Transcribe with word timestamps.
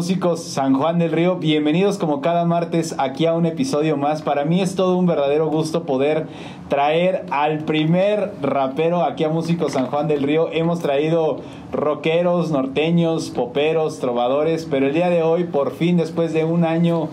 Músicos 0.00 0.42
San 0.42 0.72
Juan 0.72 0.98
del 0.98 1.12
Río, 1.12 1.36
bienvenidos 1.36 1.98
como 1.98 2.22
cada 2.22 2.46
martes 2.46 2.94
aquí 2.96 3.26
a 3.26 3.34
un 3.34 3.44
episodio 3.44 3.98
más. 3.98 4.22
Para 4.22 4.46
mí 4.46 4.62
es 4.62 4.74
todo 4.74 4.96
un 4.96 5.04
verdadero 5.04 5.48
gusto 5.48 5.82
poder 5.82 6.26
traer 6.70 7.26
al 7.30 7.64
primer 7.64 8.32
rapero 8.40 9.02
aquí 9.02 9.24
a 9.24 9.28
Músicos 9.28 9.74
San 9.74 9.88
Juan 9.88 10.08
del 10.08 10.22
Río. 10.22 10.48
Hemos 10.52 10.80
traído 10.80 11.40
rockeros, 11.70 12.50
norteños, 12.50 13.28
poperos, 13.28 13.98
trovadores, 13.98 14.66
pero 14.70 14.86
el 14.86 14.94
día 14.94 15.10
de 15.10 15.22
hoy, 15.22 15.44
por 15.44 15.72
fin, 15.72 15.98
después 15.98 16.32
de 16.32 16.46
un 16.46 16.64
año 16.64 17.10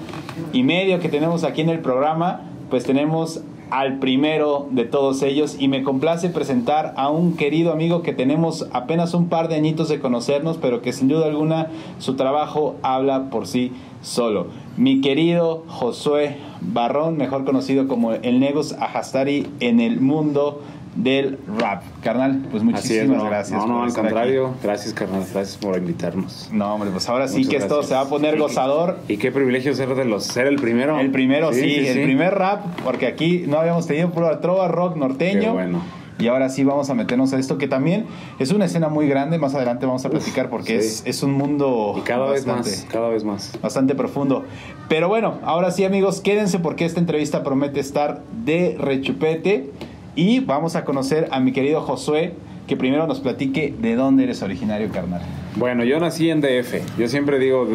y 0.54 0.63
medio 0.63 1.02
que 1.02 1.10
tenemos 1.10 1.44
aquí 1.44 1.60
en 1.60 1.70
el 1.70 1.80
programa, 1.80 2.44
pues 2.70 2.85
tenemos 2.85 3.41
al 3.70 3.99
primero 3.99 4.67
de 4.71 4.85
todos 4.85 5.21
ellos 5.23 5.57
y 5.59 5.67
me 5.67 5.84
complace 5.84 6.30
presentar 6.30 6.94
a 6.98 7.09
un 7.09 7.35
querido 7.35 7.71
amigo 7.71 8.02
que 8.02 8.13
tenemos 8.13 8.67
apenas 8.71 9.13
un 9.13 9.30
par 9.30 9.48
de 9.48 9.55
añitos 9.55 9.90
de 9.90 9.99
conocernos, 9.99 10.57
pero 10.57 10.81
que 10.81 10.93
sin 10.93 11.07
duda 11.07 11.26
alguna 11.26 11.67
su 11.99 12.16
trabajo 12.16 12.76
habla 12.81 13.30
por 13.30 13.48
sí 13.48 13.71
solo. 14.02 14.48
Mi 14.77 15.02
querido 15.02 15.63
Josué 15.67 16.38
Barrón, 16.62 17.17
mejor 17.17 17.45
conocido 17.45 17.88
como 17.88 18.13
el 18.13 18.40
Negos 18.40 18.73
Ajastari 18.73 19.48
en 19.59 19.79
el 19.79 19.99
mundo 19.99 20.62
del 20.98 21.37
rap. 21.59 21.84
Carnal, 22.03 22.45
pues 22.51 22.63
muchísimas 22.63 23.23
gracias. 23.23 23.59
No, 23.59 23.67
no, 23.67 23.84
al 23.84 23.93
contrario. 23.93 24.53
Gracias, 24.63 24.93
carnal. 24.93 25.23
Gracias 25.31 25.57
por 25.57 25.77
invitarnos. 25.77 26.49
No, 26.51 26.73
hombre, 26.73 26.90
pues 26.91 27.07
ahora 27.07 27.27
sí 27.27 27.48
que 27.48 27.57
esto 27.57 27.84
se 27.84 27.93
va 27.93 28.01
a 28.01 28.09
poner 28.09 28.37
gozador. 28.37 28.98
Y 29.07 29.18
qué 29.18 29.31
privilegio 29.31 29.73
ser 29.75 29.95
de 29.95 30.05
los 30.05 30.23
ser 30.25 30.48
el 30.48 30.57
primero. 30.57 30.99
El 30.99 31.12
primero, 31.12 31.53
sí, 31.53 31.75
el 31.87 32.03
primer 32.03 32.34
rap, 32.35 32.65
porque 32.84 33.07
aquí 33.07 33.45
no 33.48 33.59
habíamos 33.59 33.87
tenido 33.87 34.12
puro 34.12 34.37
trova 34.40 34.68
rock 34.68 34.98
norteño. 34.98 35.41
Qué 35.41 35.49
bueno. 35.49 35.81
Y 36.20 36.27
ahora 36.29 36.49
sí 36.49 36.63
vamos 36.63 36.90
a 36.90 36.95
meternos 36.95 37.31
a 37.34 37.37
esto, 37.37 37.59
que 37.59 37.68
también 37.68 38.05
es 38.40 38.51
una 38.51 38.65
escena 38.65 38.90
muy 38.90 39.07
grande. 39.07 39.37
Más 39.37 39.53
adelante 39.53 39.85
vamos 39.85 40.03
a 40.03 40.09
platicar 40.09 40.49
porque 40.49 40.77
es, 40.77 41.03
es, 41.05 41.21
un 41.21 41.34
mundo. 41.34 41.93
Y 41.95 42.01
cada 42.01 42.31
vez 42.31 42.48
más, 42.48 42.87
cada 42.91 43.09
vez 43.09 43.23
más. 43.23 43.53
Bastante 43.62 43.93
profundo. 43.93 44.43
Pero 44.90 45.09
bueno, 45.09 45.35
ahora 45.43 45.70
sí, 45.70 45.84
amigos, 45.84 46.21
quédense 46.21 46.57
porque 46.57 46.85
esta 46.85 46.99
entrevista 46.99 47.43
promete 47.43 47.79
estar 47.79 48.23
de 48.43 48.75
rechupete. 48.79 49.70
Y 50.18 50.40
vamos 50.40 50.76
a 50.76 50.84
conocer 50.84 51.27
a 51.29 51.40
mi 51.40 51.51
querido 51.51 51.79
Josué, 51.82 52.34
que 52.65 52.76
primero 52.76 53.05
nos 53.05 53.20
platique 53.20 53.71
de 53.79 53.96
dónde 53.96 54.24
eres 54.24 54.41
originario, 54.41 54.90
carnal. 54.91 55.21
Bueno, 55.55 55.84
yo 55.84 55.99
nací 55.99 56.32
en 56.32 56.41
DF. 56.41 56.98
Yo 56.98 57.07
siempre 57.07 57.37
digo, 57.37 57.68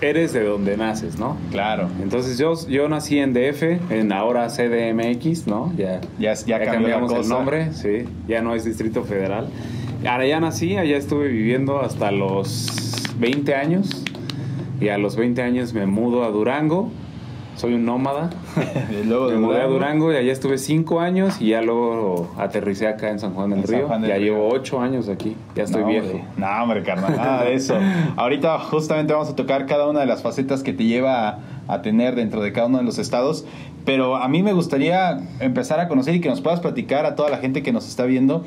eres 0.00 0.32
de 0.32 0.42
donde 0.42 0.78
naces, 0.78 1.18
¿no? 1.18 1.36
Claro. 1.50 1.90
Entonces 2.02 2.38
yo, 2.38 2.54
yo 2.66 2.88
nací 2.88 3.18
en 3.18 3.34
DF, 3.34 3.92
en 3.92 4.10
ahora 4.10 4.48
CDMX, 4.48 5.46
¿no? 5.46 5.70
Ya, 5.76 6.00
ya, 6.18 6.32
ya, 6.32 6.64
cambiamos 6.64 7.12
el 7.12 7.28
nombre, 7.28 7.74
sí. 7.74 8.06
Ya 8.26 8.40
no 8.40 8.54
es 8.54 8.64
Distrito 8.64 9.04
Federal. 9.04 9.50
Ahora 10.08 10.26
ya 10.26 10.40
nací, 10.40 10.78
allá 10.78 10.96
estuve 10.96 11.28
viviendo 11.28 11.80
hasta 11.80 12.10
los 12.10 13.12
20 13.18 13.54
años. 13.54 14.02
Y 14.80 14.88
a 14.88 14.96
los 14.96 15.14
20 15.14 15.42
años 15.42 15.74
me 15.74 15.84
mudo 15.84 16.24
a 16.24 16.30
Durango 16.30 16.90
soy 17.60 17.74
un 17.74 17.84
nómada. 17.84 18.30
me 18.90 19.36
mudé 19.36 19.60
a 19.60 19.66
Durango 19.66 20.12
y 20.12 20.16
allá 20.16 20.32
estuve 20.32 20.56
cinco 20.56 21.00
años 21.00 21.40
y 21.40 21.48
ya 21.48 21.60
luego 21.60 22.32
aterricé 22.38 22.88
acá 22.88 23.10
en 23.10 23.18
San 23.18 23.34
Juan 23.34 23.50
del 23.50 23.64
Río. 23.64 23.88
ya 24.00 24.16
llevo 24.16 24.48
ocho 24.48 24.80
años 24.80 25.10
aquí, 25.10 25.36
ya 25.54 25.64
estoy 25.64 25.84
viejo. 25.84 26.22
No, 26.38 26.46
hombre, 26.62 26.82
carnal, 26.82 27.14
nada 27.16 27.44
de 27.44 27.54
eso. 27.54 27.76
Ahorita 28.16 28.58
justamente 28.58 29.12
vamos 29.12 29.28
a 29.28 29.36
tocar 29.36 29.66
cada 29.66 29.88
una 29.88 30.00
de 30.00 30.06
las 30.06 30.22
facetas 30.22 30.62
que 30.62 30.72
te 30.72 30.84
lleva 30.84 31.38
a, 31.68 31.82
tener 31.82 32.14
dentro 32.14 32.40
de 32.40 32.52
cada 32.52 32.66
uno 32.66 32.78
de 32.78 32.84
los 32.84 32.98
estados. 32.98 33.44
Pero 33.84 34.16
a 34.16 34.28
mí 34.28 34.42
me 34.42 34.54
gustaría 34.54 35.20
empezar 35.40 35.80
a 35.80 35.88
conocer 35.88 36.14
y 36.14 36.20
que 36.20 36.30
nos 36.30 36.40
puedas 36.40 36.60
platicar 36.60 37.04
a 37.04 37.14
toda 37.14 37.28
la 37.28 37.38
gente 37.38 37.62
que 37.62 37.72
nos 37.72 37.86
está 37.86 38.04
viendo 38.04 38.44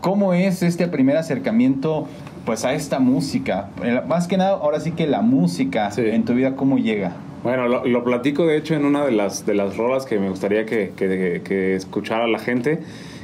cómo 0.00 0.32
es 0.32 0.62
este 0.62 0.88
primer 0.88 1.18
acercamiento 1.18 2.06
pues 2.46 2.64
a 2.64 2.72
esta 2.72 3.00
música. 3.00 3.68
Más 4.08 4.26
que 4.26 4.38
nada, 4.38 4.52
ahora 4.52 4.80
sí 4.80 4.92
que 4.92 5.06
la 5.06 5.20
música 5.20 5.90
en 5.94 6.24
tu 6.24 6.32
vida, 6.32 6.56
¿cómo 6.56 6.78
llega? 6.78 7.12
Bueno, 7.42 7.68
lo, 7.68 8.04
platico 8.04 8.46
de 8.46 8.58
hecho 8.58 8.74
en 8.74 8.84
una 8.84 9.04
de 9.06 9.12
las, 9.12 9.46
de 9.46 9.54
las 9.54 9.78
rolas 9.78 10.04
que 10.04 10.18
me 10.18 10.28
gustaría 10.28 10.66
que, 10.66 10.92
que, 10.94 11.74
escuchara 11.74 12.26
la 12.26 12.38
gente, 12.38 12.80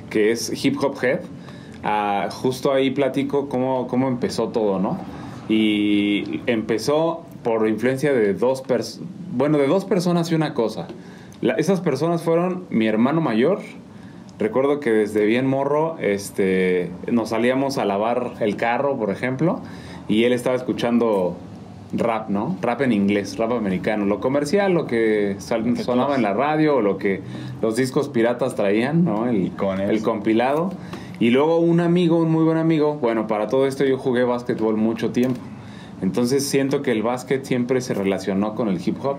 que 0.09 0.31
es 0.31 0.65
Hip 0.65 0.83
Hop 0.83 0.97
Head. 1.03 1.21
Ah, 1.85 2.29
justo 2.33 2.73
ahí 2.73 2.91
platico 2.91 3.51
cómo, 3.51 3.87
cómo 3.89 4.09
empezó 4.09 4.49
todo, 4.49 4.79
¿no? 4.79 4.99
Y 5.51 6.41
empezó 6.47 7.27
por 7.43 7.69
influencia 7.69 8.13
de 8.15 8.33
dos 8.33 8.63
personas, 8.63 9.09
bueno, 9.33 9.59
de 9.59 9.67
dos 9.67 9.85
personas 9.85 10.33
y 10.33 10.35
una 10.35 10.55
cosa. 10.55 10.89
esas 11.59 11.83
personas 11.83 12.23
fueron 12.23 12.65
mi 12.71 12.87
hermano 12.87 13.21
mayor. 13.21 13.61
Recuerdo 14.39 14.81
que 14.81 14.91
desde 14.91 15.27
bien 15.27 15.47
morro 15.47 15.97
este, 16.01 16.91
nos 17.11 17.29
salíamos 17.31 17.77
a 17.77 17.85
lavar 17.85 18.33
el 18.41 18.57
carro, 18.57 18.97
por 18.99 19.11
ejemplo, 19.11 19.61
y 20.09 20.25
él 20.25 20.33
estaba 20.33 20.57
escuchando 20.57 21.37
rap, 21.93 22.29
¿no? 22.29 22.57
Rap 22.61 22.83
en 22.83 22.93
inglés, 22.93 23.37
rap 23.37 23.53
americano. 23.53 24.05
Lo 24.05 24.21
comercial, 24.21 24.73
lo 24.73 24.87
que 24.87 25.37
sonaba 25.39 26.17
en 26.17 26.23
la 26.23 26.35
radio, 26.35 26.77
o 26.77 26.81
lo 26.81 26.99
que 26.99 27.23
los 27.63 27.77
discos 27.77 28.09
piratas 28.09 28.55
traían, 28.55 29.05
¿no? 29.05 29.29
El, 29.29 29.53
el 29.89 30.03
compilado. 30.03 30.73
Y 31.19 31.31
luego 31.31 31.59
un 31.59 31.81
amigo, 31.81 32.19
un 32.19 32.31
muy 32.31 32.45
buen 32.45 32.59
amigo, 32.59 32.97
bueno, 32.97 33.27
para 33.27 33.47
todo 33.47 33.67
esto 33.67 33.85
yo 33.85 33.99
jugué 33.99 34.25
básquetbol 34.25 34.77
mucho 34.77 35.13
tiempo. 35.13 35.41
Entonces 36.03 36.45
siento 36.47 36.83
que 36.83 36.93
el 36.93 37.03
básquet 37.03 37.45
siempre 37.45 37.81
se 37.81 37.95
relacionó 37.95 38.55
con 38.55 38.69
el 38.69 38.81
hip 38.87 39.03
hop 39.03 39.17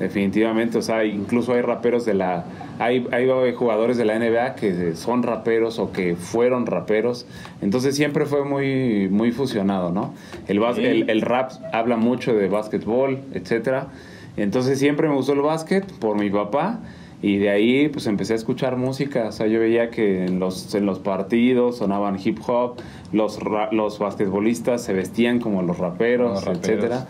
definitivamente. 0.00 0.78
O 0.78 0.82
sea, 0.82 1.04
incluso 1.04 1.52
hay 1.52 1.62
raperos 1.62 2.04
de 2.04 2.14
la. 2.14 2.44
Hay, 2.80 3.06
hay 3.12 3.52
jugadores 3.52 3.98
de 3.98 4.06
la 4.06 4.18
NBA 4.18 4.54
que 4.56 4.96
son 4.96 5.22
raperos 5.22 5.78
o 5.78 5.92
que 5.92 6.16
fueron 6.16 6.66
raperos. 6.66 7.26
Entonces 7.62 7.94
siempre 7.94 8.26
fue 8.26 8.44
muy, 8.44 9.08
muy 9.08 9.30
fusionado, 9.30 9.92
¿no? 9.92 10.14
El, 10.48 11.08
el, 11.08 11.20
rap 11.20 11.52
habla 11.72 11.96
mucho 11.96 12.34
de 12.34 12.48
básquetbol, 12.48 13.20
etcétera. 13.34 13.88
Entonces 14.36 14.78
siempre 14.78 15.08
me 15.08 15.14
gustó 15.14 15.34
el 15.34 15.42
básquet 15.42 15.84
por 15.98 16.18
mi 16.18 16.30
papá. 16.30 16.80
Y 17.22 17.36
de 17.36 17.50
ahí 17.50 17.88
pues 17.88 18.06
empecé 18.06 18.32
a 18.32 18.36
escuchar 18.36 18.76
música, 18.76 19.26
o 19.28 19.32
sea, 19.32 19.46
yo 19.46 19.60
veía 19.60 19.90
que 19.90 20.24
en 20.24 20.38
los, 20.38 20.74
en 20.74 20.86
los 20.86 21.00
partidos 21.00 21.76
sonaban 21.78 22.18
hip 22.22 22.38
hop, 22.46 22.76
los, 23.12 23.38
los 23.72 23.98
basquetbolistas 23.98 24.82
se 24.82 24.94
vestían 24.94 25.38
como 25.38 25.62
los 25.62 25.76
raperos, 25.78 26.46
etc 26.46 26.56
etcétera 26.56 27.06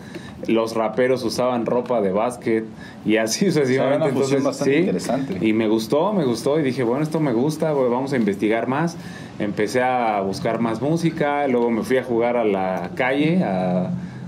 los 0.47 0.75
raperos 0.75 1.23
usaban 1.23 1.65
ropa 1.65 2.01
de 2.01 2.11
básquet 2.11 2.65
y 3.05 3.17
así 3.17 3.45
sucesivamente. 3.45 4.09
Entonces, 4.09 4.43
bastante 4.43 4.79
interesante. 4.79 5.45
Y 5.45 5.53
me 5.53 5.67
gustó, 5.67 6.13
me 6.13 6.25
gustó 6.25 6.59
y 6.59 6.63
dije, 6.63 6.83
bueno, 6.83 7.03
esto 7.03 7.19
me 7.19 7.33
gusta, 7.33 7.71
vamos 7.73 8.13
a 8.13 8.17
investigar 8.17 8.67
más. 8.67 8.97
Empecé 9.39 9.81
a 9.81 10.21
buscar 10.21 10.59
más 10.59 10.81
música, 10.81 11.47
luego 11.47 11.69
me 11.71 11.83
fui 11.83 11.97
a 11.97 12.03
jugar 12.03 12.37
a 12.37 12.43
la 12.43 12.91
calle, 12.95 13.43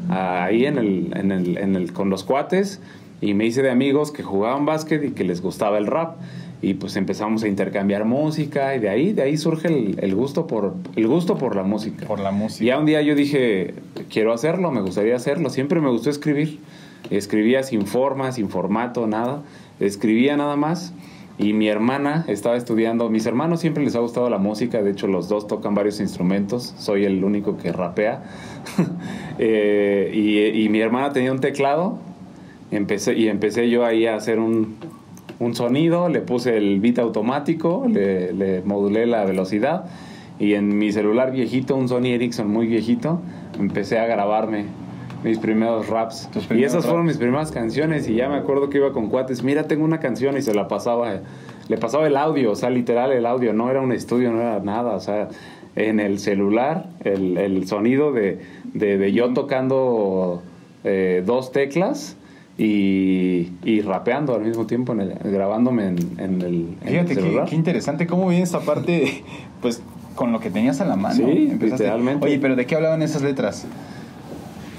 ahí 0.09 0.65
en 0.65 0.77
el, 0.77 1.13
en 1.15 1.31
el, 1.31 1.57
en 1.57 1.75
el, 1.75 1.93
con 1.93 2.09
los 2.09 2.23
cuates 2.23 2.81
y 3.23 3.33
me 3.33 3.45
hice 3.45 3.61
de 3.61 3.71
amigos 3.71 4.11
que 4.11 4.21
jugaban 4.21 4.65
básquet 4.65 5.01
y 5.03 5.11
que 5.11 5.23
les 5.23 5.41
gustaba 5.41 5.77
el 5.77 5.87
rap. 5.87 6.17
Y 6.61 6.75
pues 6.75 6.95
empezamos 6.95 7.43
a 7.43 7.47
intercambiar 7.47 8.05
música 8.05 8.75
y 8.75 8.79
de 8.79 8.89
ahí 8.89 9.13
de 9.13 9.21
ahí 9.21 9.37
surge 9.37 9.67
el, 9.67 10.15
gusto 10.15 10.47
por 10.47 10.75
el 10.95 11.07
gusto 11.07 11.37
por 11.37 11.55
la 11.55 11.63
música. 11.63 12.05
Por 12.05 12.19
la 12.19 12.31
música. 12.31 12.63
Y 12.63 12.67
ya 12.67 12.79
un 12.79 12.85
día 12.85 13.01
yo 13.01 13.15
dije 13.15 13.75
quiero 14.09 14.33
hacerlo 14.33 14.71
me 14.71 14.81
gustaría 14.81 15.15
hacerlo. 15.15 15.49
Siempre 15.49 15.79
me 15.79 15.89
gustó 15.89 16.09
escribir. 16.09 16.59
Escribía 17.09 17.63
sin 17.63 17.85
forma 17.85 18.31
sin 18.33 18.49
formato 18.49 19.07
nada. 19.07 19.41
Escribía 19.79 20.37
nada 20.37 20.55
más. 20.55 20.93
Y 21.37 21.53
mi 21.53 21.67
hermana 21.67 22.25
estaba 22.27 22.55
estudiando. 22.55 23.09
Mis 23.09 23.25
hermanos 23.25 23.59
siempre 23.59 23.83
les 23.83 23.95
ha 23.95 23.99
gustado 23.99 24.29
la 24.29 24.37
música. 24.37 24.81
De 24.81 24.91
hecho 24.91 25.07
los 25.07 25.27
dos 25.29 25.47
tocan 25.47 25.75
varios 25.75 25.99
instrumentos. 25.99 26.73
Soy 26.77 27.05
el 27.05 27.23
único 27.23 27.57
que 27.57 27.71
rapea. 27.71 28.23
Eh, 29.39 30.11
y, 30.13 30.63
y 30.63 30.69
mi 30.69 30.79
hermana 30.79 31.11
tenía 31.11 31.31
un 31.31 31.39
teclado 31.39 31.97
empecé 32.75 33.13
y 33.15 33.27
empecé 33.27 33.69
yo 33.69 33.85
ahí 33.85 34.05
a 34.05 34.15
hacer 34.15 34.39
un 34.39 34.75
un 35.39 35.55
sonido, 35.55 36.09
le 36.09 36.21
puse 36.21 36.57
el 36.57 36.79
beat 36.79 36.99
automático, 36.99 37.85
le, 37.87 38.61
modulé 38.65 39.05
la 39.05 39.25
velocidad 39.25 39.85
y 40.39 40.53
en 40.53 40.77
mi 40.77 40.91
celular 40.91 41.31
viejito, 41.31 41.75
un 41.75 41.87
Sony 41.87 42.07
Ericsson 42.07 42.49
muy 42.49 42.67
viejito, 42.67 43.21
empecé 43.59 43.99
a 43.99 44.05
grabarme 44.05 44.65
mis 45.23 45.37
primeros 45.37 45.87
raps. 45.87 46.29
Y 46.49 46.63
esas 46.63 46.85
fueron 46.85 47.05
mis 47.05 47.17
primeras 47.17 47.51
canciones 47.51 48.09
y 48.09 48.15
ya 48.15 48.27
me 48.29 48.35
acuerdo 48.35 48.69
que 48.69 48.77
iba 48.77 48.91
con 48.91 49.09
cuates, 49.09 49.43
mira, 49.43 49.67
tengo 49.67 49.85
una 49.85 49.99
canción 49.99 50.37
y 50.37 50.41
se 50.41 50.53
la 50.53 50.67
pasaba, 50.67 51.19
le 51.67 51.77
pasaba 51.77 52.07
el 52.07 52.17
audio, 52.17 52.51
o 52.51 52.55
sea, 52.55 52.69
literal 52.69 53.11
el 53.11 53.25
audio, 53.25 53.53
no 53.53 53.69
era 53.69 53.79
un 53.81 53.91
estudio, 53.91 54.31
no 54.31 54.41
era 54.41 54.59
nada, 54.59 54.95
o 54.95 54.99
sea, 54.99 55.29
en 55.75 55.99
el 55.99 56.19
celular, 56.19 56.87
el, 57.03 57.67
sonido 57.67 58.11
de, 58.11 58.39
de, 58.73 59.11
yo 59.11 59.33
tocando 59.33 60.41
eh, 60.83 61.23
dos 61.25 61.51
teclas 61.51 62.17
y, 62.57 63.51
y, 63.63 63.81
rapeando 63.81 64.35
al 64.35 64.43
mismo 64.43 64.67
tiempo, 64.67 64.93
en 64.93 65.17
grabándome 65.23 65.87
en, 65.87 65.97
en 66.19 66.41
el, 66.41 66.77
Fíjate 66.85 67.15
Qué, 67.15 67.43
qué, 67.49 67.55
interesante 67.55 68.05
cómo 68.05 68.27
viene 68.27 68.43
esta 68.43 68.59
parte, 68.59 69.23
pues 69.61 69.81
con 70.15 70.31
lo 70.31 70.39
que 70.39 70.51
tenías 70.51 70.79
a 70.79 70.85
la 70.85 70.95
mano. 70.95 71.15
Sí, 71.15 71.57
literalmente. 71.59 72.25
Oye, 72.25 72.37
pero 72.39 72.55
¿de 72.55 72.65
qué 72.67 72.75
hablaban 72.75 73.01
esas 73.01 73.23
letras? 73.23 73.65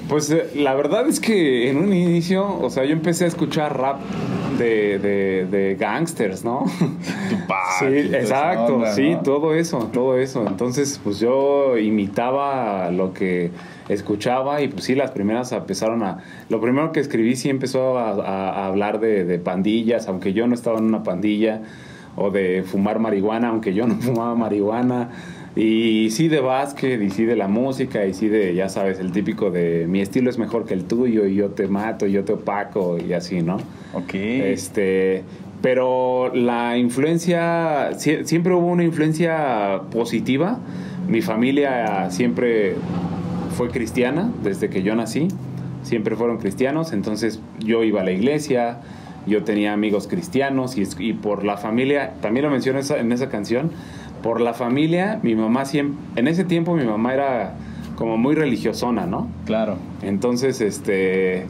Pues 0.08 0.30
eh, 0.30 0.50
la 0.54 0.74
verdad 0.74 1.08
es 1.08 1.18
que 1.18 1.70
en 1.70 1.78
un 1.78 1.92
inicio, 1.92 2.60
o 2.60 2.70
sea, 2.70 2.84
yo 2.84 2.92
empecé 2.92 3.24
a 3.24 3.28
escuchar 3.28 3.76
rap 3.76 4.00
de, 4.58 4.98
de, 4.98 5.46
de 5.46 5.74
gangsters, 5.74 6.44
¿no? 6.44 6.66
sí, 7.78 7.86
exacto, 7.86 8.82
sí, 8.94 9.16
todo 9.24 9.54
eso, 9.54 9.90
todo 9.92 10.18
eso. 10.18 10.46
Entonces, 10.46 11.00
pues 11.02 11.18
yo 11.18 11.76
imitaba 11.78 12.90
lo 12.90 13.12
que 13.12 13.50
escuchaba 13.88 14.62
y 14.62 14.68
pues 14.68 14.84
sí, 14.84 14.94
las 14.94 15.10
primeras 15.10 15.52
empezaron 15.52 16.02
a... 16.02 16.18
Lo 16.48 16.60
primero 16.60 16.92
que 16.92 17.00
escribí 17.00 17.36
sí 17.36 17.50
empezó 17.50 17.98
a, 17.98 18.10
a 18.10 18.66
hablar 18.66 19.00
de, 19.00 19.24
de, 19.24 19.38
pandillas, 19.38 20.08
aunque 20.08 20.32
yo 20.32 20.46
no 20.46 20.54
estaba 20.54 20.78
en 20.78 20.84
una 20.84 21.02
pandilla, 21.02 21.62
o 22.16 22.30
de 22.30 22.62
fumar 22.64 22.98
marihuana, 22.98 23.48
aunque 23.48 23.74
yo 23.74 23.86
no 23.86 23.94
fumaba 24.00 24.34
marihuana. 24.34 25.10
Y 25.56 26.10
sí 26.10 26.26
de 26.26 26.40
básquet, 26.40 27.00
y 27.00 27.10
sí 27.10 27.24
de 27.24 27.36
la 27.36 27.46
música, 27.46 28.04
y 28.06 28.12
sí 28.12 28.28
de, 28.28 28.54
ya 28.54 28.68
sabes, 28.68 28.98
el 28.98 29.12
típico 29.12 29.52
de 29.52 29.86
mi 29.88 30.00
estilo 30.00 30.28
es 30.28 30.36
mejor 30.36 30.64
que 30.64 30.74
el 30.74 30.84
tuyo, 30.84 31.26
y 31.26 31.36
yo 31.36 31.50
te 31.50 31.68
mato, 31.68 32.06
y 32.06 32.12
yo 32.12 32.24
te 32.24 32.32
opaco, 32.32 32.98
y 32.98 33.12
así, 33.12 33.40
¿no? 33.40 33.58
Ok. 33.92 34.14
Este, 34.14 35.22
pero 35.62 36.34
la 36.34 36.76
influencia, 36.76 37.90
siempre 37.94 38.52
hubo 38.52 38.66
una 38.66 38.82
influencia 38.82 39.82
positiva. 39.92 40.58
Mi 41.08 41.22
familia 41.22 42.10
siempre 42.10 42.74
fue 43.54 43.70
cristiana 43.70 44.30
desde 44.42 44.68
que 44.68 44.82
yo 44.82 44.94
nací, 44.94 45.28
siempre 45.82 46.16
fueron 46.16 46.38
cristianos, 46.38 46.92
entonces 46.92 47.40
yo 47.60 47.82
iba 47.84 48.00
a 48.00 48.04
la 48.04 48.12
iglesia, 48.12 48.78
yo 49.26 49.44
tenía 49.44 49.72
amigos 49.72 50.06
cristianos 50.08 50.76
y, 50.76 50.86
y 50.98 51.12
por 51.14 51.44
la 51.44 51.56
familia, 51.56 52.14
también 52.20 52.44
lo 52.44 52.50
menciono 52.50 52.80
en 52.80 53.12
esa 53.12 53.28
canción, 53.28 53.70
por 54.22 54.40
la 54.40 54.54
familia, 54.54 55.20
mi 55.22 55.34
mamá 55.34 55.64
siempre, 55.64 55.98
en 56.16 56.28
ese 56.28 56.44
tiempo 56.44 56.74
mi 56.74 56.84
mamá 56.84 57.14
era 57.14 57.54
como 57.96 58.16
muy 58.16 58.34
religiosona, 58.34 59.06
¿no? 59.06 59.28
Claro. 59.46 59.76
Entonces, 60.02 60.60
este, 60.60 61.46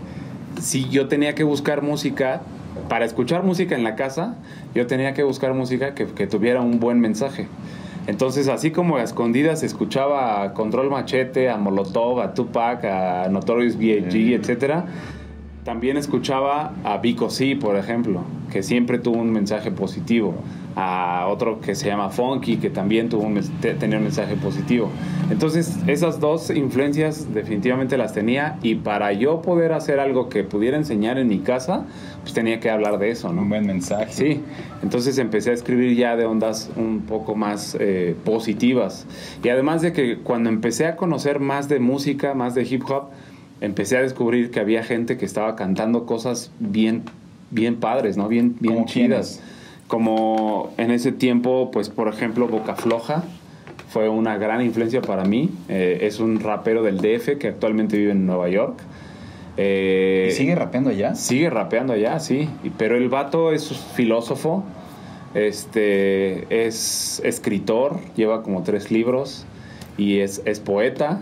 si 0.60 0.88
yo 0.88 1.08
tenía 1.08 1.34
que 1.34 1.44
buscar 1.44 1.82
música, 1.82 2.42
para 2.88 3.04
escuchar 3.04 3.44
música 3.44 3.74
en 3.74 3.84
la 3.84 3.94
casa, 3.94 4.36
yo 4.74 4.86
tenía 4.86 5.14
que 5.14 5.22
buscar 5.22 5.54
música 5.54 5.94
que, 5.94 6.06
que 6.06 6.26
tuviera 6.26 6.60
un 6.60 6.80
buen 6.80 7.00
mensaje. 7.00 7.46
Entonces, 8.06 8.48
así 8.48 8.70
como 8.70 8.96
a 8.96 9.02
escondidas 9.02 9.62
escuchaba 9.62 10.42
a 10.42 10.52
Control 10.52 10.90
Machete, 10.90 11.48
a 11.48 11.56
Molotov, 11.56 12.20
a 12.20 12.34
Tupac, 12.34 12.84
a 12.84 13.28
Notorious 13.30 13.78
B.I.G., 13.78 14.34
etcétera, 14.34 14.84
también 15.64 15.96
escuchaba 15.96 16.74
a 16.84 16.98
Vico 16.98 17.30
C, 17.30 17.56
por 17.56 17.76
ejemplo, 17.76 18.22
que 18.52 18.62
siempre 18.62 18.98
tuvo 18.98 19.16
un 19.16 19.32
mensaje 19.32 19.70
positivo. 19.70 20.34
A 20.76 21.28
otro 21.28 21.60
que 21.60 21.74
se 21.76 21.86
llama 21.86 22.10
Funky, 22.10 22.56
que 22.56 22.68
también 22.68 23.08
tuvo 23.08 23.22
un, 23.22 23.40
tenía 23.60 23.98
un 23.98 24.04
mensaje 24.04 24.34
positivo. 24.34 24.90
Entonces, 25.30 25.78
esas 25.86 26.18
dos 26.18 26.50
influencias 26.50 27.32
definitivamente 27.32 27.96
las 27.96 28.12
tenía. 28.12 28.58
Y 28.62 28.74
para 28.76 29.12
yo 29.12 29.40
poder 29.40 29.72
hacer 29.72 30.00
algo 30.00 30.28
que 30.28 30.42
pudiera 30.42 30.76
enseñar 30.76 31.18
en 31.18 31.28
mi 31.28 31.38
casa, 31.38 31.84
pues 32.22 32.34
tenía 32.34 32.58
que 32.58 32.70
hablar 32.70 32.98
de 32.98 33.10
eso, 33.10 33.32
¿no? 33.32 33.42
Un 33.42 33.50
buen 33.50 33.66
mensaje. 33.66 34.12
Sí. 34.12 34.40
Entonces 34.82 35.18
empecé 35.18 35.50
a 35.50 35.54
escribir 35.54 35.96
ya 35.96 36.16
de 36.16 36.26
ondas 36.26 36.70
un 36.76 37.02
poco 37.02 37.36
más 37.36 37.76
eh, 37.78 38.16
positivas. 38.24 39.06
Y 39.42 39.48
además 39.50 39.82
de 39.82 39.92
que 39.92 40.18
cuando 40.18 40.50
empecé 40.50 40.86
a 40.86 40.96
conocer 40.96 41.38
más 41.40 41.68
de 41.68 41.78
música, 41.78 42.34
más 42.34 42.54
de 42.54 42.62
hip 42.64 42.82
hop, 42.88 43.10
empecé 43.60 43.96
a 43.96 44.02
descubrir 44.02 44.50
que 44.50 44.60
había 44.60 44.82
gente 44.82 45.16
que 45.16 45.24
estaba 45.24 45.56
cantando 45.56 46.06
cosas 46.06 46.50
bien, 46.58 47.02
bien 47.50 47.76
padres, 47.76 48.16
¿no? 48.16 48.28
Bien, 48.28 48.56
bien 48.60 48.84
chidas. 48.86 49.40
Como 49.88 50.72
en 50.76 50.90
ese 50.90 51.12
tiempo, 51.12 51.70
pues 51.70 51.90
por 51.90 52.08
ejemplo, 52.08 52.48
Boca 52.48 52.74
Floja 52.74 53.24
fue 53.88 54.08
una 54.08 54.38
gran 54.38 54.62
influencia 54.62 55.02
para 55.02 55.24
mí. 55.24 55.50
Eh, 55.68 56.00
es 56.02 56.20
un 56.20 56.40
rapero 56.40 56.82
del 56.82 56.98
DF 56.98 57.38
que 57.38 57.48
actualmente 57.48 57.96
vive 57.96 58.12
en 58.12 58.26
Nueva 58.26 58.48
York. 58.48 58.80
Eh, 59.56 60.32
¿Sigue 60.32 60.54
rapeando 60.54 60.90
allá? 60.90 61.14
Sigue 61.14 61.50
rapeando 61.50 61.92
allá, 61.92 62.18
sí. 62.18 62.48
Pero 62.76 62.96
el 62.96 63.08
vato 63.08 63.52
es 63.52 63.68
filósofo, 63.94 64.64
este, 65.34 66.66
es 66.66 67.20
escritor, 67.24 68.00
lleva 68.16 68.42
como 68.42 68.62
tres 68.62 68.90
libros 68.90 69.46
y 69.96 70.20
es, 70.20 70.42
es 70.44 70.58
poeta 70.60 71.20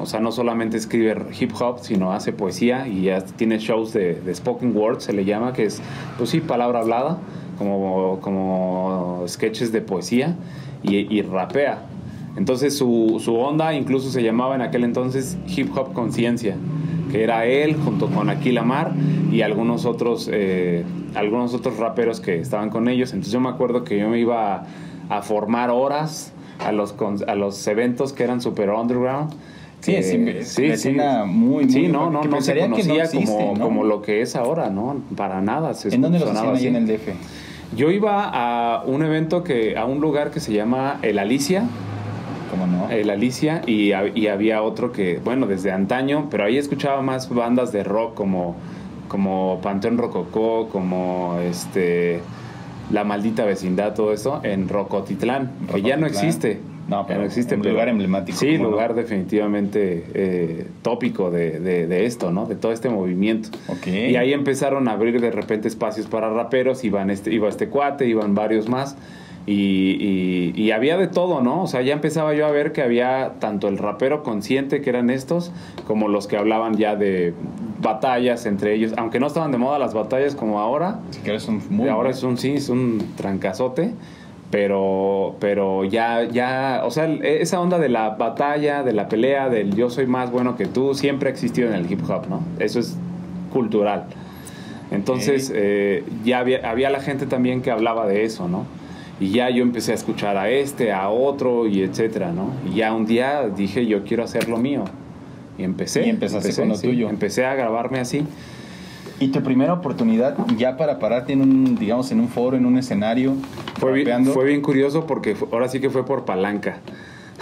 o 0.00 0.06
sea, 0.06 0.20
no 0.20 0.32
solamente 0.32 0.78
escribe 0.78 1.14
hip 1.38 1.52
hop, 1.60 1.80
sino 1.82 2.12
hace 2.12 2.32
poesía 2.32 2.88
y 2.88 3.02
ya 3.02 3.20
tiene 3.20 3.58
shows 3.58 3.92
de, 3.92 4.18
spoken 4.34 4.74
word, 4.74 5.00
se 5.00 5.12
le 5.12 5.26
llama, 5.26 5.52
que 5.52 5.64
es, 5.64 5.82
pues 6.16 6.30
sí, 6.30 6.40
palabra 6.40 6.80
hablada, 6.80 7.18
como, 7.60 8.20
como 8.20 9.22
sketches 9.28 9.70
de 9.70 9.82
poesía 9.82 10.34
y, 10.82 11.20
rapea. 11.20 11.82
Entonces 12.38 12.74
su, 12.74 13.20
su, 13.22 13.36
onda 13.36 13.74
incluso 13.74 14.10
se 14.10 14.22
llamaba 14.22 14.54
en 14.54 14.62
aquel 14.62 14.82
entonces 14.82 15.36
Hip 15.46 15.76
Hop 15.76 15.92
Conciencia, 15.92 16.56
que 17.12 17.22
era 17.22 17.44
él 17.44 17.76
junto 17.76 18.08
con 18.08 18.30
Aquil 18.30 18.56
Amar 18.56 18.92
y 19.30 19.42
algunos 19.42 19.84
otros, 19.84 20.30
eh, 20.32 20.84
algunos 21.14 21.52
otros 21.52 21.76
raperos 21.76 22.20
que 22.20 22.40
estaban 22.40 22.70
con 22.70 22.88
ellos. 22.88 23.12
Entonces 23.12 23.32
yo 23.32 23.40
me 23.40 23.50
acuerdo 23.50 23.84
que 23.84 23.98
yo 23.98 24.08
me 24.08 24.18
iba 24.18 24.54
a, 24.54 24.66
a 25.10 25.20
formar 25.20 25.68
horas 25.68 26.32
a 26.60 26.72
los, 26.72 26.94
a 27.26 27.34
los 27.34 27.66
eventos 27.66 28.14
que 28.14 28.24
eran 28.24 28.40
super 28.40 28.70
underground 28.70 29.34
Sí, 29.80 29.94
es, 29.94 30.08
sí, 30.48 30.76
sí, 30.76 30.90
muy, 30.90 31.64
muy, 31.64 31.70
Sí, 31.70 31.88
no, 31.88 32.10
no, 32.10 32.22
no 32.22 32.40
se 32.42 32.58
conocía 32.58 33.08
como, 33.10 33.58
como 33.58 33.84
lo 33.84 34.02
que 34.02 34.20
es 34.20 34.36
ahora, 34.36 34.68
¿no? 34.68 35.00
Para 35.16 35.40
nada. 35.40 35.72
Se 35.74 35.94
¿En 35.94 36.02
dónde 36.02 36.18
lo 36.18 36.30
hacían 36.30 36.54
ahí 36.54 36.66
en 36.66 36.76
el 36.76 36.86
DF? 36.86 37.08
Yo 37.76 37.90
iba 37.90 38.28
a 38.32 38.82
un 38.84 39.02
evento 39.02 39.44
que, 39.44 39.76
a 39.76 39.84
un 39.84 40.00
lugar 40.00 40.30
que 40.30 40.40
se 40.40 40.52
llama 40.52 40.98
El 41.02 41.18
Alicia. 41.18 41.64
¿Cómo 42.50 42.66
no? 42.66 42.90
El 42.90 43.10
Alicia, 43.10 43.62
y, 43.64 43.92
y 44.14 44.26
había 44.26 44.62
otro 44.62 44.90
que, 44.90 45.20
bueno, 45.22 45.46
desde 45.46 45.70
antaño, 45.70 46.26
pero 46.30 46.44
ahí 46.44 46.58
escuchaba 46.58 47.00
más 47.00 47.32
bandas 47.32 47.70
de 47.70 47.84
rock 47.84 48.14
como, 48.14 48.56
como 49.06 49.60
Panteón 49.62 49.98
Rococó, 49.98 50.68
como 50.68 51.38
este 51.42 52.20
La 52.90 53.04
Maldita 53.04 53.44
Vecindad, 53.44 53.94
todo 53.94 54.12
eso, 54.12 54.40
en 54.42 54.68
Rocotitlán, 54.68 55.52
que 55.72 55.82
ya 55.82 55.96
no 55.96 56.06
existe. 56.06 56.60
No, 56.90 57.06
pero 57.06 57.22
existe. 57.22 57.54
Un 57.54 57.62
lugar 57.62 57.88
emblemático. 57.88 58.36
Sí, 58.36 58.58
lugar 58.58 58.94
definitivamente 58.94 60.04
eh, 60.12 60.66
tópico 60.82 61.30
de, 61.30 61.60
de, 61.60 62.04
esto, 62.04 62.32
¿no? 62.32 62.46
De 62.46 62.56
todo 62.56 62.72
este 62.72 62.88
movimiento. 62.90 63.50
Okay. 63.68 64.10
Y 64.10 64.16
ahí 64.16 64.32
empezaron 64.32 64.88
a 64.88 64.92
abrir 64.92 65.20
de 65.20 65.30
repente 65.30 65.68
espacios 65.68 66.08
para 66.08 66.30
raperos, 66.30 66.82
iban 66.82 67.10
este, 67.10 67.32
iba 67.32 67.48
este 67.48 67.68
cuate, 67.68 68.08
iban 68.08 68.34
varios 68.34 68.68
más. 68.68 68.96
Y, 69.46 70.52
y, 70.54 70.70
había 70.70 70.96
de 70.96 71.08
todo, 71.08 71.40
¿no? 71.42 71.62
O 71.62 71.66
sea, 71.66 71.80
ya 71.80 71.94
empezaba 71.94 72.34
yo 72.34 72.46
a 72.46 72.50
ver 72.50 72.72
que 72.72 72.82
había 72.82 73.32
tanto 73.40 73.68
el 73.68 73.78
rapero 73.78 74.22
consciente, 74.22 74.82
que 74.82 74.90
eran 74.90 75.10
estos, 75.10 75.50
como 75.86 76.08
los 76.08 76.26
que 76.26 76.36
hablaban 76.36 76.76
ya 76.76 76.94
de 76.94 77.32
batallas 77.80 78.46
entre 78.46 78.74
ellos. 78.74 78.92
Aunque 78.96 79.18
no 79.18 79.28
estaban 79.28 79.50
de 79.50 79.58
moda 79.58 79.78
las 79.78 79.94
batallas 79.94 80.34
como 80.34 80.60
ahora. 80.60 81.00
Sí, 81.10 81.20
que 81.24 81.36
un 81.48 81.62
muy 81.70 81.88
ahora 81.88 82.10
es 82.10 82.22
un, 82.22 82.36
sí, 82.36 82.52
es 82.52 82.68
un 82.68 83.02
trancazote 83.16 83.92
pero 84.50 85.36
pero 85.38 85.84
ya 85.84 86.24
ya 86.24 86.82
o 86.84 86.90
sea 86.90 87.06
esa 87.22 87.60
onda 87.60 87.78
de 87.78 87.88
la 87.88 88.10
batalla 88.10 88.82
de 88.82 88.92
la 88.92 89.08
pelea 89.08 89.48
del 89.48 89.74
yo 89.76 89.90
soy 89.90 90.06
más 90.06 90.30
bueno 90.30 90.56
que 90.56 90.66
tú 90.66 90.94
siempre 90.94 91.28
ha 91.28 91.32
existido 91.32 91.68
en 91.68 91.74
el 91.74 91.90
hip 91.90 92.02
hop 92.08 92.28
no 92.28 92.42
eso 92.58 92.80
es 92.80 92.96
cultural. 93.52 94.06
Entonces 94.92 95.52
eh, 95.54 96.04
ya 96.24 96.40
había, 96.40 96.68
había 96.68 96.90
la 96.90 97.00
gente 97.00 97.26
también 97.26 97.62
que 97.62 97.70
hablaba 97.70 98.06
de 98.06 98.24
eso 98.24 98.48
no 98.48 98.66
y 99.20 99.30
ya 99.30 99.50
yo 99.50 99.62
empecé 99.62 99.92
a 99.92 99.94
escuchar 99.94 100.36
a 100.36 100.50
este 100.50 100.92
a 100.92 101.10
otro 101.10 101.66
y 101.66 101.82
etcétera 101.82 102.32
no 102.32 102.50
y 102.68 102.76
ya 102.76 102.92
un 102.92 103.06
día 103.06 103.48
dije 103.48 103.86
yo 103.86 104.04
quiero 104.04 104.24
hacer 104.24 104.48
lo 104.48 104.56
mío. 104.56 104.84
Y 105.58 105.62
empecé 105.62 106.06
y 106.06 106.10
empezaste 106.10 106.48
empecé, 106.48 106.62
con 106.62 106.70
lo 106.70 106.78
tuyo. 106.78 107.10
empecé 107.10 107.44
a 107.44 107.54
grabarme 107.54 108.00
así 108.00 108.24
y 109.20 109.28
tu 109.28 109.42
primera 109.42 109.74
oportunidad 109.74 110.34
ya 110.56 110.76
para 110.78 110.98
pararte 110.98 111.34
en 111.34 111.42
un, 111.42 111.76
digamos, 111.76 112.10
en 112.10 112.20
un 112.20 112.28
foro, 112.28 112.56
en 112.56 112.64
un 112.64 112.78
escenario, 112.78 113.34
fue 113.78 113.92
bien, 113.92 114.24
fue 114.24 114.46
bien 114.46 114.62
curioso 114.62 115.06
porque 115.06 115.36
ahora 115.52 115.68
sí 115.68 115.78
que 115.78 115.90
fue 115.90 116.04
por 116.06 116.24
palanca. 116.24 116.78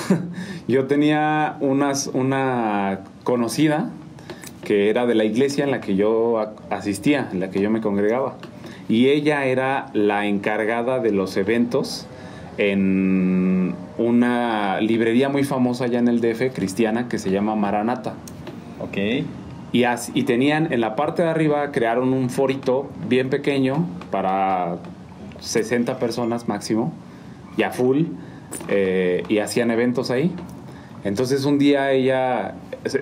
Yo 0.68 0.86
tenía 0.86 1.56
unas, 1.60 2.08
una 2.08 3.00
conocida 3.22 3.90
que 4.64 4.90
era 4.90 5.06
de 5.06 5.14
la 5.14 5.24
iglesia 5.24 5.64
en 5.64 5.70
la 5.70 5.80
que 5.80 5.94
yo 5.96 6.44
asistía, 6.68 7.30
en 7.32 7.40
la 7.40 7.48
que 7.48 7.62
yo 7.62 7.70
me 7.70 7.80
congregaba. 7.80 8.34
Y 8.86 9.08
ella 9.08 9.46
era 9.46 9.86
la 9.94 10.26
encargada 10.26 10.98
de 10.98 11.10
los 11.10 11.38
eventos 11.38 12.06
en 12.58 13.74
una 13.96 14.80
librería 14.82 15.30
muy 15.30 15.44
famosa 15.44 15.84
allá 15.84 16.00
en 16.00 16.08
el 16.08 16.20
DF, 16.20 16.52
cristiana, 16.52 17.08
que 17.08 17.18
se 17.18 17.30
llama 17.30 17.54
Maranata. 17.54 18.14
Ok. 18.80 19.24
Y, 19.72 19.84
y 20.14 20.22
tenían 20.22 20.72
en 20.72 20.80
la 20.80 20.96
parte 20.96 21.22
de 21.22 21.28
arriba, 21.28 21.70
crearon 21.72 22.12
un 22.12 22.30
forito 22.30 22.88
bien 23.08 23.28
pequeño 23.28 23.86
para 24.10 24.76
60 25.40 25.98
personas 25.98 26.48
máximo, 26.48 26.92
ya 27.56 27.70
full, 27.70 28.04
eh, 28.68 29.22
y 29.28 29.38
hacían 29.38 29.70
eventos 29.70 30.10
ahí. 30.10 30.32
Entonces 31.04 31.44
un 31.44 31.58
día 31.58 31.92
ella 31.92 32.54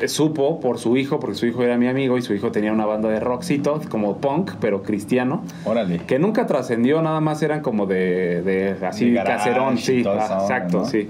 supo 0.06 0.60
por 0.60 0.78
su 0.78 0.96
hijo, 0.96 1.20
porque 1.20 1.36
su 1.36 1.46
hijo 1.46 1.62
era 1.62 1.76
mi 1.76 1.86
amigo 1.86 2.18
y 2.18 2.22
su 2.22 2.34
hijo 2.34 2.50
tenía 2.50 2.72
una 2.72 2.86
banda 2.86 3.08
de 3.08 3.20
rockcito, 3.20 3.80
como 3.88 4.18
punk, 4.18 4.52
pero 4.60 4.82
cristiano. 4.82 5.44
Órale. 5.64 5.98
Que 6.06 6.18
nunca 6.18 6.46
trascendió, 6.46 7.02
nada 7.02 7.20
más 7.20 7.42
eran 7.42 7.60
como 7.60 7.86
de, 7.86 8.42
de 8.42 8.76
así 8.86 9.14
caserón, 9.14 9.78
sí, 9.78 10.00
exacto, 10.00 10.84
sí. 10.84 11.08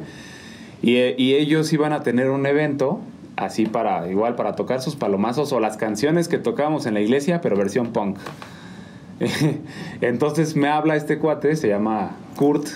Y, 0.83 0.97
y 1.23 1.35
ellos 1.35 1.73
iban 1.73 1.93
a 1.93 2.03
tener 2.03 2.31
un 2.31 2.47
evento 2.47 3.01
así 3.37 3.67
para, 3.67 4.09
igual 4.11 4.35
para 4.35 4.55
tocar 4.57 4.81
sus 4.81 4.97
palomazos 4.97 5.53
o 5.53 5.61
las 5.61 5.77
canciones 5.77 6.29
que 6.29 6.39
tocábamos 6.39 6.87
en 6.87 6.95
la 6.95 7.01
iglesia, 7.01 7.41
pero 7.41 7.57
versión 7.57 7.89
punk. 7.89 8.19
Entonces 10.01 10.57
me 10.57 10.69
habla 10.69 10.97
este 10.97 11.19
cuate, 11.19 11.57
se 11.57 11.69
llama 11.69 12.13
Kurt, 12.37 12.67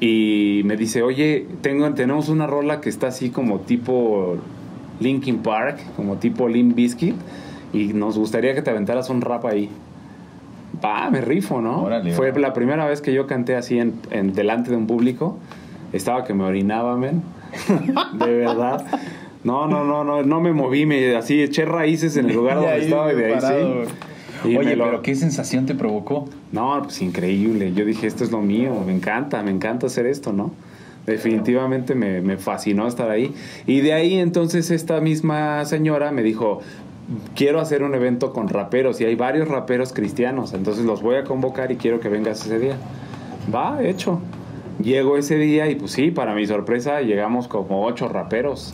y 0.00 0.62
me 0.64 0.76
dice, 0.76 1.02
oye, 1.02 1.46
tengo, 1.60 1.88
tenemos 1.94 2.28
una 2.28 2.46
rola 2.46 2.80
que 2.80 2.88
está 2.88 3.08
así 3.08 3.30
como 3.30 3.60
tipo 3.60 4.36
Linkin 4.98 5.38
Park, 5.38 5.78
como 5.96 6.16
tipo 6.16 6.48
Limp 6.48 6.74
Bizkit, 6.74 7.14
y 7.72 7.88
nos 7.92 8.18
gustaría 8.18 8.54
que 8.54 8.62
te 8.62 8.70
aventaras 8.70 9.10
un 9.10 9.20
rap 9.20 9.44
ahí. 9.46 9.70
Va, 10.82 11.10
me 11.10 11.20
rifo, 11.20 11.60
¿no? 11.60 11.82
Órale, 11.82 12.12
Fue 12.12 12.32
la 12.38 12.52
primera 12.54 12.86
vez 12.86 13.00
que 13.02 13.12
yo 13.12 13.26
canté 13.26 13.54
así 13.56 13.78
en, 13.78 13.94
en- 14.10 14.32
delante 14.32 14.70
de 14.70 14.76
un 14.76 14.86
público. 14.86 15.36
Estaba 15.92 16.24
que 16.24 16.32
me 16.32 16.44
orinaba, 16.44 16.96
men. 16.96 17.22
de 18.14 18.36
verdad. 18.38 18.86
No, 19.44 19.66
no, 19.66 19.84
no, 19.84 20.04
no, 20.04 20.22
no 20.22 20.40
me 20.40 20.52
moví, 20.52 20.84
me 20.86 21.16
así 21.16 21.40
eché 21.42 21.64
raíces 21.64 22.16
en 22.16 22.28
el 22.30 22.36
lugar 22.36 22.56
donde 22.60 22.70
ahí, 22.72 22.82
estaba 22.84 23.12
y 23.12 23.16
de 23.16 23.24
ahí 23.26 23.32
parado, 23.34 23.84
sí. 23.84 23.90
Y 24.50 24.56
Oye, 24.56 24.74
lo- 24.76 24.84
pero 24.84 25.02
¿qué 25.02 25.14
sensación 25.14 25.66
te 25.66 25.74
provocó? 25.74 26.28
no, 26.52 26.80
pues 26.82 27.00
increíble. 27.02 27.72
Yo 27.74 27.84
dije, 27.84 28.06
esto 28.06 28.24
es 28.24 28.30
lo 28.30 28.40
mío, 28.40 28.72
me 28.86 28.92
encanta, 28.94 29.42
me 29.42 29.50
encanta 29.50 29.86
hacer 29.86 30.06
esto, 30.06 30.32
¿no? 30.32 30.50
Definitivamente 31.06 31.94
me, 31.94 32.20
me 32.20 32.36
fascinó 32.36 32.86
estar 32.86 33.10
ahí. 33.10 33.34
Y 33.66 33.80
de 33.80 33.92
ahí 33.94 34.14
entonces 34.18 34.70
esta 34.70 35.00
misma 35.00 35.64
señora 35.64 36.10
me 36.12 36.22
dijo, 36.22 36.60
quiero 37.34 37.60
hacer 37.60 37.82
un 37.82 37.94
evento 37.94 38.32
con 38.32 38.48
raperos 38.48 39.00
y 39.00 39.04
hay 39.04 39.14
varios 39.14 39.48
raperos 39.48 39.92
cristianos, 39.92 40.52
entonces 40.54 40.84
los 40.84 41.02
voy 41.02 41.16
a 41.16 41.24
convocar 41.24 41.72
y 41.72 41.76
quiero 41.76 42.00
que 42.00 42.08
vengas 42.08 42.44
ese 42.46 42.58
día. 42.58 42.76
Va, 43.54 43.82
hecho. 43.82 44.20
Llego 44.82 45.16
ese 45.18 45.36
día 45.36 45.68
y 45.68 45.74
pues 45.74 45.92
sí, 45.92 46.10
para 46.10 46.34
mi 46.34 46.46
sorpresa 46.46 47.00
llegamos 47.02 47.48
como 47.48 47.84
ocho 47.84 48.08
raperos. 48.08 48.72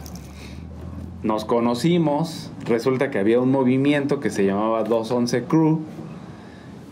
Nos 1.22 1.44
conocimos, 1.44 2.50
resulta 2.66 3.10
que 3.10 3.18
había 3.18 3.40
un 3.40 3.50
movimiento 3.50 4.20
que 4.20 4.30
se 4.30 4.44
llamaba 4.44 4.84
211 4.84 5.44
Crew 5.44 5.80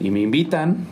y 0.00 0.11
me 0.11 0.21
invitan 0.21 0.87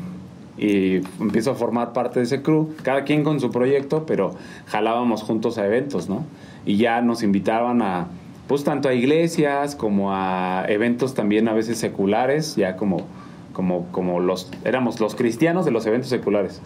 y 0.58 0.96
empiezo 1.20 1.52
a 1.52 1.54
formar 1.54 1.92
parte 1.92 2.20
de 2.20 2.26
ese 2.26 2.42
crew, 2.42 2.74
cada 2.82 3.04
quien 3.04 3.24
con 3.24 3.40
su 3.40 3.50
proyecto, 3.50 4.04
pero 4.06 4.34
jalábamos 4.66 5.22
juntos 5.22 5.58
a 5.58 5.66
eventos, 5.66 6.08
¿no? 6.08 6.24
Y 6.66 6.76
ya 6.76 7.00
nos 7.00 7.22
invitaban 7.22 7.82
a, 7.82 8.08
pues 8.46 8.64
tanto 8.64 8.88
a 8.88 8.94
iglesias 8.94 9.74
como 9.74 10.14
a 10.14 10.64
eventos 10.68 11.14
también 11.14 11.48
a 11.48 11.52
veces 11.52 11.78
seculares, 11.78 12.54
ya 12.56 12.76
como, 12.76 13.06
como, 13.52 13.86
como 13.92 14.20
los, 14.20 14.50
éramos 14.64 15.00
los 15.00 15.14
cristianos 15.14 15.64
de 15.64 15.70
los 15.70 15.86
eventos 15.86 16.10
seculares. 16.10 16.60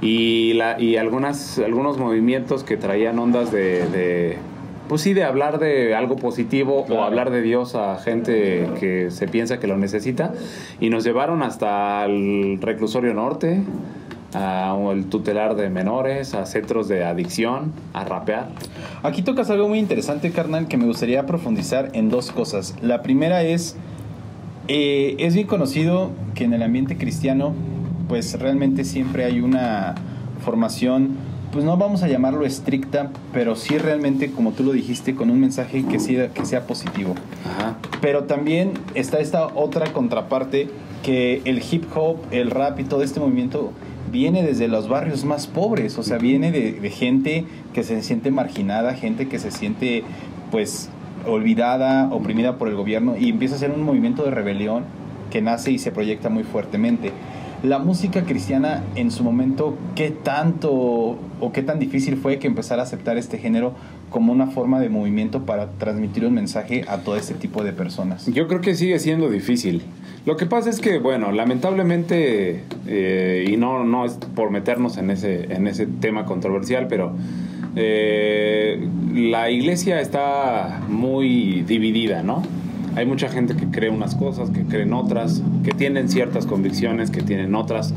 Y, 0.00 0.54
la, 0.54 0.80
y 0.80 0.96
algunas, 0.96 1.58
algunos 1.58 1.98
movimientos 1.98 2.64
que 2.64 2.76
traían 2.76 3.18
ondas 3.18 3.52
de, 3.52 3.86
de, 3.88 4.38
pues 4.88 5.02
sí, 5.02 5.14
de 5.14 5.24
hablar 5.24 5.58
de 5.58 5.94
algo 5.94 6.16
positivo 6.16 6.84
Claro. 6.86 7.02
o 7.02 7.04
hablar 7.04 7.30
de 7.30 7.42
Dios 7.42 7.74
a 7.74 7.96
gente 7.98 8.68
que 8.80 9.10
se 9.10 9.28
piensa 9.28 9.58
que 9.58 9.66
lo 9.66 9.76
necesita. 9.76 10.32
Y 10.80 10.90
nos 10.90 11.04
llevaron 11.04 11.42
hasta 11.42 12.04
el 12.04 12.58
reclusorio 12.60 13.14
norte, 13.14 13.60
a 14.34 14.76
el 14.92 15.06
tutelar 15.06 15.56
de 15.56 15.70
menores, 15.70 16.34
a 16.34 16.46
centros 16.46 16.88
de 16.88 17.04
adicción, 17.04 17.72
a 17.94 18.04
rapear. 18.04 18.48
Aquí 19.02 19.22
tocas 19.22 19.50
algo 19.50 19.68
muy 19.68 19.78
interesante, 19.78 20.30
carnal, 20.30 20.68
que 20.68 20.76
me 20.76 20.84
gustaría 20.84 21.24
profundizar 21.26 21.90
en 21.94 22.10
dos 22.10 22.32
cosas. 22.32 22.74
La 22.82 23.02
primera 23.02 23.42
es, 23.42 23.76
eh, 24.68 25.16
es 25.18 25.34
bien 25.34 25.46
conocido 25.46 26.10
que 26.34 26.44
en 26.44 26.52
el 26.52 26.62
ambiente 26.62 26.96
cristiano, 26.96 27.54
pues 28.08 28.38
realmente 28.38 28.84
siempre 28.84 29.24
hay 29.24 29.40
una 29.40 29.94
formación, 30.44 31.16
pues 31.52 31.64
no 31.64 31.76
vamos 31.76 32.02
a 32.02 32.08
llamarlo 32.08 32.44
estricta, 32.44 33.10
pero 33.32 33.56
sí 33.56 33.78
realmente, 33.78 34.30
como 34.30 34.52
tú 34.52 34.62
lo 34.62 34.72
dijiste, 34.72 35.14
con 35.14 35.30
un 35.30 35.40
mensaje 35.40 35.84
que 35.84 35.98
sea, 35.98 36.28
que 36.28 36.44
sea 36.44 36.66
positivo. 36.66 37.14
Ajá. 37.44 37.76
Pero 38.00 38.24
también 38.24 38.72
está 38.94 39.18
esta 39.20 39.46
otra 39.46 39.92
contraparte 39.92 40.68
que 41.02 41.42
el 41.44 41.62
hip 41.70 41.84
hop, 41.94 42.18
el 42.30 42.50
rap 42.50 42.80
y 42.80 42.84
todo 42.84 43.02
este 43.02 43.20
movimiento 43.20 43.72
viene 44.10 44.42
desde 44.42 44.68
los 44.68 44.88
barrios 44.88 45.24
más 45.24 45.46
pobres, 45.46 45.98
o 45.98 46.02
sea, 46.02 46.18
viene 46.18 46.52
de, 46.52 46.72
de 46.72 46.90
gente 46.90 47.44
que 47.72 47.82
se 47.82 48.02
siente 48.02 48.30
marginada, 48.30 48.94
gente 48.94 49.28
que 49.28 49.38
se 49.38 49.50
siente 49.50 50.04
pues 50.50 50.90
olvidada, 51.26 52.08
oprimida 52.12 52.56
por 52.56 52.68
el 52.68 52.76
gobierno 52.76 53.16
y 53.16 53.30
empieza 53.30 53.56
a 53.56 53.58
ser 53.58 53.70
un 53.70 53.82
movimiento 53.82 54.24
de 54.24 54.30
rebelión 54.30 54.84
que 55.30 55.42
nace 55.42 55.72
y 55.72 55.78
se 55.78 55.90
proyecta 55.90 56.28
muy 56.28 56.44
fuertemente. 56.44 57.12
La 57.66 57.80
música 57.80 58.22
cristiana 58.22 58.84
en 58.94 59.10
su 59.10 59.24
momento, 59.24 59.76
¿qué 59.96 60.12
tanto 60.12 60.70
o 60.70 61.52
qué 61.52 61.62
tan 61.62 61.80
difícil 61.80 62.16
fue 62.16 62.38
que 62.38 62.46
empezara 62.46 62.82
a 62.82 62.84
aceptar 62.84 63.18
este 63.18 63.38
género 63.38 63.74
como 64.08 64.32
una 64.32 64.46
forma 64.46 64.78
de 64.78 64.88
movimiento 64.88 65.44
para 65.46 65.70
transmitir 65.72 66.24
un 66.26 66.34
mensaje 66.34 66.84
a 66.86 66.98
todo 66.98 67.16
este 67.16 67.34
tipo 67.34 67.64
de 67.64 67.72
personas? 67.72 68.24
Yo 68.26 68.46
creo 68.46 68.60
que 68.60 68.76
sigue 68.76 69.00
siendo 69.00 69.28
difícil. 69.28 69.82
Lo 70.26 70.36
que 70.36 70.46
pasa 70.46 70.70
es 70.70 70.78
que, 70.78 71.00
bueno, 71.00 71.32
lamentablemente, 71.32 72.62
eh, 72.86 73.48
y 73.50 73.56
no, 73.56 73.82
no 73.82 74.04
es 74.04 74.12
por 74.12 74.52
meternos 74.52 74.96
en 74.96 75.10
ese, 75.10 75.52
en 75.52 75.66
ese 75.66 75.88
tema 75.88 76.24
controversial, 76.24 76.86
pero 76.86 77.16
eh, 77.74 78.88
la 79.12 79.50
iglesia 79.50 80.00
está 80.00 80.82
muy 80.88 81.62
dividida, 81.62 82.22
¿no? 82.22 82.44
Hay 82.96 83.04
mucha 83.06 83.28
gente 83.28 83.54
que 83.54 83.66
cree 83.70 83.90
unas 83.90 84.14
cosas, 84.14 84.50
que 84.50 84.64
creen 84.64 84.94
otras, 84.94 85.42
que 85.62 85.72
tienen 85.72 86.08
ciertas 86.08 86.46
convicciones, 86.46 87.10
que 87.10 87.22
tienen 87.22 87.54
otras. 87.54 87.92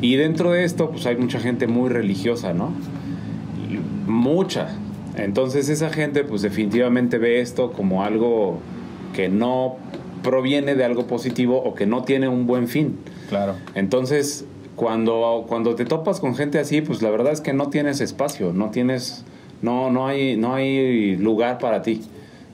Y 0.00 0.16
dentro 0.16 0.52
de 0.52 0.64
esto, 0.64 0.90
pues 0.90 1.04
hay 1.06 1.16
mucha 1.16 1.38
gente 1.38 1.66
muy 1.66 1.90
religiosa, 1.90 2.54
¿no? 2.54 2.72
Mucha. 4.06 4.68
Entonces 5.16 5.68
esa 5.68 5.90
gente, 5.90 6.24
pues 6.24 6.40
definitivamente 6.40 7.18
ve 7.18 7.40
esto 7.40 7.72
como 7.72 8.04
algo 8.04 8.58
que 9.14 9.28
no 9.28 9.76
proviene 10.22 10.74
de 10.74 10.84
algo 10.84 11.06
positivo 11.06 11.62
o 11.62 11.74
que 11.74 11.84
no 11.86 12.04
tiene 12.04 12.28
un 12.28 12.46
buen 12.46 12.68
fin. 12.68 12.96
Claro. 13.28 13.54
Entonces, 13.74 14.46
cuando, 14.76 15.44
cuando 15.46 15.74
te 15.74 15.84
topas 15.84 16.20
con 16.20 16.34
gente 16.36 16.58
así, 16.58 16.80
pues 16.80 17.02
la 17.02 17.10
verdad 17.10 17.32
es 17.32 17.42
que 17.42 17.52
no 17.52 17.68
tienes 17.68 18.00
espacio, 18.00 18.54
no 18.54 18.70
tienes, 18.70 19.24
no, 19.60 19.90
no 19.90 20.06
hay, 20.06 20.38
no 20.38 20.54
hay 20.54 21.16
lugar 21.16 21.58
para 21.58 21.82
ti. 21.82 22.00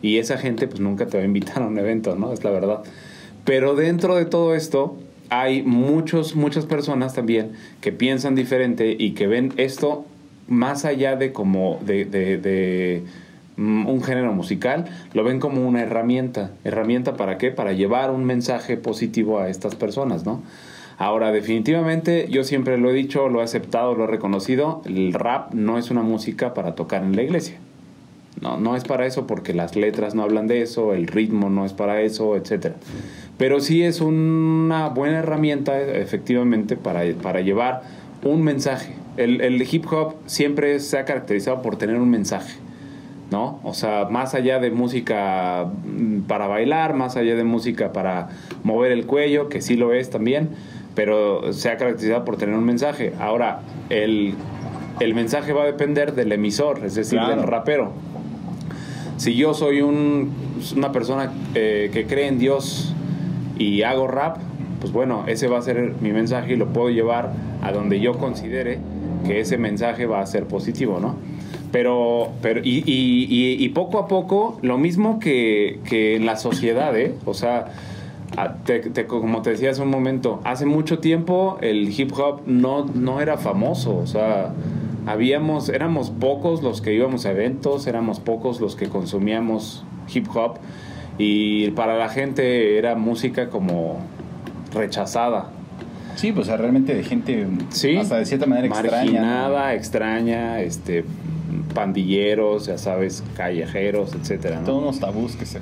Y 0.04 0.18
esa 0.18 0.36
gente 0.36 0.66
pues 0.68 0.80
nunca 0.80 1.06
te 1.06 1.16
va 1.16 1.22
a 1.22 1.26
invitar 1.26 1.62
a 1.62 1.66
un 1.66 1.78
evento, 1.78 2.14
¿no? 2.14 2.30
Es 2.34 2.44
la 2.44 2.50
verdad. 2.50 2.82
Pero 3.46 3.74
dentro 3.74 4.16
de 4.16 4.26
todo 4.26 4.54
esto 4.54 4.98
hay 5.30 5.62
muchos, 5.62 6.36
muchas 6.36 6.66
personas 6.66 7.14
también 7.14 7.52
que 7.80 7.90
piensan 7.90 8.34
diferente 8.34 8.94
y 8.98 9.12
que 9.12 9.26
ven 9.26 9.54
esto 9.56 10.04
más 10.46 10.84
allá 10.84 11.16
de 11.16 11.32
como 11.32 11.78
de, 11.86 12.04
de- 12.04 13.02
mm, 13.56 13.86
un 13.86 14.02
género 14.02 14.34
musical, 14.34 14.84
lo 15.14 15.24
ven 15.24 15.40
como 15.40 15.66
una 15.66 15.80
herramienta. 15.80 16.50
¿Herramienta 16.64 17.16
para 17.16 17.38
qué? 17.38 17.50
Para 17.50 17.72
llevar 17.72 18.10
un 18.10 18.24
mensaje 18.26 18.76
positivo 18.76 19.38
a 19.38 19.48
estas 19.48 19.74
personas, 19.74 20.26
¿no? 20.26 20.42
Ahora, 20.98 21.32
definitivamente, 21.32 22.26
yo 22.30 22.44
siempre 22.44 22.76
lo 22.76 22.90
he 22.90 22.92
dicho, 22.92 23.30
lo 23.30 23.40
he 23.40 23.44
aceptado, 23.44 23.94
lo 23.94 24.04
he 24.04 24.08
reconocido, 24.08 24.82
el 24.84 25.14
rap 25.14 25.54
no 25.54 25.78
es 25.78 25.90
una 25.90 26.02
música 26.02 26.52
para 26.52 26.74
tocar 26.74 27.02
en 27.04 27.16
la 27.16 27.22
iglesia. 27.22 27.56
No, 28.40 28.58
no 28.58 28.76
es 28.76 28.84
para 28.84 29.06
eso 29.06 29.26
porque 29.26 29.54
las 29.54 29.76
letras 29.76 30.14
no 30.14 30.22
hablan 30.22 30.46
de 30.46 30.60
eso, 30.62 30.92
el 30.92 31.06
ritmo 31.06 31.50
no 31.50 31.64
es 31.64 31.72
para 31.72 32.00
eso, 32.02 32.36
etcétera. 32.36 32.74
Pero 33.38 33.60
sí 33.60 33.82
es 33.82 34.00
una 34.00 34.88
buena 34.88 35.20
herramienta, 35.20 35.80
efectivamente, 35.80 36.76
para, 36.76 37.02
para 37.22 37.40
llevar 37.40 37.82
un 38.22 38.42
mensaje. 38.42 38.94
El, 39.16 39.40
el 39.40 39.62
hip 39.62 39.86
hop 39.92 40.14
siempre 40.26 40.80
se 40.80 40.98
ha 40.98 41.04
caracterizado 41.04 41.62
por 41.62 41.76
tener 41.76 41.96
un 41.96 42.10
mensaje, 42.10 42.54
¿no? 43.30 43.60
O 43.62 43.72
sea, 43.72 44.06
más 44.10 44.34
allá 44.34 44.58
de 44.58 44.70
música 44.72 45.66
mm, 45.84 46.22
para 46.22 46.46
bailar, 46.48 46.94
más 46.94 47.16
allá 47.16 47.36
de 47.36 47.44
música 47.44 47.92
para 47.92 48.28
mover 48.64 48.90
el 48.92 49.06
cuello, 49.06 49.48
que 49.48 49.62
sí 49.62 49.76
lo 49.76 49.92
es 49.94 50.10
también, 50.10 50.50
pero 50.96 51.52
se 51.52 51.70
ha 51.70 51.76
caracterizado 51.76 52.24
por 52.24 52.36
tener 52.36 52.56
un 52.56 52.64
mensaje. 52.64 53.12
Ahora, 53.20 53.60
el, 53.90 54.34
el 55.00 55.14
mensaje 55.14 55.52
va 55.52 55.62
a 55.62 55.66
depender 55.66 56.14
del 56.14 56.32
emisor, 56.32 56.80
es 56.84 56.94
decir, 56.96 57.18
Claro. 57.20 57.36
del 57.36 57.44
rapero. 57.46 57.92
Si 59.16 59.34
yo 59.34 59.54
soy 59.54 59.80
un- 59.82 60.30
una 60.76 60.92
persona 60.92 61.32
eh, 61.54 61.90
que 61.92 62.06
cree 62.06 62.26
en 62.28 62.38
Dios 62.38 62.94
y 63.58 63.82
hago 63.82 64.06
rap, 64.08 64.38
pues 64.80 64.92
bueno, 64.92 65.24
ese 65.26 65.48
va 65.48 65.58
a 65.58 65.62
ser 65.62 65.94
mi 66.00 66.12
mensaje 66.12 66.54
y 66.54 66.56
lo 66.56 66.72
puedo 66.72 66.90
llevar 66.90 67.32
a 67.62 67.72
donde 67.72 68.00
yo 68.00 68.14
considere 68.18 68.78
que 69.26 69.40
ese 69.40 69.56
mensaje 69.56 70.06
va 70.06 70.20
a 70.20 70.26
ser 70.26 70.44
positivo, 70.46 70.98
¿no? 71.00 71.14
Pero, 71.72 72.28
pero 72.42 72.60
y, 72.62 72.84
y- 72.86 73.68
poco 73.70 73.98
a 73.98 74.06
poco, 74.06 74.58
lo 74.62 74.78
mismo 74.78 75.18
que, 75.18 75.80
que 75.88 76.14
en 76.16 76.26
la 76.26 76.36
sociedad, 76.36 76.96
¿eh? 76.96 77.14
O 77.24 77.34
sea, 77.34 77.72
te- 78.64 78.78
te- 78.80 79.06
como 79.06 79.42
te 79.42 79.50
decía 79.50 79.70
hace 79.70 79.82
un 79.82 79.90
momento, 79.90 80.40
hace 80.44 80.66
mucho 80.66 80.98
tiempo 80.98 81.58
el 81.62 81.88
hip 81.98 82.12
hop 82.16 82.42
no, 82.46 82.84
no 82.94 83.20
era 83.20 83.38
famoso, 83.38 83.96
o 83.96 84.06
sea, 84.06 84.52
habíamos, 85.06 85.68
éramos 85.68 86.10
pocos 86.10 86.62
los 86.62 86.80
que 86.80 86.94
íbamos 86.94 87.26
a 87.26 87.30
eventos, 87.30 87.86
éramos 87.86 88.20
pocos 88.20 88.60
los 88.60 88.76
que 88.76 88.88
consumíamos 88.88 89.84
hip 90.12 90.26
hop 90.34 90.58
y 91.18 91.70
para 91.70 91.96
la 91.96 92.08
gente 92.08 92.78
era 92.78 92.94
música 92.94 93.48
como 93.48 93.98
rechazada. 94.72 95.50
Sí, 96.16 96.32
pues 96.32 96.46
realmente 96.46 96.94
de 96.94 97.02
gente 97.02 97.46
Sí, 97.70 97.96
hasta 97.96 98.18
de 98.18 98.26
cierta 98.26 98.46
manera 98.46 98.68
extraña. 98.68 98.96
marginada, 98.96 99.74
extraña, 99.74 100.60
este 100.60 101.04
pandilleros, 101.74 102.66
ya 102.66 102.78
sabes, 102.78 103.22
callejeros, 103.36 104.14
etcétera, 104.14 104.60
¿no? 104.60 104.66
Todos 104.66 104.82
unos 104.82 105.00
tabús 105.00 105.36
que 105.36 105.44
se... 105.44 105.60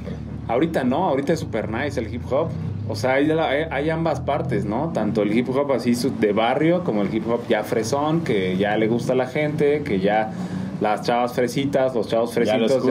Ahorita 0.48 0.84
no, 0.84 1.08
ahorita 1.08 1.32
es 1.32 1.40
super 1.40 1.70
nice 1.70 1.98
el 1.98 2.12
hip 2.12 2.22
hop. 2.30 2.48
O 2.88 2.96
sea, 2.96 3.12
hay, 3.14 3.26
la- 3.26 3.48
hay 3.70 3.90
ambas 3.90 4.20
partes, 4.20 4.64
¿no? 4.64 4.90
Tanto 4.92 5.22
el 5.22 5.36
hip 5.36 5.48
hop 5.50 5.72
así 5.72 5.94
de 6.20 6.32
barrio 6.32 6.84
como 6.84 7.02
el 7.02 7.14
hip 7.14 7.28
hop 7.30 7.40
ya 7.48 7.62
fresón, 7.64 8.22
que 8.22 8.56
ya 8.56 8.76
le 8.76 8.88
gusta 8.88 9.12
a 9.12 9.16
la 9.16 9.26
gente, 9.26 9.82
que 9.82 10.00
ya 10.00 10.32
las 10.80 11.02
chavas 11.02 11.32
fresitas, 11.32 11.94
los 11.94 12.08
chavos 12.08 12.34
fresitos 12.34 12.82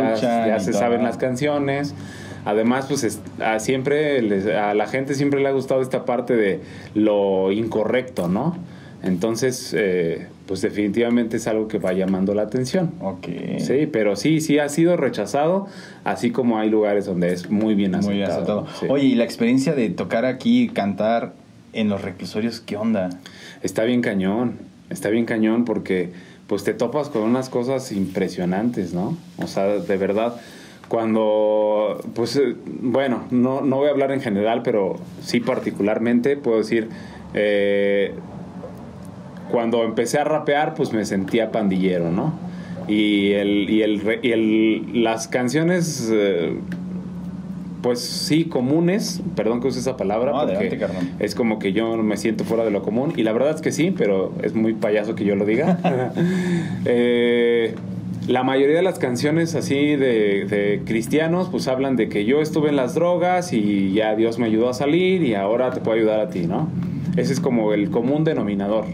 ya, 0.47 0.59
se 0.59 0.71
saben 0.79 1.03
las 1.03 1.17
canciones. 1.17 1.93
Además, 2.45 2.85
pues 2.87 3.19
a 3.39 3.59
siempre 3.59 4.17
a 4.57 4.73
la 4.73 4.87
gente 4.87 5.13
siempre 5.13 5.41
le 5.41 5.49
ha 5.49 5.51
gustado 5.51 5.81
esta 5.81 6.05
parte 6.05 6.35
de 6.35 6.61
lo 6.95 7.51
incorrecto, 7.51 8.27
¿no? 8.27 8.57
Entonces, 9.03 9.75
eh, 9.77 10.27
pues 10.51 10.59
definitivamente 10.63 11.37
es 11.37 11.47
algo 11.47 11.69
que 11.69 11.79
va 11.79 11.93
llamando 11.93 12.33
la 12.33 12.41
atención. 12.41 12.91
Ok. 12.99 13.25
Sí, 13.59 13.87
pero 13.89 14.17
sí, 14.17 14.41
sí 14.41 14.59
ha 14.59 14.67
sido 14.67 14.97
rechazado, 14.97 15.67
así 16.03 16.31
como 16.31 16.59
hay 16.59 16.69
lugares 16.69 17.05
donde 17.05 17.31
es 17.31 17.49
muy 17.49 17.73
bien 17.73 17.95
aceptado. 17.95 18.09
Muy 18.11 18.17
bien 18.17 18.29
aceptado. 18.29 18.67
Oye, 18.89 19.05
y 19.05 19.15
la 19.15 19.23
experiencia 19.23 19.71
de 19.75 19.89
tocar 19.91 20.25
aquí, 20.25 20.67
cantar 20.67 21.31
en 21.71 21.87
los 21.87 22.01
reclusorios, 22.01 22.59
¿qué 22.59 22.75
onda? 22.75 23.11
Está 23.63 23.85
bien 23.85 24.01
cañón, 24.01 24.57
está 24.89 25.07
bien 25.07 25.23
cañón 25.23 25.63
porque 25.63 26.11
pues 26.47 26.65
te 26.65 26.73
topas 26.73 27.07
con 27.07 27.21
unas 27.21 27.47
cosas 27.47 27.89
impresionantes, 27.93 28.93
¿no? 28.93 29.17
O 29.37 29.47
sea, 29.47 29.67
de 29.67 29.95
verdad, 29.95 30.35
cuando, 30.89 32.01
pues, 32.13 32.35
eh, 32.35 32.57
bueno, 32.65 33.23
no, 33.31 33.61
no 33.61 33.77
voy 33.77 33.87
a 33.87 33.91
hablar 33.91 34.11
en 34.11 34.19
general, 34.19 34.63
pero 34.63 34.97
sí 35.21 35.39
particularmente 35.39 36.35
puedo 36.35 36.57
decir, 36.57 36.89
eh, 37.33 38.13
cuando 39.51 39.83
empecé 39.83 40.17
a 40.17 40.23
rapear, 40.23 40.73
pues 40.73 40.93
me 40.93 41.05
sentía 41.05 41.51
pandillero, 41.51 42.11
¿no? 42.11 42.33
Y, 42.87 43.33
el, 43.33 43.69
y, 43.69 43.83
el, 43.83 44.19
y 44.23 44.31
el, 44.31 45.03
las 45.03 45.27
canciones, 45.27 46.09
eh, 46.11 46.57
pues 47.81 47.99
sí, 47.99 48.45
comunes, 48.45 49.21
perdón 49.35 49.61
que 49.61 49.67
use 49.67 49.79
esa 49.79 49.97
palabra, 49.97 50.33
porque 50.33 50.79
es 51.19 51.35
como 51.35 51.59
que 51.59 51.73
yo 51.73 51.95
me 51.97 52.17
siento 52.17 52.43
fuera 52.43 52.63
de 52.63 52.71
lo 52.71 52.81
común, 52.81 53.13
y 53.15 53.23
la 53.23 53.33
verdad 53.33 53.55
es 53.55 53.61
que 53.61 53.71
sí, 53.71 53.93
pero 53.95 54.33
es 54.41 54.55
muy 54.55 54.73
payaso 54.73 55.15
que 55.15 55.25
yo 55.25 55.35
lo 55.35 55.45
diga. 55.45 55.77
eh, 56.85 57.75
la 58.27 58.43
mayoría 58.43 58.75
de 58.75 58.83
las 58.83 58.99
canciones 58.99 59.55
así 59.55 59.95
de, 59.95 60.45
de, 60.45 60.81
cristianos 60.85 61.49
pues 61.49 61.67
hablan 61.67 61.95
de 61.95 62.07
que 62.07 62.23
yo 62.23 62.39
estuve 62.41 62.69
en 62.69 62.75
las 62.75 62.93
drogas 62.93 63.51
y 63.51 63.93
ya 63.93 64.15
Dios 64.15 64.37
me 64.37 64.45
ayudó 64.45 64.69
a 64.69 64.73
salir 64.75 65.23
y 65.23 65.33
ahora 65.33 65.71
te 65.71 65.81
puedo 65.81 65.97
ayudar 65.97 66.19
a 66.19 66.29
ti, 66.29 66.41
¿no? 66.41 66.69
Ese 67.17 67.33
es 67.33 67.39
como 67.39 67.73
el 67.73 67.89
común 67.89 68.23
denominador. 68.23 68.85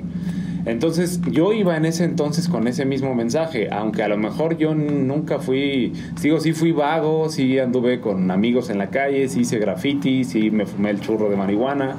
Entonces 0.68 1.22
yo 1.32 1.54
iba 1.54 1.78
en 1.78 1.86
ese 1.86 2.04
entonces 2.04 2.50
con 2.50 2.68
ese 2.68 2.84
mismo 2.84 3.16
mensaje, 3.16 3.70
aunque 3.72 4.04
a 4.04 4.10
lo 4.10 4.18
mejor 4.18 4.58
yo 4.58 4.76
nunca 4.76 5.40
fui, 5.40 5.94
digo, 6.22 6.42
sí 6.42 6.52
fui 6.52 6.74
vago, 6.74 7.30
sí 7.30 7.58
anduve 7.58 8.02
con 8.02 8.30
amigos 8.32 8.70
en 8.70 8.78
la 8.78 8.90
calle, 8.90 9.30
sí 9.30 9.42
hice 9.42 9.60
graffiti, 9.60 10.26
sí 10.26 10.52
me 10.52 10.66
fumé 10.66 10.90
el 10.90 11.00
churro 11.00 11.30
de 11.30 11.38
marihuana, 11.38 11.96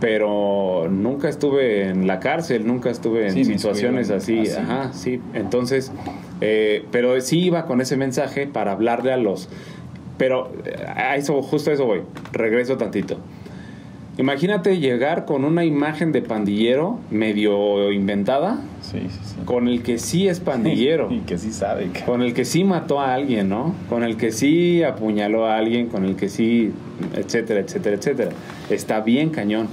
pero 0.00 0.88
nunca 0.90 1.28
estuve 1.28 1.88
en 1.88 2.06
la 2.06 2.20
cárcel, 2.20 2.66
nunca 2.66 2.88
estuve 2.88 3.28
en 3.28 3.44
situaciones 3.44 4.10
así, 4.10 4.48
ajá, 4.48 4.94
sí. 4.94 5.20
Entonces, 5.34 5.92
eh, 6.40 6.86
pero 6.90 7.20
sí 7.20 7.40
iba 7.40 7.66
con 7.66 7.82
ese 7.82 7.98
mensaje 7.98 8.46
para 8.46 8.72
hablarle 8.72 9.12
a 9.12 9.18
los... 9.18 9.50
Pero 10.16 10.52
a 10.96 11.16
eso, 11.16 11.42
justo 11.42 11.70
a 11.70 11.74
eso 11.74 11.84
voy, 11.84 12.00
regreso 12.32 12.78
tantito. 12.78 13.18
Imagínate 14.16 14.78
llegar 14.78 15.24
con 15.24 15.44
una 15.44 15.64
imagen 15.64 16.12
de 16.12 16.22
pandillero 16.22 17.00
medio 17.10 17.90
inventada. 17.90 18.60
Con 19.44 19.66
el 19.66 19.82
que 19.82 19.98
sí 19.98 20.28
es 20.28 20.38
pandillero. 20.38 21.08
y 21.12 21.20
que 21.20 21.36
sí 21.36 21.52
sabe. 21.52 21.90
Con 22.06 22.22
el 22.22 22.32
que 22.32 22.44
sí 22.44 22.62
mató 22.62 23.00
a 23.00 23.12
alguien, 23.12 23.48
¿no? 23.48 23.74
Con 23.88 24.04
el 24.04 24.16
que 24.16 24.30
sí 24.30 24.84
apuñaló 24.84 25.46
a 25.46 25.56
alguien, 25.56 25.88
con 25.88 26.04
el 26.04 26.14
que 26.14 26.28
sí, 26.28 26.72
etcétera, 27.14 27.60
etcétera, 27.60 27.96
etcétera. 27.96 28.30
Está 28.70 29.00
bien 29.00 29.30
cañón. 29.30 29.68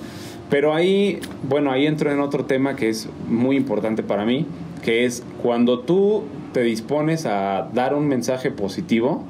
Pero 0.50 0.74
ahí, 0.74 1.20
bueno, 1.48 1.72
ahí 1.72 1.86
entro 1.86 2.12
en 2.12 2.20
otro 2.20 2.46
tema 2.46 2.76
que 2.76 2.90
es 2.90 3.10
muy 3.28 3.56
importante 3.56 4.02
para 4.02 4.26
mí, 4.26 4.48
que 4.84 5.06
es 5.06 5.24
cuando 5.42 5.80
tú 5.80 6.24
te 6.52 6.62
dispones 6.62 7.28
a 7.28 7.70
dar 7.74 7.94
un 7.94 8.08
mensaje 8.08 8.50
positivo, 8.50 9.24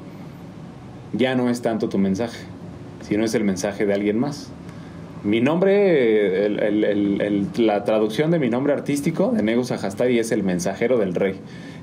ya 1.12 1.34
no 1.34 1.50
es 1.50 1.60
tanto 1.60 1.90
tu 1.90 1.98
mensaje, 1.98 2.38
sino 3.02 3.24
es 3.24 3.34
el 3.34 3.44
mensaje 3.44 3.84
de 3.84 3.92
alguien 3.92 4.18
más. 4.18 4.50
Mi 5.24 5.40
nombre, 5.40 6.48
la 7.56 7.84
traducción 7.84 8.32
de 8.32 8.40
mi 8.40 8.50
nombre 8.50 8.72
artístico 8.72 9.30
de 9.30 9.42
Negus 9.44 9.70
Ajastari 9.70 10.18
es 10.18 10.32
el 10.32 10.42
mensajero 10.42 10.98
del 10.98 11.14
rey. 11.14 11.36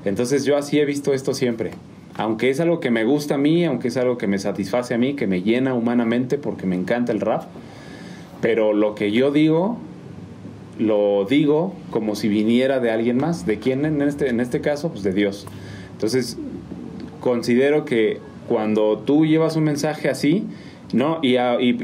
Entonces 0.04 0.44
yo 0.44 0.58
así 0.58 0.78
he 0.78 0.84
visto 0.84 1.14
esto 1.14 1.32
siempre. 1.32 1.70
Aunque 2.16 2.50
es 2.50 2.60
algo 2.60 2.80
que 2.80 2.90
me 2.90 3.04
gusta 3.04 3.36
a 3.36 3.38
mí, 3.38 3.64
aunque 3.64 3.88
es 3.88 3.96
algo 3.96 4.18
que 4.18 4.26
me 4.26 4.38
satisface 4.38 4.92
a 4.92 4.98
mí, 4.98 5.14
que 5.14 5.26
me 5.26 5.40
llena 5.40 5.72
humanamente 5.72 6.36
porque 6.36 6.66
me 6.66 6.76
encanta 6.76 7.12
el 7.12 7.20
rap, 7.20 7.44
pero 8.42 8.74
lo 8.74 8.94
que 8.94 9.10
yo 9.10 9.30
digo, 9.30 9.78
lo 10.78 11.24
digo 11.24 11.74
como 11.90 12.16
si 12.16 12.28
viniera 12.28 12.78
de 12.78 12.90
alguien 12.90 13.16
más. 13.16 13.46
¿De 13.46 13.58
quién 13.58 13.86
en 13.86 14.02
este, 14.02 14.28
en 14.28 14.40
este 14.40 14.60
caso? 14.60 14.90
Pues 14.90 15.02
de 15.02 15.14
Dios. 15.14 15.46
Entonces, 15.92 16.36
considero 17.20 17.86
que 17.86 18.18
cuando 18.48 18.98
tú 18.98 19.24
llevas 19.24 19.56
un 19.56 19.64
mensaje 19.64 20.10
así, 20.10 20.44
¿no? 20.92 21.18
Y, 21.22 21.34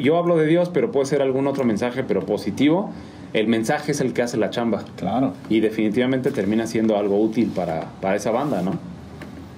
yo 0.00 0.16
hablo 0.16 0.36
de 0.36 0.46
Dios, 0.46 0.70
pero 0.72 0.90
puede 0.90 1.06
ser 1.06 1.22
algún 1.22 1.46
otro 1.46 1.64
mensaje, 1.64 2.04
pero 2.04 2.24
positivo. 2.24 2.90
El 3.32 3.48
mensaje 3.48 3.92
es 3.92 4.00
el 4.00 4.12
que 4.12 4.22
hace 4.22 4.36
la 4.36 4.50
chamba. 4.50 4.84
Claro. 4.96 5.34
Y 5.50 5.60
definitivamente 5.60 6.30
termina 6.30 6.66
siendo 6.66 6.96
algo 6.96 7.20
útil 7.20 7.50
para, 7.54 7.86
para 8.00 8.16
esa 8.16 8.30
banda, 8.30 8.62
¿no? 8.62 8.72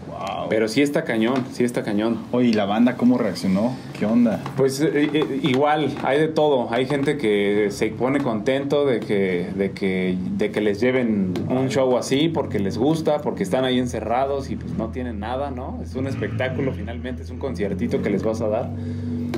Wow. 0.08 0.48
Pero 0.48 0.66
sí 0.66 0.82
está 0.82 1.04
cañón, 1.04 1.44
sí 1.52 1.62
está 1.62 1.84
cañón. 1.84 2.18
Oye, 2.32 2.48
¿y 2.48 2.52
la 2.52 2.64
banda 2.64 2.96
cómo 2.96 3.18
reaccionó? 3.18 3.76
¿Qué 3.96 4.04
onda? 4.04 4.42
Pues 4.56 4.80
eh, 4.80 5.10
eh, 5.12 5.40
igual, 5.44 5.90
hay 6.02 6.18
de 6.18 6.28
todo. 6.28 6.72
Hay 6.72 6.86
gente 6.86 7.18
que 7.18 7.68
se 7.70 7.88
pone 7.88 8.20
contento 8.20 8.84
de 8.84 8.98
que, 8.98 9.48
de 9.54 9.70
que, 9.70 10.16
de 10.36 10.50
que 10.50 10.60
les 10.60 10.80
lleven 10.80 11.34
un 11.48 11.68
show 11.68 11.96
así 11.96 12.28
porque 12.28 12.58
les 12.58 12.78
gusta, 12.78 13.20
porque 13.20 13.44
están 13.44 13.64
ahí 13.64 13.78
encerrados 13.78 14.50
y 14.50 14.56
pues 14.56 14.72
no 14.72 14.88
tienen 14.88 15.20
nada, 15.20 15.52
¿no? 15.52 15.78
Es 15.82 15.94
un 15.94 16.08
espectáculo 16.08 16.72
finalmente, 16.72 17.22
es 17.22 17.30
un 17.30 17.38
conciertito 17.38 18.02
que 18.02 18.10
les 18.10 18.24
vas 18.24 18.40
a 18.40 18.48
dar. 18.48 18.70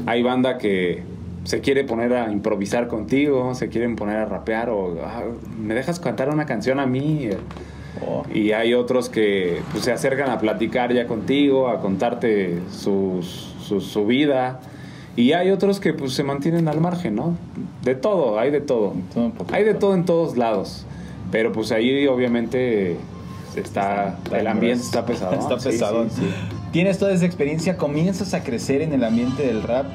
Hay 0.07 0.23
banda 0.23 0.59
que 0.59 1.03
se 1.45 1.61
quiere 1.61 1.85
poner 1.85 2.13
a 2.15 2.31
improvisar 2.31 2.89
contigo, 2.89 3.55
se 3.55 3.69
quieren 3.69 3.97
poner 3.97 4.17
a 4.17 4.25
rapear 4.27 4.71
o 4.71 4.97
ah, 5.05 5.23
me 5.59 5.75
dejas 5.75 6.01
cantar 6.01 6.29
una 6.29 6.47
canción 6.47 6.81
a 6.81 6.87
mí. 6.87 7.31
Oh. 8.07 8.25
Y 8.33 8.53
hay 8.53 8.75
otros 8.75 9.09
que 9.09 9.61
pues, 9.73 9.85
se 9.85 9.93
acercan 9.93 10.31
a 10.31 10.39
platicar 10.39 10.93
ya 10.93 11.07
contigo, 11.07 11.69
a 11.69 11.81
contarte 11.81 12.61
su, 12.71 13.23
su, 13.23 14.07
vida. 14.07 14.61
Y 15.17 15.33
hay 15.33 15.51
otros 15.51 15.81
que 15.81 15.93
pues 15.93 16.13
se 16.13 16.23
mantienen 16.23 16.69
al 16.69 16.81
margen, 16.81 17.17
¿no? 17.17 17.37
De 17.83 17.95
todo, 17.95 18.39
hay 18.39 18.51
de 18.51 18.61
todo. 18.61 18.95
Hay 19.53 19.65
de 19.65 19.75
todo 19.75 19.95
en 19.95 20.05
todos 20.05 20.37
lados. 20.37 20.87
Pero 21.33 21.53
pues 21.53 21.73
ahí 21.73 22.07
obviamente 22.07 22.97
está, 23.57 24.19
el 24.33 24.47
ambiente 24.47 24.83
está 24.83 25.05
pesado. 25.05 25.35
Está 25.41 25.57
pesado. 25.57 26.09
sí 26.09 26.23
tienes 26.73 26.99
toda 26.99 27.13
esa 27.13 27.27
experiencia, 27.27 27.77
comienzas 27.77 28.35
a 28.35 28.43
crecer 28.43 28.83
en 28.83 28.93
el 28.93 29.05
ambiente 29.05 29.47
del 29.47 29.63
rap 29.63 29.87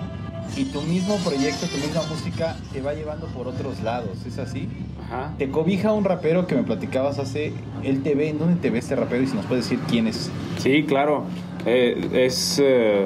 y 0.58 0.66
tu 0.66 0.82
mismo 0.82 1.18
proyecto, 1.18 1.66
tu 1.68 1.78
misma 1.78 2.04
música 2.10 2.56
te 2.72 2.82
va 2.82 2.94
llevando 2.94 3.28
por 3.28 3.48
otros 3.48 3.82
lados, 3.82 4.26
¿es 4.26 4.38
así? 4.38 4.70
Ajá. 5.04 5.34
Te 5.38 5.50
cobija 5.50 5.92
un 5.92 6.04
rapero 6.04 6.48
que 6.48 6.56
me 6.56 6.64
platicabas 6.64 7.20
hace, 7.20 7.54
él 7.84 8.04
te 8.04 8.16
ve, 8.16 8.30
¿en 8.30 8.40
dónde 8.40 8.56
te 8.62 8.70
ve 8.70 8.80
este 8.80 8.96
rapero? 8.96 9.24
Y 9.24 9.28
si 9.28 9.36
nos 9.36 9.46
puedes 9.46 9.66
decir 9.66 9.80
quién 9.90 10.08
es. 10.08 10.30
Sí, 10.58 10.84
claro, 10.84 11.24
eh, 11.66 12.10
es 12.14 12.62
eh, 12.64 13.06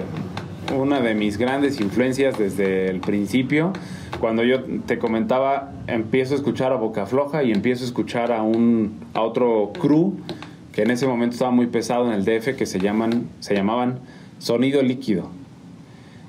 una 0.78 1.00
de 1.00 1.16
mis 1.16 1.38
grandes 1.38 1.80
influencias 1.80 2.38
desde 2.38 2.90
el 2.90 3.00
principio. 3.00 3.74
Cuando 4.20 4.44
yo 4.44 4.64
te 4.86 5.00
comentaba, 5.00 5.72
empiezo 5.88 6.34
a 6.34 6.38
escuchar 6.38 6.72
a 6.72 6.76
Boca 6.76 7.06
Floja 7.06 7.44
y 7.44 7.52
empiezo 7.52 7.84
a 7.84 7.88
escuchar 7.88 8.32
a, 8.32 8.44
un, 8.44 9.00
a 9.14 9.22
otro 9.22 9.72
crew 9.80 10.18
que 10.74 10.84
en 10.84 10.92
ese 10.92 11.08
momento 11.08 11.34
estaba 11.34 11.52
muy 11.52 11.68
pesado 11.68 12.06
en 12.06 12.14
el 12.14 12.26
DF, 12.26 12.56
que 12.56 12.66
se, 12.66 12.80
llaman, 12.80 13.30
se 13.40 13.56
llamaban 13.56 14.00
Sonido 14.38 14.82
Líquido. 14.82 15.30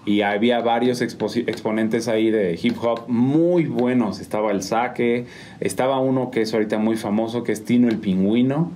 Y 0.07 0.22
había 0.22 0.61
varios 0.61 1.03
exponentes 1.03 2.09
ahí 2.09 2.31
de 2.31 2.59
hip 2.61 2.76
hop 2.83 3.03
muy 3.07 3.66
buenos. 3.66 4.20
Estaba 4.20 4.50
el 4.50 4.62
Saque, 4.62 5.26
estaba 5.61 6.00
uno 6.00 6.31
que 6.31 6.40
es 6.42 6.55
ahorita 6.55 6.79
muy 6.79 6.96
famoso, 6.96 7.44
que 7.44 7.53
es 7.53 7.64
Tino 7.64 7.88
el 7.88 7.98
Pingüino, 7.98 8.70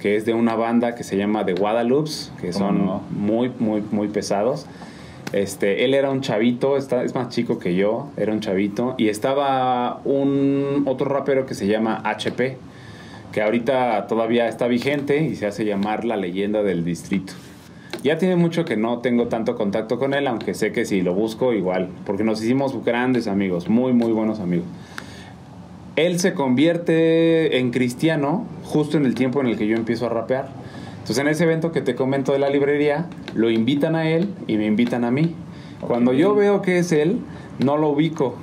que 0.00 0.16
es 0.16 0.24
de 0.24 0.32
una 0.32 0.56
banda 0.56 0.94
que 0.94 1.04
se 1.04 1.16
llama 1.16 1.44
The 1.44 1.54
Guadalupe, 1.54 2.10
que 2.40 2.52
son 2.54 3.00
muy, 3.10 3.52
muy, 3.58 3.82
muy 3.92 4.08
pesados. 4.08 4.66
Este, 5.32 5.84
él 5.84 5.94
era 5.94 6.10
un 6.10 6.22
chavito, 6.22 6.76
está, 6.76 7.04
es 7.04 7.14
más 7.14 7.28
chico 7.28 7.58
que 7.58 7.74
yo, 7.74 8.08
era 8.16 8.32
un 8.32 8.40
chavito. 8.40 8.94
Y 8.96 9.08
estaba 9.08 10.00
un 10.04 10.84
otro 10.86 11.08
rapero 11.08 11.44
que 11.44 11.54
se 11.54 11.66
llama 11.66 12.00
HP 12.04 12.56
que 13.32 13.42
ahorita 13.42 14.06
todavía 14.06 14.46
está 14.46 14.66
vigente 14.66 15.24
y 15.24 15.36
se 15.36 15.46
hace 15.46 15.64
llamar 15.64 16.04
la 16.04 16.16
leyenda 16.16 16.62
del 16.62 16.84
distrito. 16.84 17.32
Ya 18.04 18.18
tiene 18.18 18.36
mucho 18.36 18.64
que 18.64 18.76
no 18.76 18.98
tengo 18.98 19.28
tanto 19.28 19.54
contacto 19.54 19.98
con 19.98 20.12
él, 20.12 20.26
aunque 20.26 20.54
sé 20.54 20.72
que 20.72 20.84
si 20.84 21.02
lo 21.02 21.14
busco 21.14 21.52
igual, 21.52 21.88
porque 22.04 22.24
nos 22.24 22.42
hicimos 22.42 22.84
grandes 22.84 23.28
amigos, 23.28 23.68
muy, 23.68 23.92
muy 23.92 24.12
buenos 24.12 24.40
amigos. 24.40 24.66
Él 25.96 26.18
se 26.18 26.34
convierte 26.34 27.58
en 27.58 27.70
cristiano 27.70 28.46
justo 28.64 28.96
en 28.96 29.06
el 29.06 29.14
tiempo 29.14 29.40
en 29.40 29.46
el 29.46 29.56
que 29.56 29.66
yo 29.66 29.76
empiezo 29.76 30.06
a 30.06 30.08
rapear. 30.08 30.48
Entonces 30.94 31.18
en 31.18 31.28
ese 31.28 31.44
evento 31.44 31.70
que 31.70 31.80
te 31.80 31.94
comento 31.94 32.32
de 32.32 32.38
la 32.38 32.50
librería, 32.50 33.06
lo 33.34 33.50
invitan 33.50 33.94
a 33.94 34.08
él 34.08 34.28
y 34.46 34.56
me 34.56 34.66
invitan 34.66 35.04
a 35.04 35.10
mí. 35.10 35.34
Cuando 35.80 36.12
yo 36.12 36.34
veo 36.34 36.62
que 36.62 36.78
es 36.78 36.92
él, 36.92 37.18
no 37.58 37.76
lo 37.76 37.90
ubico. 37.90 38.36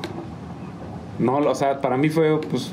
No, 1.19 1.37
o 1.37 1.55
sea, 1.55 1.81
para 1.81 1.97
mí 1.97 2.09
fue 2.09 2.39
pues 2.41 2.71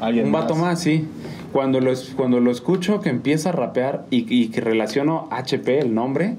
un 0.00 0.32
vato 0.32 0.54
más, 0.54 0.80
sí. 0.80 1.08
Cuando 1.52 1.80
lo, 1.80 1.92
cuando 2.16 2.40
lo 2.40 2.50
escucho 2.50 3.00
que 3.00 3.10
empieza 3.10 3.50
a 3.50 3.52
rapear 3.52 4.06
y, 4.10 4.26
y 4.28 4.48
que 4.48 4.60
relaciono 4.60 5.28
HP, 5.30 5.78
el 5.78 5.94
nombre, 5.94 6.36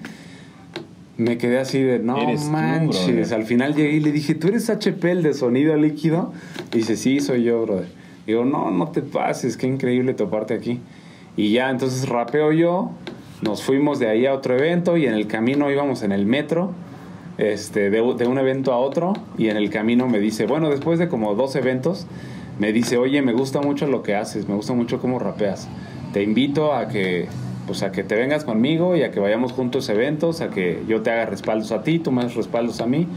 me 1.18 1.38
quedé 1.38 1.60
así 1.60 1.82
de, 1.82 2.00
no 2.00 2.18
Eres 2.18 2.46
tú, 2.46 2.50
manches. 2.52 3.08
brother. 3.08 3.34
Al 3.34 3.44
final 3.44 3.76
llegué 3.76 3.94
y 3.94 4.00
le 4.00 4.12
dije, 4.12 4.36
¿tú 4.36 4.48
eres 4.48 4.70
HP, 4.70 5.12
el 5.12 5.24
de 5.24 5.34
sonido 5.34 5.76
líquido? 5.76 6.34
Y 6.74 6.78
dice, 6.78 6.98
sí, 6.98 7.20
soy 7.20 7.44
yo, 7.44 7.62
brother. 7.62 7.88
Digo, 8.26 8.46
no, 8.46 8.72
no 8.72 8.90
te 8.90 9.02
pases, 9.02 9.58
qué 9.58 9.68
increíble 9.68 10.14
toparte 10.14 10.54
aquí. 10.54 10.80
Y 11.38 11.52
ya, 11.52 11.70
entonces 11.70 12.08
rapeo 12.10 12.52
yo, 12.52 12.92
nos 13.42 13.64
fuimos 13.64 14.00
de 14.00 14.08
ahí 14.08 14.26
a 14.26 14.34
otro 14.34 14.58
evento 14.58 14.98
y 14.98 15.06
en 15.06 15.14
el 15.14 15.28
camino 15.28 15.70
íbamos 15.70 16.04
en 16.04 16.12
el 16.12 16.26
metro, 16.26 16.72
este, 17.38 17.90
de, 17.90 18.02
de 18.18 18.28
un 18.28 18.38
evento 18.38 18.72
a 18.72 18.78
otro, 18.78 19.14
y 19.38 19.50
en 19.50 19.58
el 19.58 19.70
camino 19.70 20.08
me 20.08 20.20
dice, 20.20 20.46
bueno, 20.46 20.70
después 20.70 21.00
de 21.00 21.10
como 21.10 21.36
dos 21.36 21.56
eventos, 21.56 22.08
me 22.60 22.72
dice, 22.72 22.98
oye, 22.98 23.22
me 23.22 23.34
gusta 23.34 23.62
mucho 23.62 23.88
lo 23.88 24.04
que 24.04 24.16
haces, 24.16 24.48
me 24.48 24.56
gusta 24.56 24.74
mucho 24.74 25.00
cómo 25.00 25.20
rapeas. 25.20 25.68
Te 26.14 26.22
invito 26.24 26.74
a 26.74 26.88
que, 26.88 27.28
pues 27.66 27.82
a 27.84 27.92
que 27.92 28.04
te 28.04 28.16
vengas 28.16 28.44
conmigo 28.46 28.96
y 28.96 29.04
a 29.04 29.12
que 29.12 29.20
vayamos 29.20 29.52
juntos 29.52 29.90
a 29.90 29.94
eventos, 29.94 30.42
a 30.42 30.50
que 30.50 30.84
yo 30.88 31.02
te 31.02 31.10
haga 31.12 31.26
respaldos 31.26 31.72
a 31.72 31.82
ti, 31.84 32.00
tú 32.00 32.12
me 32.12 32.22
hagas 32.22 32.36
respaldos 32.36 32.82
a 32.82 32.86
mí, 32.86 33.08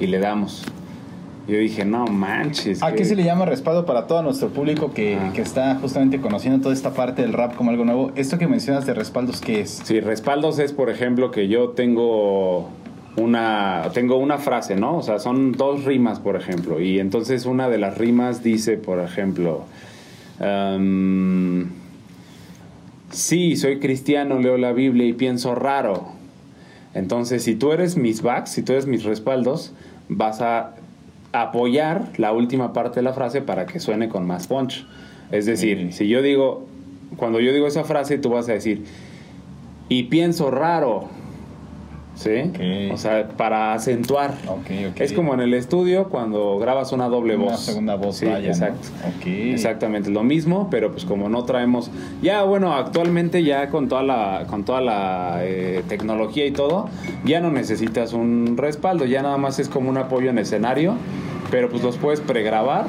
y 0.00 0.06
le 0.06 0.18
damos. 0.18 0.64
Yo 1.46 1.58
dije, 1.58 1.84
no 1.84 2.06
manches. 2.06 2.82
¿A 2.82 2.90
que- 2.92 2.98
qué 2.98 3.04
se 3.04 3.14
le 3.16 3.22
llama 3.24 3.44
respaldo 3.44 3.84
para 3.84 4.06
todo 4.06 4.22
nuestro 4.22 4.48
público 4.48 4.92
que, 4.94 5.16
Ah. 5.16 5.30
que 5.34 5.42
está 5.42 5.74
justamente 5.74 6.18
conociendo 6.18 6.60
toda 6.62 6.72
esta 6.74 6.94
parte 6.94 7.20
del 7.20 7.34
rap 7.34 7.54
como 7.54 7.70
algo 7.70 7.84
nuevo? 7.84 8.12
Esto 8.16 8.38
que 8.38 8.46
mencionas 8.46 8.86
de 8.86 8.94
respaldos, 8.94 9.42
¿qué 9.42 9.60
es? 9.60 9.82
Sí, 9.84 10.00
respaldos 10.00 10.58
es, 10.58 10.72
por 10.72 10.88
ejemplo, 10.88 11.30
que 11.30 11.48
yo 11.48 11.70
tengo 11.70 12.70
una, 13.16 13.90
tengo 13.92 14.16
una 14.16 14.38
frase, 14.38 14.76
¿no? 14.76 14.98
O 14.98 15.02
sea, 15.02 15.18
son 15.18 15.52
dos 15.52 15.84
rimas, 15.84 16.20
por 16.20 16.36
ejemplo. 16.36 16.80
Y 16.80 16.98
entonces 16.98 17.46
una 17.46 17.68
de 17.68 17.78
las 17.78 17.98
rimas 17.98 18.42
dice, 18.42 18.76
por 18.76 19.00
ejemplo, 19.00 19.64
em, 20.40 21.70
sí, 23.10 23.56
soy 23.56 23.78
cristiano, 23.78 24.38
leo 24.38 24.58
la 24.58 24.72
Biblia 24.72 25.06
y 25.06 25.12
pienso 25.12 25.54
raro. 25.54 26.08
Entonces, 26.94 27.42
si 27.42 27.54
tú 27.56 27.72
eres 27.72 27.96
mis 27.96 28.22
backs, 28.22 28.50
si 28.50 28.62
tú 28.62 28.72
eres 28.72 28.86
mis 28.86 29.04
respaldos, 29.04 29.72
vas 30.08 30.40
a 30.40 30.74
apoyar 31.32 32.10
la 32.16 32.32
última 32.32 32.72
parte 32.72 33.00
de 33.00 33.02
la 33.02 33.12
frase 33.12 33.42
para 33.42 33.66
que 33.66 33.80
suene 33.80 34.08
con 34.08 34.26
más 34.26 34.46
punch. 34.46 34.86
Es 35.32 35.46
decir, 35.46 35.92
si 35.92 36.06
yo 36.08 36.22
digo, 36.22 36.66
cuando 37.16 37.40
yo 37.40 37.52
digo 37.52 37.66
esa 37.66 37.84
frase, 37.84 38.18
tú 38.18 38.30
vas 38.30 38.48
a 38.48 38.52
decir, 38.52 38.84
y 39.88 40.04
pienso 40.04 40.50
raro. 40.50 41.08
¿Sí? 42.14 42.52
O 42.92 42.96
sea, 42.96 43.26
para 43.28 43.72
acentuar. 43.74 44.34
Ok, 44.46 44.70
ok. 44.92 45.00
Es 45.00 45.12
como 45.12 45.34
en 45.34 45.40
el 45.40 45.52
estudio 45.52 46.08
cuando 46.10 46.58
grabas 46.58 46.92
una 46.92 47.08
doble 47.08 47.34
Una 47.36 47.46
voz. 47.52 47.60
segunda 47.60 47.96
voz, 47.96 48.16
Sí, 48.16 48.26
vaya, 48.26 48.38
¿no? 48.40 48.46
exacto. 48.48 48.88
Ok. 49.18 49.26
Exactamente, 49.26 50.10
lo 50.10 50.22
mismo, 50.22 50.68
pero 50.70 50.92
pues 50.92 51.04
como 51.04 51.28
no 51.28 51.42
traemos, 51.44 51.90
ya 52.22 52.44
bueno, 52.44 52.72
actualmente 52.74 53.42
ya 53.42 53.68
con 53.68 53.88
toda 53.88 54.04
la, 54.04 54.44
con 54.48 54.64
toda 54.64 54.80
la 54.80 55.38
eh, 55.42 55.82
tecnología 55.88 56.46
y 56.46 56.52
todo, 56.52 56.88
ya 57.24 57.40
no 57.40 57.50
necesitas 57.50 58.12
un 58.12 58.56
respaldo, 58.56 59.04
ya 59.06 59.20
nada 59.22 59.36
más 59.36 59.58
es 59.58 59.68
como 59.68 59.90
un 59.90 59.98
apoyo 59.98 60.30
en 60.30 60.38
escenario, 60.38 60.94
pero 61.50 61.68
pues 61.68 61.82
los 61.82 61.96
puedes 61.96 62.20
pregrabar, 62.20 62.86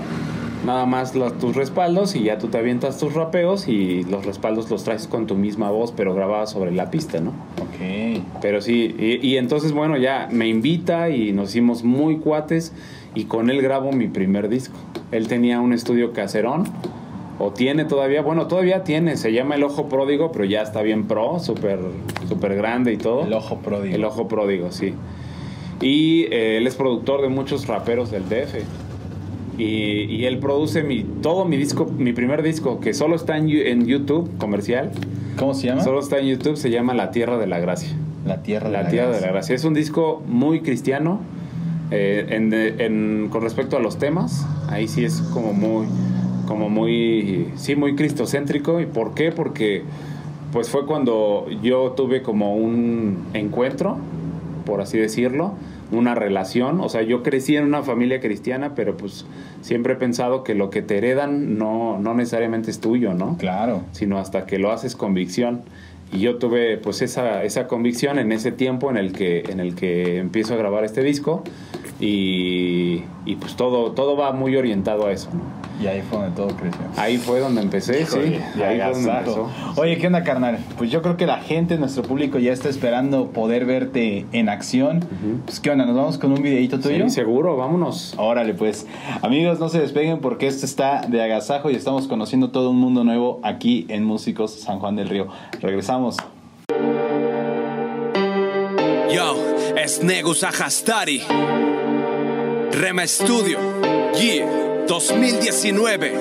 nada 0.66 0.86
más 0.86 1.16
los, 1.16 1.38
tus 1.38 1.56
respaldos 1.56 2.16
y 2.16 2.24
ya 2.24 2.38
tú 2.38 2.48
te 2.48 2.58
avientas 2.58 3.00
tus 3.00 3.14
rapeos 3.14 3.68
y 3.68 4.04
los 4.04 4.26
respaldos 4.26 4.70
los 4.70 4.84
traes 4.84 5.08
con 5.08 5.28
tu 5.28 5.36
misma 5.36 5.72
voz, 5.72 5.92
pero 5.92 6.14
grabada 6.14 6.48
sobre 6.48 6.72
la 6.72 6.92
pista, 6.92 7.20
¿no? 7.20 7.32
Ok. 7.62 8.22
Pero 8.42 8.62
sí, 8.62 8.96
y, 8.98 9.28
y 9.28 9.38
entonces, 9.38 9.72
bueno, 9.72 9.98
ya 9.98 10.28
me 10.32 10.48
invita 10.48 11.10
y 11.10 11.32
nos 11.32 11.50
hicimos 11.50 11.84
muy 11.84 12.18
cuates 12.18 12.74
y 13.16 13.26
con 13.26 13.50
él 13.50 13.62
grabo 13.62 13.92
mi 13.92 14.08
primer 14.08 14.50
disco. 14.50 14.78
Él 15.12 15.28
tenía 15.28 15.62
un 15.62 15.74
estudio 15.74 16.14
caserón, 16.14 16.66
o 17.38 17.52
tiene 17.52 17.84
todavía, 17.84 18.22
bueno, 18.22 18.48
todavía 18.48 18.84
tiene, 18.84 19.18
se 19.18 19.34
llama 19.34 19.56
El 19.56 19.64
Ojo 19.64 19.90
Pródigo, 19.90 20.32
pero 20.32 20.46
ya 20.46 20.62
está 20.62 20.82
bien 20.82 21.06
pro, 21.06 21.40
súper 21.40 21.80
súper 22.28 22.56
grande 22.56 22.94
y 22.94 22.98
todo. 22.98 23.24
El 23.24 23.34
ojo 23.34 23.58
pródigo. 23.58 23.96
El 23.96 24.04
Ojo 24.04 24.28
Pródigo, 24.28 24.72
sí. 24.72 24.94
Y 25.82 26.24
eh, 26.32 26.58
él 26.58 26.68
es 26.68 26.76
productor 26.76 27.22
de 27.22 27.30
muchos 27.30 27.68
raperos 27.68 28.12
del 28.12 28.28
DF. 28.30 28.64
Y, 29.58 29.64
y 30.14 30.26
él 30.26 30.40
produce 30.40 30.84
mi, 30.84 31.04
todo 31.22 31.46
mi 31.46 31.56
disco, 31.58 31.86
mi 31.98 32.12
primer 32.14 32.44
disco, 32.44 32.80
que 32.80 32.94
solo 32.94 33.16
está 33.16 33.38
en, 33.38 33.48
YouTube, 33.86 34.30
comercial. 34.38 34.92
¿Cómo 35.38 35.54
se 35.54 35.68
llama? 35.68 35.84
Solo 35.84 36.00
está 36.00 36.20
en 36.20 36.28
YouTube, 36.28 36.58
se 36.58 36.70
llama 36.70 36.94
La 36.94 37.12
Tierra 37.12 37.38
de 37.38 37.48
la 37.48 37.60
Gracia. 37.60 37.90
La 38.26 38.42
Tierra 38.44 38.68
de 38.68 38.74
La 38.74 38.84
la, 38.84 38.90
Tierra 38.90 39.06
de 39.08 39.12
Gracia. 39.14 39.28
la 39.28 39.34
Gracia. 39.34 39.56
Es 39.56 39.64
un 39.64 39.74
disco 39.74 40.22
muy 40.28 40.62
cristiano. 40.62 41.20
eh, 41.92 42.26
en- 42.32 42.52
en- 42.52 43.30
con 43.30 43.44
respecto 43.44 43.78
a 43.78 43.80
los 43.80 44.00
temas, 44.00 44.44
ahí 44.70 44.88
sí 44.88 45.06
es 45.06 45.22
como 45.22 45.54
muy, 45.54 45.86
como 46.48 46.68
muy, 46.68 47.50
sí, 47.58 47.76
muy 47.76 47.96
cristocéntrico. 47.96 48.82
¿Y 48.82 48.88
por 48.88 49.14
qué? 49.14 49.32
Porque 49.32 49.84
pues 50.52 50.68
fue 50.70 50.88
cuando 50.88 51.46
yo 51.62 51.92
tuve 51.92 52.24
como 52.24 52.56
un 52.56 53.26
encuentro, 53.36 53.98
por 54.66 54.82
así 54.82 54.98
decirlo, 54.98 55.54
una 55.92 56.16
relación. 56.16 56.80
O 56.82 56.90
sea, 56.90 57.02
yo 57.02 57.24
crecí 57.24 57.56
en 57.56 57.66
una 57.66 57.84
familia 57.84 58.20
cristiana, 58.20 58.76
pero 58.76 58.98
pues 58.98 59.26
siempre 59.62 59.94
he 59.94 59.96
pensado 59.96 60.44
que 60.44 60.56
lo 60.56 60.70
que 60.70 60.82
te 60.82 60.98
heredan 60.98 61.58
no, 61.58 62.00
no 62.00 62.14
necesariamente 62.14 62.72
es 62.72 62.80
tuyo, 62.80 63.14
¿no? 63.14 63.38
Claro. 63.38 63.84
sino 63.92 64.18
hasta 64.18 64.46
que 64.46 64.60
lo 64.60 64.72
haces 64.72 64.96
convicción. 64.96 65.64
Y 66.12 66.20
yo 66.20 66.38
tuve 66.38 66.78
pues 66.78 67.02
esa, 67.02 67.44
esa 67.44 67.68
convicción 67.68 68.20
en 68.20 68.32
ese 68.32 68.52
tiempo 68.52 68.90
en 68.90 68.98
el 68.98 69.12
que, 69.12 69.42
en 69.50 69.60
el 69.60 69.76
que 69.76 70.20
empiezo 70.20 70.54
a 70.54 70.58
grabar 70.58 70.86
este 70.86 71.04
disco 71.04 71.44
y, 72.00 73.04
y 73.26 73.36
pues 73.40 73.56
todo, 73.56 73.92
todo 73.92 74.16
va 74.16 74.32
muy 74.32 74.56
orientado 74.56 75.08
a 75.08 75.12
eso. 75.12 75.30
¿no? 75.34 75.42
Y 75.82 75.88
ahí 75.88 76.02
fue 76.10 76.20
donde 76.20 76.36
todo 76.36 76.48
creció. 76.56 76.80
Ahí 76.98 77.18
fue 77.18 77.40
donde 77.42 77.62
empecé, 77.62 78.02
Híjole, 78.02 78.28
sí. 78.54 78.58
de 78.58 78.66
Ahí 78.66 78.80
fue 78.80 78.92
donde 78.94 79.12
agasajo. 79.12 79.50
empezó. 79.52 79.82
Oye, 79.82 79.98
¿qué 79.98 80.08
onda, 80.08 80.24
carnal? 80.24 80.58
Pues 80.78 80.90
yo 80.90 81.02
creo 81.02 81.18
que 81.18 81.26
la 81.26 81.38
gente, 81.40 81.78
nuestro 81.78 82.04
público, 82.04 82.40
ya 82.40 82.54
está 82.54 82.70
esperando 82.70 83.28
poder 83.32 83.66
verte 83.66 84.26
en 84.32 84.48
acción. 84.50 85.02
Pues, 85.46 85.60
¿qué 85.60 85.72
onda? 85.72 85.86
¿Nos 85.86 85.96
vamos 85.96 86.18
con 86.18 86.32
un 86.32 86.42
videito 86.42 86.80
tuyo? 86.80 87.04
Sí, 87.10 87.16
seguro, 87.16 87.58
vámonos. 87.58 88.14
Órale, 88.18 88.54
pues. 88.54 88.88
Amigos, 89.22 89.60
no 89.60 89.68
se 89.70 89.80
despeguen 89.80 90.20
porque 90.20 90.48
esto 90.48 90.66
está 90.66 91.02
de 91.02 91.22
agasajo 91.22 91.70
y 91.70 91.76
estamos 91.76 92.08
conociendo 92.08 92.52
todo 92.52 92.70
un 92.70 92.80
mundo 92.80 93.04
nuevo 93.04 93.40
aquí 93.44 93.86
en 93.90 94.06
Músicos 94.06 94.52
San 94.52 94.80
Juan 94.80 94.96
del 94.96 95.10
Río. 95.10 95.28
Regresamos. 95.62 96.16
Yo, 99.14 99.36
es 99.78 100.04
Negus 100.04 100.44
Ajastari. 100.44 101.22
Rema 102.72 103.08
Studio. 103.08 103.58
Yeah, 104.20 104.46
2019. 104.88 106.14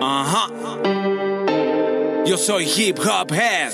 Ajá. 0.00 0.48
Yo 2.24 2.38
soy 2.38 2.64
hip 2.64 2.98
hop 2.98 3.30
head. 3.32 3.70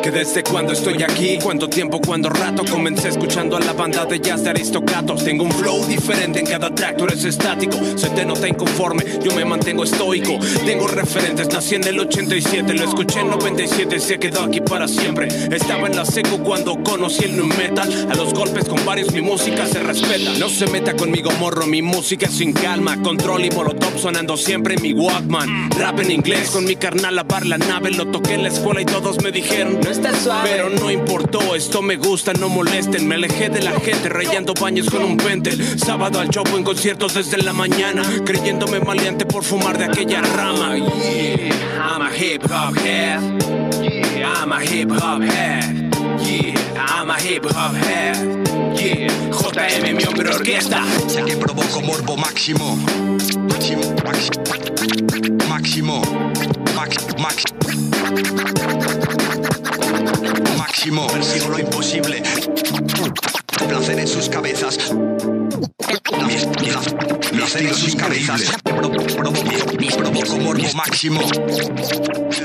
Que 0.00 0.10
desde 0.10 0.44
cuando 0.44 0.74
estoy 0.74 1.02
aquí, 1.02 1.38
cuánto 1.42 1.68
tiempo, 1.68 1.98
cuánto 1.98 2.28
rato 2.28 2.62
comencé 2.70 3.08
escuchando 3.08 3.56
a 3.56 3.60
la 3.60 3.72
banda 3.72 4.04
de 4.04 4.20
jazz 4.20 4.44
de 4.44 4.50
Aristocatos. 4.50 5.24
Tengo 5.24 5.44
un 5.44 5.50
flow 5.50 5.84
diferente 5.86 6.40
en 6.40 6.46
cada 6.46 6.72
track, 6.72 6.98
tú 6.98 7.04
eres 7.04 7.24
estático. 7.24 7.76
Se 7.96 8.10
te 8.10 8.24
nota 8.24 8.46
inconforme, 8.46 9.02
yo 9.24 9.34
me 9.34 9.44
mantengo 9.44 9.82
estoico. 9.82 10.38
Tengo 10.66 10.86
referentes, 10.86 11.48
nací 11.48 11.74
en 11.74 11.84
el 11.84 11.98
87, 11.98 12.74
lo 12.74 12.84
escuché 12.84 13.20
en 13.20 13.30
97, 13.30 13.98
se 13.98 14.18
quedó 14.18 14.42
aquí 14.42 14.60
para 14.60 14.86
siempre. 14.86 15.26
Estaba 15.50 15.88
en 15.88 15.96
la 15.96 16.04
seco 16.04 16.38
cuando 16.44 16.80
conocí 16.84 17.24
el 17.24 17.36
nu 17.36 17.46
metal. 17.46 17.88
A 18.10 18.14
los 18.14 18.34
golpes 18.34 18.66
con 18.66 18.84
varios 18.84 19.10
mi 19.12 19.22
música 19.22 19.66
se 19.66 19.80
respeta. 19.80 20.38
No 20.38 20.50
se 20.50 20.66
meta 20.66 20.94
conmigo, 20.94 21.30
morro, 21.40 21.66
mi 21.66 21.80
música 21.80 22.26
es 22.26 22.34
sin 22.34 22.52
calma. 22.52 23.02
Control 23.02 23.46
y 23.46 23.50
molotov 23.50 23.98
sonando 23.98 24.36
siempre 24.36 24.74
en 24.74 24.82
mi 24.82 24.92
Walkman. 24.92 25.70
Rap 25.70 25.98
en 26.00 26.10
inglés 26.10 26.50
con 26.50 26.66
mi 26.66 26.76
carnal 26.76 27.16
lavar 27.16 27.46
la 27.46 27.56
nave. 27.56 27.90
Lo 27.90 28.06
toqué 28.06 28.34
en 28.34 28.42
la 28.42 28.50
escuela 28.50 28.82
y 28.82 28.84
todos 28.84 29.23
me 29.24 29.32
dijeron, 29.32 29.80
no 29.82 29.90
está 29.90 30.14
suave. 30.14 30.50
Pero 30.52 30.68
no 30.68 30.90
importó, 30.90 31.54
esto 31.54 31.80
me 31.80 31.96
gusta, 31.96 32.34
no 32.34 32.50
molesten. 32.50 33.08
Me 33.08 33.14
alejé 33.14 33.48
de 33.48 33.62
la 33.62 33.72
gente 33.80 34.10
rayando 34.10 34.52
baños 34.52 34.90
con 34.90 35.02
un 35.02 35.16
pentel. 35.16 35.78
Sábado 35.78 36.20
al 36.20 36.28
chopo 36.28 36.58
en 36.58 36.62
conciertos 36.62 37.14
desde 37.14 37.38
la 37.38 37.54
mañana. 37.54 38.02
Creyéndome 38.26 38.80
maleante 38.80 39.24
por 39.24 39.42
fumar 39.42 39.78
de 39.78 39.86
aquella 39.86 40.20
rama. 40.20 40.76
Yeah, 40.76 41.54
I'm 41.80 42.02
a 42.02 42.14
hip 42.14 42.42
hop 42.44 42.76
head. 42.76 43.18
Yeah, 43.80 44.42
I'm 44.42 44.52
a 44.52 44.62
hip 44.62 44.90
hop 44.90 45.22
head. 45.22 45.90
Yeah, 46.22 46.54
I'm 46.76 47.08
a 47.08 47.18
hip 47.18 47.46
hop 47.46 47.74
head. 47.76 48.44
Yeah, 48.76 49.08
JM, 49.30 49.96
mi 49.96 50.04
hombre 50.04 50.34
orquesta. 50.34 50.84
Sé 51.08 51.24
que 51.24 51.34
provoco 51.38 51.80
morbo 51.80 52.18
máximo. 52.18 52.76
Máximo. 53.48 53.94
Máximo. 54.04 56.02
Máximo. 56.02 56.63
Máximo, 60.58 61.06
persigo 61.06 61.48
lo 61.50 61.58
imposible. 61.60 62.22
Placer 63.68 63.98
en 64.00 64.08
sus 64.08 64.28
cabezas. 64.28 64.92
Placer 67.30 67.66
en 67.66 67.74
sus 67.74 67.94
cabezas. 67.94 68.42
Provoco 68.64 70.36
morbo 70.40 70.64
máximo. 70.74 71.20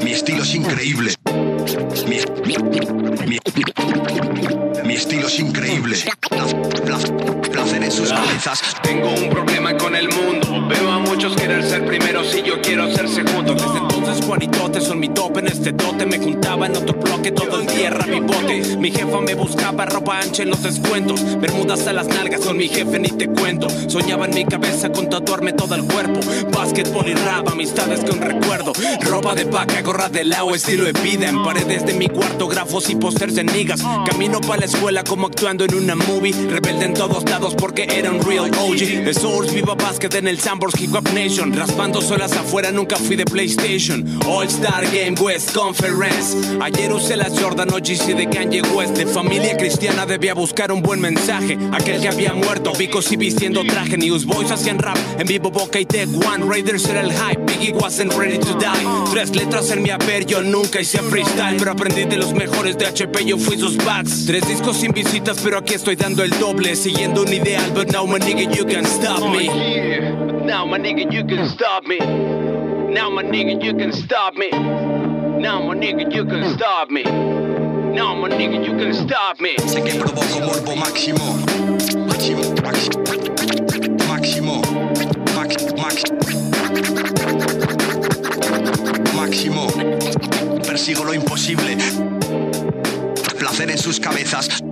Mi 0.03 0.11
estilo 0.11 0.43
es 0.43 0.53
increíble. 0.53 1.13
Mi, 2.07 2.19
mi, 3.25 3.39
mi 4.85 4.93
estilo 4.93 5.27
es 5.27 5.39
increíble. 5.39 5.97
Placer 7.51 7.83
en 7.83 7.91
sus 7.91 8.13
cabezas. 8.13 8.61
Tengo 8.83 9.09
un 9.09 9.29
problema 9.29 9.75
con 9.77 9.95
el 9.95 10.07
mundo. 10.09 10.67
Veo 10.67 10.91
a 10.91 10.99
muchos 10.99 11.35
querer 11.35 11.63
ser 11.63 11.85
primero 11.85 12.23
si 12.23 12.43
yo 12.43 12.61
quiero 12.61 12.93
ser 12.95 13.09
segundo 13.09 13.55
este 15.47 15.71
dote. 15.71 16.05
Me 16.05 16.17
juntaba 16.17 16.65
en 16.65 16.75
otro 16.75 16.93
bloque 16.93 17.31
todo 17.31 17.59
el 17.59 17.67
tierra 17.67 18.05
mi 18.05 18.19
bote. 18.19 18.77
Mi 18.77 18.91
jefa 18.91 19.21
me 19.21 19.35
buscaba 19.35 19.85
ropa 19.85 20.19
ancha 20.19 20.43
en 20.43 20.49
los 20.49 20.63
descuentos. 20.63 21.39
Bermudas 21.39 21.87
a 21.87 21.93
las 21.93 22.07
nalgas 22.07 22.41
con 22.41 22.57
mi 22.57 22.67
jefe, 22.67 22.99
ni 22.99 23.09
te 23.09 23.27
cuento. 23.27 23.67
Soñaba 23.87 24.25
en 24.25 24.35
mi 24.35 24.45
cabeza 24.45 24.89
con 24.91 25.09
tatuarme 25.09 25.53
todo 25.53 25.75
el 25.75 25.83
cuerpo. 25.83 26.19
Básquetbol 26.51 27.07
y 27.07 27.13
rap, 27.13 27.49
amistades 27.49 28.01
que 28.01 28.11
un 28.11 28.21
recuerdo. 28.21 28.73
Ropa 29.01 29.35
de 29.35 29.45
vaca, 29.45 29.81
gorra 29.81 30.09
de 30.09 30.23
lao, 30.23 30.53
estilo 30.55 30.85
de 30.85 30.93
vida. 30.93 31.29
En 31.29 31.43
paredes 31.43 31.85
de 31.85 31.93
mi 31.93 32.07
cuarto, 32.07 32.47
grafos 32.47 32.89
y 32.89 32.95
pósters 32.95 33.35
de 33.35 33.43
niggas. 33.43 33.81
Camino 34.09 34.41
para 34.41 34.61
la 34.61 34.65
escuela 34.65 35.03
como 35.03 35.27
actuando 35.27 35.65
en 35.65 35.75
una 35.75 35.95
movie. 35.95 36.33
Rebelde 36.49 36.85
en 36.85 36.93
todos 36.93 37.29
lados 37.29 37.55
porque 37.55 37.87
era 37.89 38.11
un 38.11 38.21
real 38.21 38.51
OG. 38.51 39.13
Source, 39.13 39.53
viva 39.53 39.75
básquet 39.75 40.13
en 40.15 40.27
el 40.27 40.39
Sambors 40.39 40.79
Hip 40.79 40.93
Hop 40.95 41.07
Nation. 41.13 41.53
Raspando 41.53 42.01
solas 42.01 42.33
afuera, 42.33 42.71
nunca 42.71 42.95
fui 42.97 43.15
de 43.15 43.25
PlayStation. 43.25 43.98
All 44.27 44.45
Star 44.47 44.83
Game 44.91 45.15
West 45.19 45.53
Conference. 45.53 46.35
Ayer 46.61 46.91
usé 46.91 47.15
las 47.15 47.39
Jordan 47.39 47.69
OGC 47.73 48.15
de 48.15 48.29
Kanye 48.29 48.61
West. 48.61 48.97
De 48.97 49.05
familia 49.05 49.57
cristiana 49.57 50.05
debía 50.05 50.33
buscar 50.33 50.71
un 50.71 50.81
buen 50.81 50.99
mensaje. 50.99 51.57
Aquel 51.71 52.01
que 52.01 52.07
había 52.07 52.33
muerto, 52.33 52.73
Vicos 52.77 53.11
y 53.11 53.17
vistiendo 53.17 53.63
traje. 53.63 53.97
Newsboys 53.97 54.51
hacían 54.51 54.79
rap 54.79 54.97
en 55.17 55.27
vivo, 55.27 55.51
boca 55.51 55.79
y 55.79 55.85
tech 55.85 56.07
one. 56.09 56.45
Raiders 56.45 56.87
era 56.87 57.01
el 57.01 57.11
hype, 57.11 57.45
Biggie 57.45 57.73
wasn't 57.73 58.13
ready 58.13 58.37
to 58.37 58.53
die. 58.57 58.85
Tres 59.11 59.35
letras 59.35 59.71
en 59.71 59.83
mi 59.83 59.89
haber, 59.89 60.25
yo 60.25 60.41
nunca 60.41 60.81
hice 60.81 60.99
freestyle. 60.99 61.57
Pero 61.57 61.71
aprendí 61.71 62.05
de 62.05 62.17
los 62.17 62.33
mejores 62.33 62.77
de 62.77 62.85
HP, 62.85 63.25
yo 63.25 63.37
fui 63.37 63.57
sus 63.57 63.77
backs. 63.77 64.25
Tres 64.25 64.47
discos 64.47 64.77
sin 64.77 64.91
visitas, 64.91 65.39
pero 65.43 65.57
aquí 65.57 65.73
estoy 65.73 65.95
dando 65.95 66.23
el 66.23 66.31
doble. 66.39 66.75
Siguiendo 66.75 67.21
un 67.21 67.33
ideal, 67.33 67.71
but 67.73 67.91
now 67.91 68.05
my 68.05 68.19
nigga, 68.19 68.53
you 68.55 68.65
can 68.65 68.85
stop 68.85 69.21
me. 69.21 69.47
Now 70.45 70.65
my 70.65 70.77
nigga, 70.79 71.11
you 71.11 71.25
can 71.25 71.47
stop 71.49 71.85
me. 71.85 72.38
Now 72.91 73.07
my 73.09 73.23
nigga, 73.23 73.63
you 73.63 73.73
can 73.75 73.93
stop 73.93 74.35
me. 74.35 74.49
Now 74.49 75.61
my 75.61 75.75
nigga, 75.75 76.11
you 76.11 76.25
can 76.25 76.55
stop 76.55 76.89
me. 76.89 77.03
Now 77.03 78.15
my 78.15 78.29
nigga, 78.29 78.65
you 78.65 78.75
can 78.77 78.93
stop 78.93 79.39
me. 79.39 79.55
Sé 79.67 79.83
que 79.83 79.93
provoco 79.99 80.39
morbo 80.39 80.75
máximo. 80.75 81.37
Máximo, 82.07 82.41
máximo. 84.07 84.61
Máximo. 89.15 89.67
Persigo 90.65 91.03
lo 91.03 91.13
imposible. 91.13 91.77
Placer 93.37 93.69
en 93.69 93.77
sus 93.77 93.99
cabezas. 93.99 94.63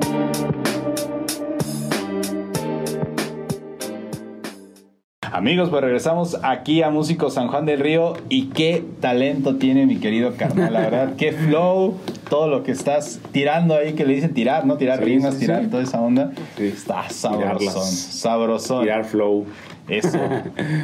Amigos, 5.38 5.70
pues 5.70 5.84
regresamos 5.84 6.36
aquí 6.42 6.82
a 6.82 6.90
Músico 6.90 7.30
San 7.30 7.48
Juan 7.50 7.68
del 7.68 7.80
Río 7.80 8.14
y 8.28 8.48
qué 8.48 8.84
talento 9.00 9.58
tiene 9.58 9.86
mi 9.86 9.98
querido 9.98 10.34
carnal, 10.36 10.74
la 10.74 10.80
verdad, 10.80 11.14
qué 11.16 11.32
flow, 11.32 11.94
todo 12.28 12.48
lo 12.48 12.64
que 12.64 12.72
estás 12.72 13.20
tirando 13.34 13.76
ahí, 13.76 13.94
que 13.94 14.04
le 14.04 14.16
dicen 14.16 14.34
tirar, 14.34 14.66
¿no? 14.66 14.78
Tirar 14.78 14.98
Sí, 14.98 15.06
rimas, 15.06 15.36
sí, 15.36 15.42
tirar 15.42 15.66
sí. 15.66 15.70
toda 15.70 15.84
esa 15.84 16.02
onda. 16.02 16.32
Está 16.58 17.08
sabrosón, 17.12 17.58
Tirarlas. 17.60 17.90
sabrosón. 17.92 18.82
Tirar 18.82 19.06
flow. 19.06 19.46
Eso. 19.88 20.18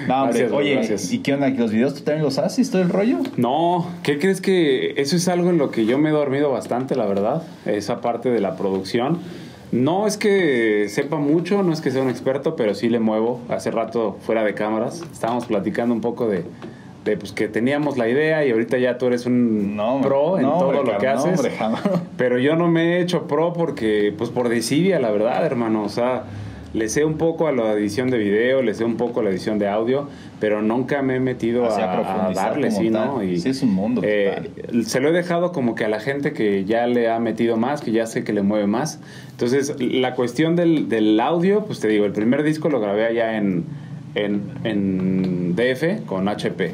No, 0.08 0.24
hombre, 0.24 0.42
Gracias, 0.42 0.52
oye, 0.52 0.74
gracias. 0.76 1.12
¿y 1.12 1.18
qué 1.20 1.34
onda? 1.34 1.50
¿Los 1.50 1.72
videos 1.72 1.96
tú 1.96 2.02
también 2.02 2.24
los 2.24 2.38
haces, 2.38 2.70
todo 2.70 2.84
el 2.84 2.90
rollo? 2.90 3.18
No, 3.38 3.88
¿qué 4.04 4.20
crees 4.20 4.40
que 4.40 4.94
eso 5.02 5.16
es 5.16 5.28
algo 5.30 5.50
en 5.50 5.58
lo 5.58 5.72
que 5.72 5.88
yo 5.88 5.98
me 5.98 6.10
he 6.10 6.12
dormido 6.12 6.52
bastante, 6.52 6.96
la 6.96 7.08
verdad? 7.08 7.42
Esa 7.66 8.02
parte 8.02 8.30
de 8.30 8.40
la 8.40 8.56
producción. 8.56 9.18
No 9.74 10.06
es 10.06 10.18
que 10.18 10.86
sepa 10.88 11.18
mucho, 11.18 11.64
no 11.64 11.74
es 11.74 11.82
que 11.82 11.90
sea 11.90 12.04
un 12.04 12.10
experto, 12.10 12.56
pero 12.56 12.76
sí 12.76 12.90
le 12.90 13.00
muevo. 13.00 13.40
Hace 13.50 13.72
rato 13.72 14.18
fuera 14.22 14.44
de 14.44 14.54
cámaras 14.54 15.02
estábamos 15.12 15.46
platicando 15.48 15.96
un 15.96 16.02
poco 16.02 16.28
de, 16.28 16.44
de, 17.06 17.18
pues 17.18 17.32
que 17.32 17.48
teníamos 17.48 17.98
la 17.98 18.08
idea 18.08 18.46
y 18.46 18.52
ahorita 18.52 18.78
ya 18.78 19.00
tú 19.00 19.08
eres 19.08 19.26
un 19.26 19.76
No, 19.76 20.00
pro 20.02 20.38
en 20.38 20.44
No, 20.44 20.60
todo 20.60 20.70
hombre, 20.80 20.94
lo 20.94 21.00
que 21.00 21.08
haces. 21.08 21.42
no, 21.60 21.66
hombre. 21.68 21.92
Pero 22.18 22.38
yo 22.38 22.56
no 22.56 22.68
me 22.68 22.98
he 22.98 23.02
hecho 23.02 23.28
pro 23.28 23.52
porque, 23.54 24.14
pues 24.16 24.30
por 24.30 24.48
desidia, 24.48 25.00
la 25.00 25.10
verdad, 25.10 25.44
hermano. 25.44 25.84
O 25.84 25.90
sea, 25.90 26.26
le 26.74 26.88
sé 26.88 27.04
un 27.04 27.18
poco 27.18 27.48
a 27.48 27.52
la 27.52 27.72
edición 27.74 28.12
de 28.12 28.20
video, 28.20 28.62
le 28.62 28.76
sé 28.76 28.84
un 28.84 28.96
poco 28.98 29.22
a 29.22 29.24
la 29.24 29.32
edición 29.32 29.58
de 29.58 29.68
audio, 29.70 30.08
pero 30.44 30.62
nunca 30.62 31.02
me 31.02 31.16
he 31.16 31.20
metido 31.22 31.66
Así 31.68 31.80
a 31.80 32.28
a, 32.28 32.34
darle, 32.34 32.70
sí. 32.70 32.90
¿no? 32.90 33.22
Sí, 33.22 33.48
es 33.48 33.64
un 33.64 33.74
mundo 33.74 34.02
eh, 34.04 34.50
se 34.86 35.00
lo 35.00 35.08
he 35.08 35.14
dejado 35.14 35.54
como 35.54 35.74
que 35.74 35.86
a 35.86 35.88
la 35.88 36.02
gente 36.02 36.34
que 36.34 36.66
ya 36.66 36.86
le 36.86 37.10
ha 37.10 37.18
metido 37.22 37.56
más, 37.56 37.80
que 37.80 37.94
ya 37.94 38.08
sé 38.08 38.26
que 38.26 38.34
le 38.34 38.42
mueve 38.42 38.68
más. 38.68 39.00
Entonces, 39.32 39.74
la 39.80 40.16
cuestión 40.16 40.58
del, 40.58 40.90
del 40.90 41.18
audio, 41.22 41.64
pues 41.64 41.80
te 41.80 41.88
digo, 41.88 42.04
el 42.04 42.12
primer 42.12 42.44
disco 42.44 42.68
lo 42.68 42.82
grabé 42.82 43.06
allá 43.06 43.38
en, 43.38 43.64
en, 44.16 44.52
en 44.66 45.56
DF 45.56 46.06
con 46.06 46.28
HP. 46.28 46.74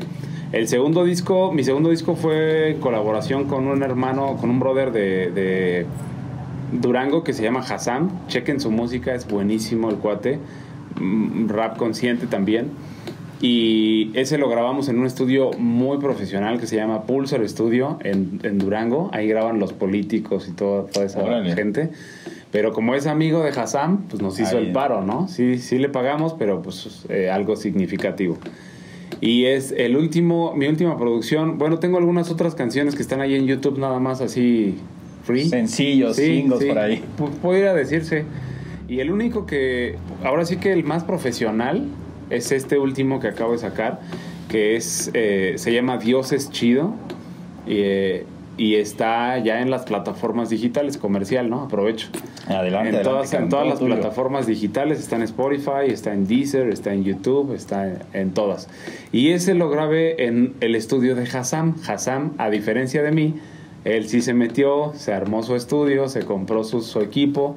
El 0.52 0.68
segundo 0.68 1.04
disco, 1.04 1.52
mi 1.52 1.64
segundo 1.64 1.92
disco 1.92 2.16
fue 2.16 2.72
en 2.72 2.80
colaboración 2.80 3.46
con 3.46 3.68
un 3.68 3.84
hermano, 3.84 4.38
con 4.38 4.50
un 4.50 4.60
brother 4.60 4.92
de, 4.92 5.30
de 5.30 5.86
Durango 6.72 7.24
que 7.24 7.34
se 7.34 7.44
llama 7.44 7.60
Hassan. 7.60 8.10
Chequen 8.30 8.60
su 8.60 8.72
música, 8.72 9.14
es 9.14 9.28
buenísimo 9.28 9.92
el 9.92 9.98
cuate. 9.98 10.40
Mm, 11.00 11.50
Rap 11.50 11.78
consciente 11.78 12.26
también. 12.26 12.72
Y 13.42 14.12
ese 14.16 14.38
lo 14.38 14.50
grabamos 14.50 14.90
en 14.90 15.00
un 15.00 15.06
estudio 15.06 15.52
muy 15.58 15.98
profesional 16.00 16.60
que 16.60 16.68
se 16.68 16.76
llama 16.76 17.04
Pulsar 17.04 17.48
Studio 17.48 17.98
en, 18.04 18.42
en 18.44 18.58
Durango. 18.58 19.10
Ahí 19.14 19.28
graban 19.28 19.60
los 19.60 19.72
políticos 19.72 20.48
y 20.50 20.52
toda, 20.52 20.88
toda 20.88 21.06
esa 21.06 21.24
Órale. 21.24 21.56
gente. 21.56 21.90
Pero 22.52 22.74
como 22.74 22.96
es 22.96 23.08
amigo 23.08 23.42
de 23.44 23.52
Hassan, 23.52 24.06
pues 24.10 24.22
nos 24.22 24.40
hizo 24.40 24.58
Ahí. 24.58 24.66
el 24.68 24.72
paro, 24.74 25.04
¿no? 25.04 25.28
Sí, 25.30 25.58
sí 25.58 25.78
le 25.78 25.88
pagamos, 25.88 26.34
pero 26.38 26.62
pues 26.62 27.06
eh, 27.10 27.30
algo 27.30 27.56
significativo. 27.56 28.38
Y 29.22 29.46
es 29.46 29.72
el 29.72 29.96
último, 29.96 30.54
mi 30.56 30.68
última 30.68 30.98
producción. 30.98 31.58
Bueno, 31.58 31.80
tengo 31.80 31.98
algunas 31.98 32.32
otras 32.32 32.56
canciones 32.56 32.96
que 32.96 33.02
están 33.02 33.22
ahí 33.22 33.36
en 33.36 33.46
YouTube 33.46 33.78
nada 33.80 34.00
más 34.00 34.20
así 34.22 34.76
free. 35.24 35.48
Sencillos, 35.48 36.16
singles 36.18 36.64
por 36.66 36.78
ahí. 36.80 37.04
Pudiera 37.42 37.74
decirse. 37.74 38.26
Y 38.88 39.00
el 39.00 39.12
único 39.12 39.46
que, 39.46 39.96
ahora 40.24 40.46
sí 40.46 40.58
que 40.58 40.74
el 40.74 40.84
más 40.84 41.04
profesional 41.04 41.86
es 42.30 42.52
este 42.52 42.78
último 42.78 43.20
que 43.20 43.28
acabo 43.28 43.54
de 43.54 43.60
sacar, 43.60 44.00
que 44.48 44.76
es, 44.76 45.12
eh, 45.14 45.54
se 45.58 45.74
llama 45.74 45.98
Dios 45.98 46.32
es 46.32 46.50
chido. 46.52 46.94
Y, 47.68 47.74
eh, 47.78 48.26
y 48.60 48.76
está 48.76 49.38
ya 49.38 49.62
en 49.62 49.72
las 49.72 49.84
plataformas 49.84 50.50
digitales, 50.50 50.98
comercial, 50.98 51.50
¿no? 51.50 51.62
Aprovecho. 51.62 52.10
Adelante, 52.46 52.90
en 52.90 52.96
adelante, 52.96 53.04
todas, 53.04 53.34
en 53.34 53.48
todas 53.48 53.68
las 53.68 53.80
tuyo. 53.80 53.96
plataformas 53.96 54.48
digitales, 54.48 55.00
está 55.00 55.16
en 55.16 55.22
Spotify, 55.22 55.88
está 55.88 56.14
en 56.14 56.28
Deezer, 56.28 56.70
está 56.70 56.94
en 56.94 57.06
YouTube, 57.06 57.54
está 57.54 57.88
en, 57.88 58.00
en 58.12 58.32
todas. 58.34 58.68
Y 59.14 59.30
ese 59.30 59.54
lo 59.54 59.70
grabé 59.70 60.26
en 60.26 60.56
el 60.60 60.76
estudio 60.76 61.16
de 61.16 61.24
Hassam. 61.24 61.76
Hassam, 61.88 62.34
a 62.38 62.50
diferencia 62.50 63.02
de 63.02 63.12
mí, 63.14 63.36
él 63.86 64.08
sí 64.08 64.22
se 64.22 64.34
metió, 64.34 64.92
se 64.96 65.14
armó 65.14 65.42
su 65.44 65.56
estudio, 65.56 66.10
se 66.10 66.22
compró 66.26 66.64
su, 66.64 66.82
su 66.82 67.00
equipo 67.00 67.56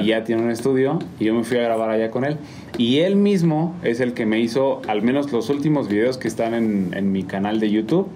Y 0.00 0.06
ya 0.06 0.22
tiene 0.24 0.42
un 0.42 0.50
estudio. 0.50 0.98
Y 1.18 1.24
yo 1.24 1.34
me 1.34 1.42
fui 1.44 1.58
a 1.58 1.62
grabar 1.62 1.90
allá 1.90 2.10
con 2.10 2.24
él. 2.24 2.36
Y 2.78 2.98
él 3.00 3.16
mismo 3.16 3.74
es 3.82 4.00
el 4.00 4.14
que 4.14 4.24
me 4.26 4.38
hizo, 4.40 4.80
al 4.86 5.02
menos 5.02 5.32
los 5.32 5.50
últimos 5.50 5.88
videos 5.88 6.16
que 6.18 6.28
están 6.28 6.54
en, 6.54 6.90
en 6.94 7.10
mi 7.12 7.24
canal 7.24 7.58
de 7.60 7.70
YouTube. 7.70 8.06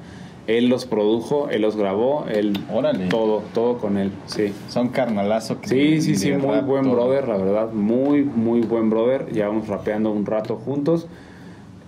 Él 0.47 0.68
los 0.71 0.87
produjo, 0.87 1.49
él 1.51 1.61
los 1.61 1.77
grabó, 1.77 2.25
él 2.33 2.55
Órale. 2.73 3.09
todo, 3.09 3.42
todo 3.53 3.77
con 3.77 3.99
él, 3.99 4.11
sí. 4.25 4.53
Son 4.68 4.88
carnalazo. 4.88 5.61
que- 5.61 5.68
Sí, 5.68 6.01
sí, 6.01 6.14
sí, 6.16 6.33
muy 6.33 6.61
buen 6.61 6.85
todo. 6.85 6.94
brother, 6.94 7.29
la 7.29 7.37
verdad, 7.37 7.71
muy, 7.73 8.23
muy 8.25 8.62
buen 8.62 8.88
brother. 8.88 9.27
Llevamos 9.31 9.68
rapeando 9.68 10.11
un 10.11 10.25
rato 10.25 10.57
juntos. 10.57 11.07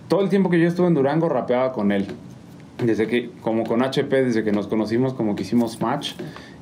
Todo 0.07 0.21
el 0.21 0.29
tiempo 0.29 0.51
que 0.51 0.59
yo 0.59 0.67
estuve 0.67 0.85
en 0.87 0.93
Durango 0.93 1.27
rapeaba 1.27 1.71
con 1.71 1.91
él. 1.91 2.05
Desde 2.81 3.07
que, 3.07 3.29
como 3.41 3.63
con 3.63 3.83
HP, 3.83 4.23
desde 4.23 4.43
que 4.43 4.51
nos 4.51 4.67
conocimos, 4.67 5.13
como 5.13 5.35
que 5.35 5.43
hicimos 5.43 5.79
match 5.81 6.13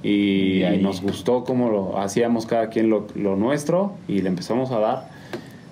y, 0.03 0.63
Y 0.63 0.79
nos 0.82 1.01
gustó 1.01 1.43
cómo 1.43 1.69
lo 1.69 1.99
hacíamos 1.99 2.45
cada 2.45 2.69
quien 2.69 2.89
lo, 2.89 3.08
lo 3.15 3.36
nuestro 3.36 3.93
y 4.08 4.21
le 4.21 4.29
empezamos 4.29 4.71
a 4.71 4.79
dar. 4.79 5.10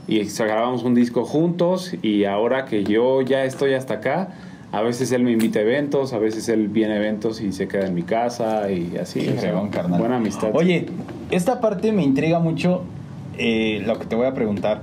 Y 0.07 0.23
grabamos 0.23 0.83
un 0.83 0.95
disco 0.95 1.25
juntos 1.25 1.93
y 2.01 2.23
ahora 2.23 2.65
que 2.65 2.83
yo 2.85 3.21
ya 3.21 3.43
estoy 3.43 3.73
hasta 3.73 3.95
acá, 3.95 4.29
a 4.71 4.81
veces 4.81 5.11
él 5.11 5.23
me 5.23 5.31
invita 5.31 5.59
a 5.59 5.61
eventos, 5.63 6.13
a 6.13 6.17
veces 6.17 6.47
él 6.49 6.67
viene 6.67 6.93
a 6.93 6.97
eventos 6.97 7.41
y 7.41 7.51
se 7.51 7.67
queda 7.67 7.87
en 7.87 7.95
mi 7.95 8.03
casa 8.03 8.69
y 8.71 8.97
así. 8.97 9.21
Qué 9.21 9.33
o 9.37 9.39
sea, 9.39 9.69
carnal. 9.71 9.99
Buena 9.99 10.17
amistad. 10.17 10.49
Oye, 10.53 10.87
esta 11.31 11.59
parte 11.59 11.91
me 11.91 12.03
intriga 12.03 12.39
mucho 12.39 12.83
eh, 13.37 13.83
lo 13.85 13.97
que 13.99 14.05
te 14.05 14.15
voy 14.15 14.27
a 14.27 14.33
preguntar. 14.33 14.81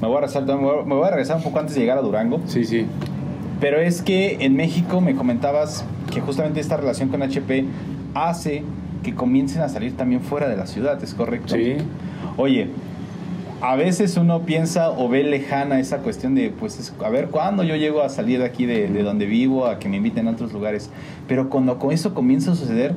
Me 0.00 0.08
voy, 0.08 0.18
a 0.18 0.20
regresar, 0.20 0.44
me 0.44 0.94
voy 0.94 1.06
a 1.06 1.10
regresar 1.10 1.38
un 1.38 1.42
poco 1.42 1.58
antes 1.58 1.74
de 1.74 1.80
llegar 1.80 1.98
a 1.98 2.02
Durango. 2.02 2.40
Sí, 2.46 2.64
sí. 2.64 2.86
Pero 3.60 3.78
es 3.80 4.02
que 4.02 4.36
en 4.40 4.54
México 4.54 5.00
me 5.00 5.14
comentabas 5.14 5.84
que 6.12 6.20
justamente 6.20 6.60
esta 6.60 6.76
relación 6.76 7.08
con 7.08 7.22
HP 7.22 7.64
hace 8.14 8.62
que 9.02 9.14
comiencen 9.14 9.62
a 9.62 9.68
salir 9.68 9.96
también 9.96 10.20
fuera 10.20 10.48
de 10.48 10.56
la 10.56 10.66
ciudad, 10.66 11.02
¿es 11.02 11.14
correcto? 11.14 11.54
Sí. 11.54 11.76
Oye, 12.36 12.68
a 13.62 13.76
veces 13.76 14.16
uno 14.16 14.42
piensa 14.42 14.90
o 14.90 15.08
ve 15.08 15.22
lejana 15.24 15.80
esa 15.80 15.98
cuestión 15.98 16.34
de, 16.34 16.50
pues, 16.50 16.78
es- 16.78 16.92
a 17.02 17.08
ver, 17.08 17.28
¿cuándo 17.28 17.62
yo 17.62 17.76
llego 17.76 18.02
a 18.02 18.08
salir 18.10 18.40
de 18.40 18.44
aquí 18.44 18.66
de, 18.66 18.88
de 18.88 19.02
donde 19.02 19.24
vivo, 19.26 19.66
a 19.66 19.78
que 19.78 19.88
me 19.88 19.96
inviten 19.96 20.28
a 20.28 20.32
otros 20.32 20.52
lugares? 20.52 20.90
Pero 21.28 21.48
cuando 21.48 21.78
con 21.78 21.92
eso 21.92 22.12
comienza 22.14 22.52
a 22.52 22.54
suceder, 22.56 22.94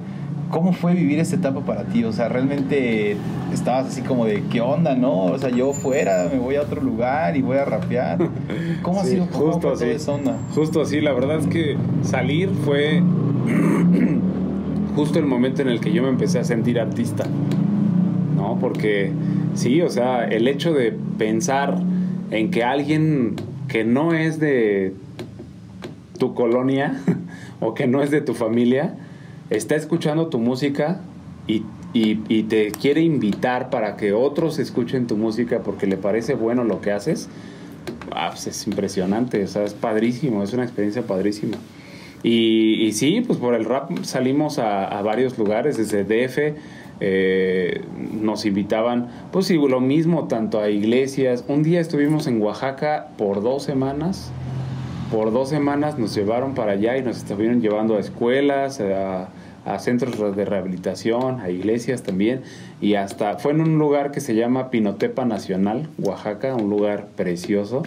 ¿cómo 0.49 0.73
fue 0.73 0.93
vivir 0.93 1.19
esta 1.19 1.35
etapa 1.35 1.61
para 1.61 1.83
ti? 1.85 2.03
O 2.03 2.11
sea, 2.11 2.29
realmente 2.29 3.15
estabas 3.53 3.87
así 3.87 4.01
como 4.01 4.25
de, 4.25 4.43
¿qué 4.51 4.61
onda, 4.61 4.95
no? 4.95 5.25
O 5.25 5.37
sea, 5.37 5.49
yo 5.49 5.73
fuera, 5.73 6.29
me 6.31 6.39
voy 6.39 6.55
a 6.55 6.61
otro 6.61 6.81
lugar 6.81 7.37
y 7.37 7.41
voy 7.41 7.57
a 7.57 7.65
rapear. 7.65 8.17
¿Cómo 8.81 9.01
ha 9.01 9.03
sido 9.03 9.27
¿Cómo 9.27 9.51
justo 9.51 9.61
fue 9.61 9.71
así. 9.71 9.83
toda 9.83 9.95
esa 9.95 10.11
onda? 10.13 10.37
Justo 10.53 10.81
así, 10.81 11.01
la 11.01 11.13
verdad 11.13 11.39
es 11.39 11.47
que 11.47 11.77
salir 12.03 12.49
fue 12.65 13.01
justo 14.95 15.19
el 15.19 15.25
momento 15.25 15.61
en 15.61 15.69
el 15.69 15.79
que 15.79 15.91
yo 15.91 16.03
me 16.03 16.09
empecé 16.09 16.39
a 16.39 16.43
sentir 16.43 16.79
artista, 16.79 17.25
¿no? 18.35 18.57
Porque 18.59 19.11
sí, 19.53 19.81
o 19.81 19.89
sea, 19.89 20.25
el 20.25 20.47
hecho 20.47 20.73
de 20.73 20.93
pensar 21.17 21.79
en 22.31 22.51
que 22.51 22.63
alguien 22.63 23.35
que 23.67 23.83
no 23.83 24.13
es 24.13 24.39
de 24.39 24.93
tu 26.17 26.33
colonia 26.33 26.99
o 27.59 27.73
que 27.73 27.87
no 27.87 28.01
es 28.01 28.11
de 28.11 28.21
tu 28.21 28.33
familia 28.33 28.95
está 29.49 29.75
escuchando 29.75 30.27
tu 30.27 30.39
música 30.39 31.01
y, 31.47 31.63
y- 31.93 32.43
te 32.43 32.71
quiere 32.71 33.01
invitar 33.01 33.69
para 33.69 33.97
que 33.97 34.13
otros 34.13 34.59
escuchen 34.59 35.07
tu 35.07 35.17
música 35.17 35.59
porque 35.63 35.87
le 35.87 35.97
parece 35.97 36.35
bueno 36.35 36.63
lo 36.63 36.81
que 36.81 36.91
haces, 36.91 37.27
ah, 38.11 38.29
pues 38.31 38.45
es 38.47 38.67
impresionante, 38.67 39.41
es 39.41 39.57
padrísimo, 39.73 40.43
es 40.43 40.53
una 40.53 40.63
experiencia 40.63 41.01
padrísima. 41.01 41.57
Y, 42.21 42.73
y 42.85 42.91
sí, 42.93 43.21
pues 43.25 43.39
por 43.39 43.55
el 43.55 43.65
rap 43.65 43.91
salimos 44.03 44.59
a, 44.59 44.85
a 44.85 45.01
varios 45.01 45.37
lugares, 45.37 45.77
desde 45.77 46.03
DF 46.03 46.57
eh, 47.01 47.81
nos 48.21 48.45
invitaban, 48.45 49.07
pues 49.31 49.45
sí, 49.47 49.55
lo 49.55 49.79
mismo, 49.79 50.27
tanto 50.27 50.59
a 50.59 50.69
iglesias. 50.69 51.45
Un 51.47 51.63
día 51.63 51.79
estuvimos 51.79 52.27
en 52.27 52.41
Oaxaca 52.41 53.07
por 53.17 53.41
dos 53.41 53.63
semanas, 53.63 54.31
por 55.11 55.31
dos 55.31 55.47
semanas 55.49 55.97
nos 55.97 56.13
llevaron 56.13 56.53
para 56.55 56.73
allá 56.73 56.97
y 56.97 57.01
nos 57.03 57.17
estuvieron 57.17 57.61
llevando 57.61 57.95
a 57.95 57.99
escuelas, 57.99 58.81
a, 58.81 59.29
a 59.69 59.79
centros 59.79 60.35
de 60.35 60.45
rehabilitación, 60.45 61.39
a 61.39 61.49
iglesias 61.49 62.03
también, 62.03 62.41
y 62.81 62.95
hasta 62.95 63.37
fue 63.37 63.51
en 63.51 63.61
un 63.61 63.77
lugar 63.77 64.11
que 64.11 64.19
se 64.19 64.35
llama 64.35 64.69
Pinotepa 64.69 65.25
Nacional, 65.25 65.87
Oaxaca, 65.97 66.55
un 66.55 66.69
lugar 66.69 67.07
precioso. 67.15 67.83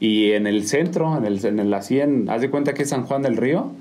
Y 0.00 0.32
en 0.32 0.46
el 0.46 0.66
centro, 0.66 1.16
en 1.16 1.24
el, 1.24 1.44
en 1.44 1.58
el 1.58 1.74
así 1.74 2.00
en, 2.00 2.30
haz 2.30 2.40
de 2.40 2.50
cuenta 2.50 2.72
que 2.72 2.84
es 2.84 2.90
San 2.90 3.04
Juan 3.04 3.22
del 3.22 3.36
Río, 3.36 3.72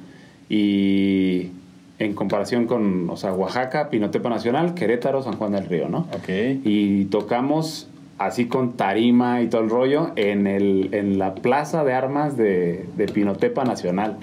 y 0.49 1.51
en 1.99 2.13
comparación 2.13 2.65
con, 2.65 3.09
o 3.09 3.17
sea, 3.17 3.33
Oaxaca, 3.33 3.89
Pinotepa 3.89 4.29
Nacional, 4.29 4.73
Querétaro, 4.73 5.21
San 5.23 5.35
Juan 5.35 5.51
del 5.51 5.65
Río, 5.65 5.89
¿no? 5.89 6.07
Ok. 6.13 6.29
Y 6.63 7.05
tocamos 7.05 7.89
así 8.17 8.47
con 8.47 8.73
tarima 8.73 9.41
y 9.41 9.47
todo 9.47 9.61
el 9.61 9.69
rollo 9.69 10.11
en, 10.15 10.47
el, 10.47 10.89
en 10.93 11.19
la 11.19 11.35
plaza 11.35 11.83
de 11.83 11.93
armas 11.93 12.35
de, 12.37 12.85
de 12.95 13.05
Pinotepa 13.07 13.63
Nacional. 13.63 14.17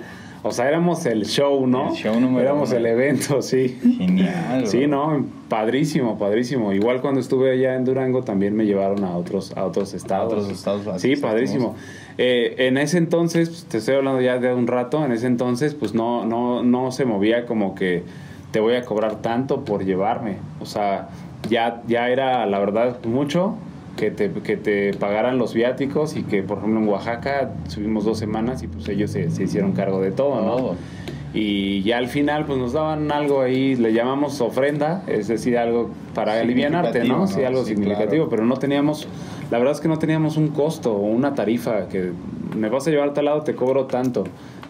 O 0.47 0.53
sea, 0.53 0.69
éramos 0.69 1.07
el 1.07 1.25
show, 1.25 1.67
¿no? 1.67 1.89
El 1.89 1.95
show 1.95 2.21
número 2.21 2.43
éramos 2.43 2.69
uno. 2.69 2.79
el 2.79 2.85
evento, 2.87 3.41
sí. 3.41 3.79
Genial. 3.97 4.67
Sí, 4.67 4.87
no, 4.87 5.25
padrísimo, 5.49 6.19
padrísimo. 6.19 6.75
Igual 6.75 7.01
cuando 7.01 7.21
estuve 7.21 7.51
allá 7.53 7.75
en 7.77 7.87
Durango 7.87 8.23
también 8.25 8.55
me 8.55 8.67
llevaron 8.67 9.05
a 9.05 9.17
otros, 9.17 9.57
a 9.57 9.65
otros 9.65 9.95
estados. 9.95 10.33
otros 10.35 10.51
estados, 10.51 11.01
Sí, 11.01 11.17
padrísimo. 11.17 11.77
Eh, 12.19 12.57
en 12.59 12.77
ese 12.77 12.99
entonces, 12.99 13.49
pues, 13.49 13.65
te 13.65 13.79
estoy 13.79 13.95
hablando 13.95 14.21
ya 14.21 14.39
de 14.39 14.53
un 14.53 14.67
rato, 14.67 15.03
en 15.03 15.13
ese 15.13 15.27
entonces 15.27 15.75
pues 15.75 15.95
no, 15.95 16.27
no, 16.27 16.63
no 16.63 16.93
se 16.93 17.07
movía 17.07 17.47
como 17.47 17.75
que 17.75 18.03
te 18.51 18.61
voy 18.61 18.75
a 18.75 18.85
cobrar 18.85 19.23
tanto 19.23 19.65
por 19.65 19.85
llevarme. 19.87 20.37
O 20.61 20.67
sea, 20.67 21.09
ya, 21.49 21.83
ya 21.89 22.11
era 22.11 22.45
la 22.45 22.59
verdad 22.59 22.99
mucho 23.05 23.57
que 23.97 24.11
te, 24.11 24.31
que 24.31 24.57
te 24.57 24.93
pagaran 24.95 25.39
los 25.39 25.55
viáticos 25.55 26.17
y 26.17 26.23
que 26.25 26.43
por 26.43 26.59
ejemplo 26.59 26.81
en 26.81 26.89
Oaxaca 26.89 27.53
subimos 27.69 28.05
dos 28.05 28.19
semanas 28.19 28.63
y 28.63 28.67
pues 28.69 28.89
ellos 28.89 29.11
se, 29.11 29.31
se 29.31 29.45
hicieron 29.45 29.73
cargo 29.73 30.01
de 30.01 30.11
todo, 30.11 30.41
¿no? 30.43 30.77
Y 31.37 31.83
ya 31.83 31.99
al 31.99 32.07
final, 32.07 32.45
pues 32.47 32.59
nos 32.61 32.75
daban 32.75 33.11
algo 33.11 33.41
ahí, 33.43 33.75
le 33.75 33.93
llamamos 33.93 34.41
ofrenda, 34.41 35.03
es 35.09 35.27
decir, 35.27 35.59
algo 35.59 35.91
para 36.15 36.39
alivianarte, 36.41 37.03
¿no? 37.05 37.27
Sí, 37.27 37.43
algo 37.43 37.65
Sí, 37.65 37.71
significativo, 37.71 38.27
claro. 38.27 38.31
pero 38.31 38.45
no 38.47 38.57
teníamos, 38.57 39.09
la 39.51 39.59
verdad 39.59 39.75
es 39.75 39.81
que 39.81 39.89
no 39.89 39.99
teníamos 39.99 40.37
un 40.37 40.49
costo 40.49 40.93
o 40.95 41.01
una 41.01 41.35
tarifa 41.35 41.89
que 41.89 42.13
me 42.57 42.69
vas 42.69 42.87
a 42.87 42.91
llevar 42.93 43.09
a 43.09 43.13
tal 43.15 43.25
lado, 43.25 43.43
te 43.43 43.57
cobro 43.57 43.87
tanto. 43.87 44.23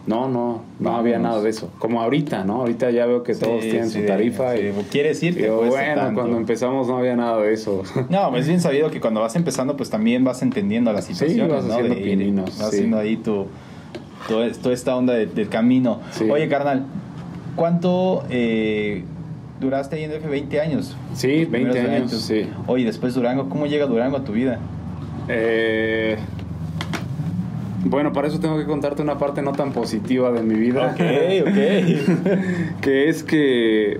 No, 0.07 0.29
no, 0.29 0.61
no 0.79 0.95
había 0.97 1.17
nada 1.17 1.41
de 1.41 1.49
eso. 1.49 1.71
Como 1.79 1.99
ahorita, 2.01 2.43
¿no? 2.43 2.57
Ahorita 2.61 2.91
ya 2.91 3.07
veo 3.07 3.23
que 3.23 3.33
todos 3.33 3.63
Sí, 3.63 3.71
tienen 3.71 3.89
sí, 3.89 4.01
su 4.01 4.05
tarifa. 4.05 4.55
sí. 4.55 4.59
y, 4.61 4.83
¿Quieres 4.91 5.23
ir? 5.23 5.35
Digo, 5.35 5.63
bueno, 5.65 5.95
tanto. 6.01 6.21
cuando 6.21 6.37
empezamos 6.37 6.87
no 6.87 6.97
había 6.97 7.15
nada 7.15 7.41
de 7.41 7.53
eso. 7.53 7.81
No, 8.09 8.29
pues 8.29 8.41
es 8.43 8.47
bien 8.47 8.61
sabido 8.61 8.91
que 8.91 9.01
cuando 9.01 9.21
vas 9.21 9.35
empezando, 9.35 9.75
pues 9.75 9.89
también 9.89 10.23
vas 10.23 10.43
entendiendo 10.43 10.93
las 10.93 11.05
situaciones, 11.05 11.51
vas 11.51 11.65
¿no? 11.65 11.73
haciendo 11.73 11.95
De 11.95 12.01
ir, 12.01 12.17
pininos, 12.19 12.45
vas 12.59 12.67
haciendo 12.67 12.99
ahí 12.99 13.17
tu, 13.17 13.47
toda 14.27 14.73
esta 14.73 14.95
onda 14.95 15.13
de- 15.13 15.25
del 15.25 15.49
camino. 15.49 16.01
Oye, 16.29 16.47
carnal, 16.49 16.85
¿cuánto 17.55 18.25
eh, 18.29 19.03
duraste 19.59 19.95
ahí 19.95 20.03
en 20.03 20.11
DF? 20.11 20.29
20 20.29 20.61
años. 20.61 20.95
Sí, 21.15 21.41
Los 21.45 21.49
20 21.51 21.71
primeros 21.71 21.89
años, 22.11 22.11
sí. 22.21 22.47
Oye, 22.67 22.85
después 22.85 23.15
Durango, 23.15 23.49
¿cómo 23.49 23.65
llega 23.65 23.87
Durango 23.87 24.17
a 24.17 24.23
tu 24.23 24.33
vida? 24.33 24.59
Eh, 25.29 26.17
bueno, 27.85 28.11
para 28.13 28.27
eso 28.27 28.39
tengo 28.39 28.57
que 28.57 28.65
contarte 28.65 29.01
una 29.01 29.17
parte 29.17 29.41
no 29.41 29.51
tan 29.51 29.71
positiva 29.71 30.31
de 30.31 30.41
mi 30.41 30.55
vida. 30.55 30.91
Ok, 30.93 31.47
ok. 31.47 32.81
que 32.81 33.09
es 33.09 33.23
que 33.23 33.99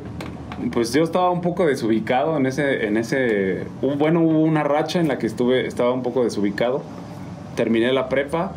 pues 0.71 0.93
yo 0.93 1.03
estaba 1.03 1.29
un 1.31 1.41
poco 1.41 1.65
desubicado 1.65 2.37
en 2.37 2.45
ese 2.45 2.87
en 2.87 2.97
ese 2.97 3.65
bueno 3.81 4.21
hubo 4.21 4.41
una 4.41 4.63
racha 4.63 4.99
en 4.99 5.07
la 5.07 5.17
que 5.17 5.27
estuve 5.27 5.67
estaba 5.67 5.91
un 5.91 6.01
poco 6.01 6.23
desubicado 6.23 6.81
terminé 7.55 7.91
la 7.91 8.07
prepa 8.07 8.53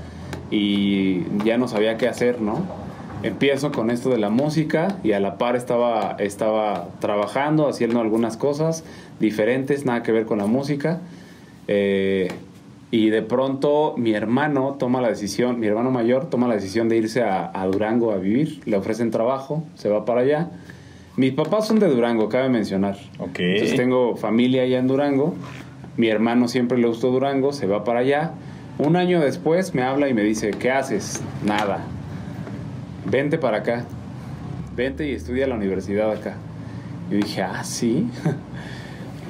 y 0.50 1.24
ya 1.44 1.58
no 1.58 1.66
sabía 1.66 1.96
qué 1.96 2.06
hacer 2.06 2.40
no 2.40 2.64
empiezo 3.24 3.72
con 3.72 3.90
esto 3.90 4.10
de 4.10 4.18
la 4.18 4.30
música 4.30 4.96
y 5.02 5.10
a 5.10 5.18
la 5.18 5.38
par 5.38 5.56
estaba 5.56 6.16
estaba 6.20 6.88
trabajando 7.00 7.68
haciendo 7.68 8.00
algunas 8.00 8.36
cosas 8.36 8.84
diferentes 9.18 9.84
nada 9.84 10.04
que 10.04 10.12
ver 10.12 10.24
con 10.24 10.38
la 10.38 10.46
música 10.46 11.00
Eh, 11.70 12.28
y 12.90 13.11
de 13.11 13.22
pronto 13.22 13.94
mi 13.98 14.12
hermano 14.14 14.77
toma 14.79 15.01
la 15.01 15.09
decisión, 15.09 15.61
mi 15.61 15.66
hermano 15.66 15.90
mayor 15.90 16.31
toma 16.31 16.48
la 16.48 16.55
decisión 16.55 16.88
de 16.88 16.96
irse 16.96 17.22
a, 17.22 17.51
a 17.53 17.66
Durango 17.66 18.12
a 18.12 18.16
vivir. 18.16 18.61
Le 18.64 18.77
ofrecen 18.77 19.11
trabajo, 19.11 19.64
se 19.74 19.88
va 19.88 20.05
para 20.05 20.22
allá. 20.22 20.51
Mis 21.16 21.33
papás 21.33 21.66
son 21.66 21.81
de 21.81 21.88
Durango, 21.88 22.29
cabe 22.29 22.48
mencionar. 22.48 22.96
Ok. 23.18 23.40
Entonces 23.40 23.77
tengo 23.77 24.16
familia 24.16 24.62
allá 24.62 24.79
en 24.79 24.87
Durango. 24.87 25.35
Mi 25.96 26.09
hermano 26.09 26.48
siempre 26.48 26.79
le 26.79 26.87
gustó 26.87 27.11
Durango, 27.11 27.53
se 27.53 27.66
va 27.66 27.85
para 27.85 28.01
allá. 28.01 28.33
Un 28.79 28.94
año 28.94 29.20
después 29.20 29.74
me 29.74 29.83
habla 29.83 30.09
y 30.09 30.14
me 30.14 30.22
dice, 30.22 30.53
¿qué 30.53 30.70
haces? 30.70 31.20
Nada. 31.44 31.81
Vente 33.05 33.37
para 33.37 33.59
acá. 33.59 33.85
Vente 34.77 35.09
y 35.09 35.12
estudia 35.12 35.48
la 35.48 35.57
universidad 35.57 36.12
acá. 36.12 36.37
Yo 37.11 37.16
dije, 37.16 37.42
ah, 37.42 37.64
sí. 37.64 38.09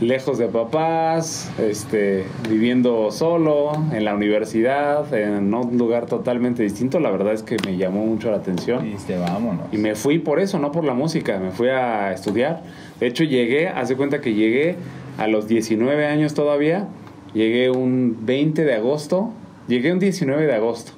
Lejos 0.01 0.39
de 0.39 0.47
papás, 0.47 1.51
este, 1.59 2.23
viviendo 2.49 3.11
solo, 3.11 3.73
en 3.93 4.05
la 4.05 4.15
universidad, 4.15 5.13
en 5.13 5.53
un 5.53 5.77
lugar 5.77 6.07
totalmente 6.07 6.63
distinto, 6.63 7.01
la 7.01 7.11
verdad 7.11 7.33
es 7.33 7.43
que 7.43 7.57
me 7.67 7.77
llamó 7.77 8.07
mucho 8.07 8.31
la 8.31 8.37
atención. 8.37 8.87
Y 8.87 9.13
vámonos. 9.15 9.67
Y 9.73 9.77
me 9.79 9.97
fui 9.97 10.21
por 10.21 10.39
eso, 10.39 10.61
no 10.61 10.71
por 10.71 10.85
la 10.85 10.95
música, 10.95 11.41
me 11.41 11.51
fui 11.51 11.69
a 11.71 12.13
estudiar. 12.13 12.63
De 13.01 13.09
hecho, 13.09 13.25
llegué, 13.25 13.67
haz 13.67 13.89
de 13.89 13.97
cuenta 13.97 14.21
que 14.21 14.35
llegué 14.35 14.77
a 15.17 15.27
los 15.27 15.49
19 15.49 16.07
años 16.07 16.33
todavía, 16.33 16.87
llegué 17.35 17.71
un 17.71 18.19
20 18.23 18.65
de 18.65 18.75
agosto, 18.75 19.33
llegué 19.67 19.93
un 19.93 19.99
19 19.99 20.47
de 20.47 20.55
agosto. 20.55 20.93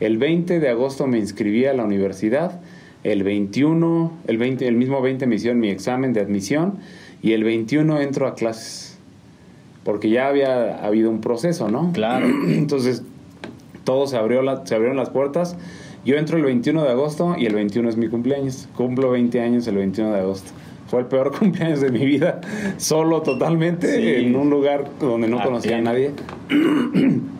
El 0.00 0.18
20 0.18 0.58
de 0.58 0.68
agosto 0.68 1.06
me 1.06 1.18
inscribí 1.18 1.66
a 1.66 1.72
la 1.72 1.84
universidad, 1.84 2.60
el 3.04 3.22
21, 3.22 4.12
el, 4.26 4.38
20, 4.38 4.66
el 4.66 4.74
mismo 4.74 5.00
20 5.00 5.26
me 5.26 5.36
hicieron 5.36 5.60
mi 5.60 5.70
examen 5.70 6.12
de 6.12 6.20
admisión 6.20 6.80
y 7.22 7.32
el 7.32 7.44
21 7.44 8.00
entro 8.00 8.26
a 8.26 8.34
clases. 8.34 8.98
Porque 9.84 10.10
ya 10.10 10.28
había 10.28 10.84
habido 10.84 11.10
un 11.10 11.20
proceso, 11.20 11.68
¿no? 11.68 11.90
Claro. 11.92 12.26
Entonces, 12.48 13.02
todo 13.84 14.06
se, 14.06 14.16
abrió 14.16 14.42
la- 14.42 14.64
se 14.66 14.74
abrieron 14.74 14.96
las 14.96 15.10
puertas. 15.10 15.56
Yo 16.04 16.16
entro 16.16 16.36
el 16.38 16.44
21 16.44 16.82
de 16.82 16.90
agosto 16.90 17.34
y 17.38 17.46
el 17.46 17.54
21 17.54 17.88
es 17.88 17.96
mi 17.96 18.08
cumpleaños. 18.08 18.68
Cumplo 18.76 19.10
20 19.10 19.40
años 19.40 19.66
el 19.66 19.76
21 19.76 20.12
de 20.12 20.20
agosto. 20.20 20.50
Fue 20.86 21.00
el 21.00 21.06
peor 21.06 21.30
cumpleaños 21.38 21.80
de 21.80 21.90
mi 21.90 22.04
vida, 22.04 22.40
solo 22.78 23.22
totalmente, 23.22 23.96
Sí. 23.96 24.24
en 24.26 24.34
un 24.36 24.50
lugar 24.50 24.86
donde 24.98 25.28
no 25.28 25.42
conocía 25.42 25.78
a 25.78 25.80
nadie. 25.80 26.10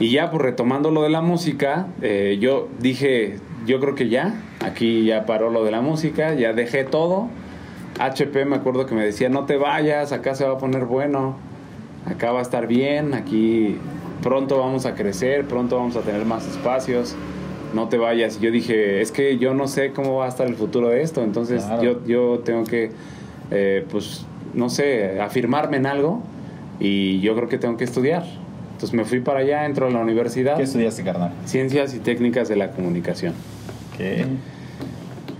Y 0.00 0.10
ya, 0.10 0.30
pues 0.30 0.42
retomando 0.42 0.92
lo 0.92 1.02
de 1.02 1.10
la 1.10 1.22
música, 1.22 1.88
eh, 2.02 2.38
yo 2.40 2.68
dije, 2.80 3.38
yo 3.66 3.80
creo 3.80 3.96
que 3.96 4.08
ya, 4.08 4.40
aquí 4.64 5.04
ya 5.04 5.26
paró 5.26 5.50
lo 5.50 5.64
de 5.64 5.72
la 5.72 5.80
música, 5.80 6.34
ya 6.34 6.52
dejé 6.52 6.84
todo. 6.84 7.26
HP 7.98 8.44
me 8.44 8.56
acuerdo 8.56 8.86
que 8.86 8.94
me 8.94 9.04
decía, 9.04 9.28
no 9.28 9.44
te 9.44 9.56
vayas, 9.56 10.12
acá 10.12 10.34
se 10.34 10.44
va 10.44 10.54
a 10.54 10.58
poner 10.58 10.84
bueno, 10.84 11.36
acá 12.06 12.32
va 12.32 12.38
a 12.40 12.42
estar 12.42 12.66
bien, 12.66 13.14
aquí 13.14 13.76
pronto 14.22 14.58
vamos 14.58 14.86
a 14.86 14.94
crecer, 14.94 15.44
pronto 15.46 15.76
vamos 15.76 15.96
a 15.96 16.00
tener 16.00 16.24
más 16.24 16.46
espacios, 16.46 17.14
no 17.74 17.88
te 17.88 17.98
vayas. 17.98 18.38
Y 18.38 18.40
yo 18.44 18.50
dije, 18.50 19.00
es 19.00 19.12
que 19.12 19.38
yo 19.38 19.54
no 19.54 19.68
sé 19.68 19.92
cómo 19.92 20.16
va 20.16 20.26
a 20.26 20.28
estar 20.28 20.46
el 20.46 20.54
futuro 20.54 20.88
de 20.88 21.02
esto, 21.02 21.22
entonces 21.22 21.64
Claro. 21.64 21.82
yo, 21.82 22.04
yo 22.06 22.38
tengo 22.40 22.64
que, 22.64 22.90
eh, 23.50 23.84
pues, 23.90 24.24
no 24.54 24.68
sé, 24.68 25.20
afirmarme 25.20 25.76
en 25.76 25.86
algo 25.86 26.22
y 26.80 27.20
yo 27.20 27.34
creo 27.36 27.48
que 27.48 27.58
tengo 27.58 27.76
que 27.76 27.84
estudiar. 27.84 28.24
Entonces 28.72 28.94
me 28.94 29.04
fui 29.04 29.18
para 29.20 29.40
allá, 29.40 29.66
entro 29.66 29.88
a 29.88 29.90
la 29.90 29.98
universidad, 29.98 30.56
¿Qué 30.56 30.62
estudiaste, 30.62 31.02
carnal? 31.02 31.32
Ciencias 31.46 31.94
y 31.94 31.98
Técnicas 31.98 32.48
de 32.48 32.54
la 32.54 32.70
Comunicación. 32.70 33.34
¿Qué? 33.96 34.24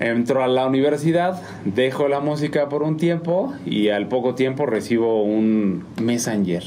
Entro 0.00 0.44
a 0.44 0.46
la 0.46 0.66
universidad, 0.66 1.42
dejo 1.64 2.08
la 2.08 2.20
música 2.20 2.68
por 2.68 2.82
un 2.82 2.96
tiempo 2.96 3.52
y 3.66 3.88
al 3.88 4.06
poco 4.08 4.34
tiempo 4.34 4.64
recibo 4.64 5.24
un 5.24 5.84
Messenger. 6.00 6.62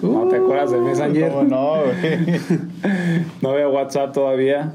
¿No 0.00 0.28
te 0.28 0.36
acuerdas 0.36 0.70
del 0.70 0.82
Messenger? 0.82 1.32
¿Cómo 1.32 1.42
no, 1.44 1.74
güey? 1.82 2.40
No 3.40 3.50
había 3.50 3.68
WhatsApp 3.68 4.12
todavía. 4.12 4.72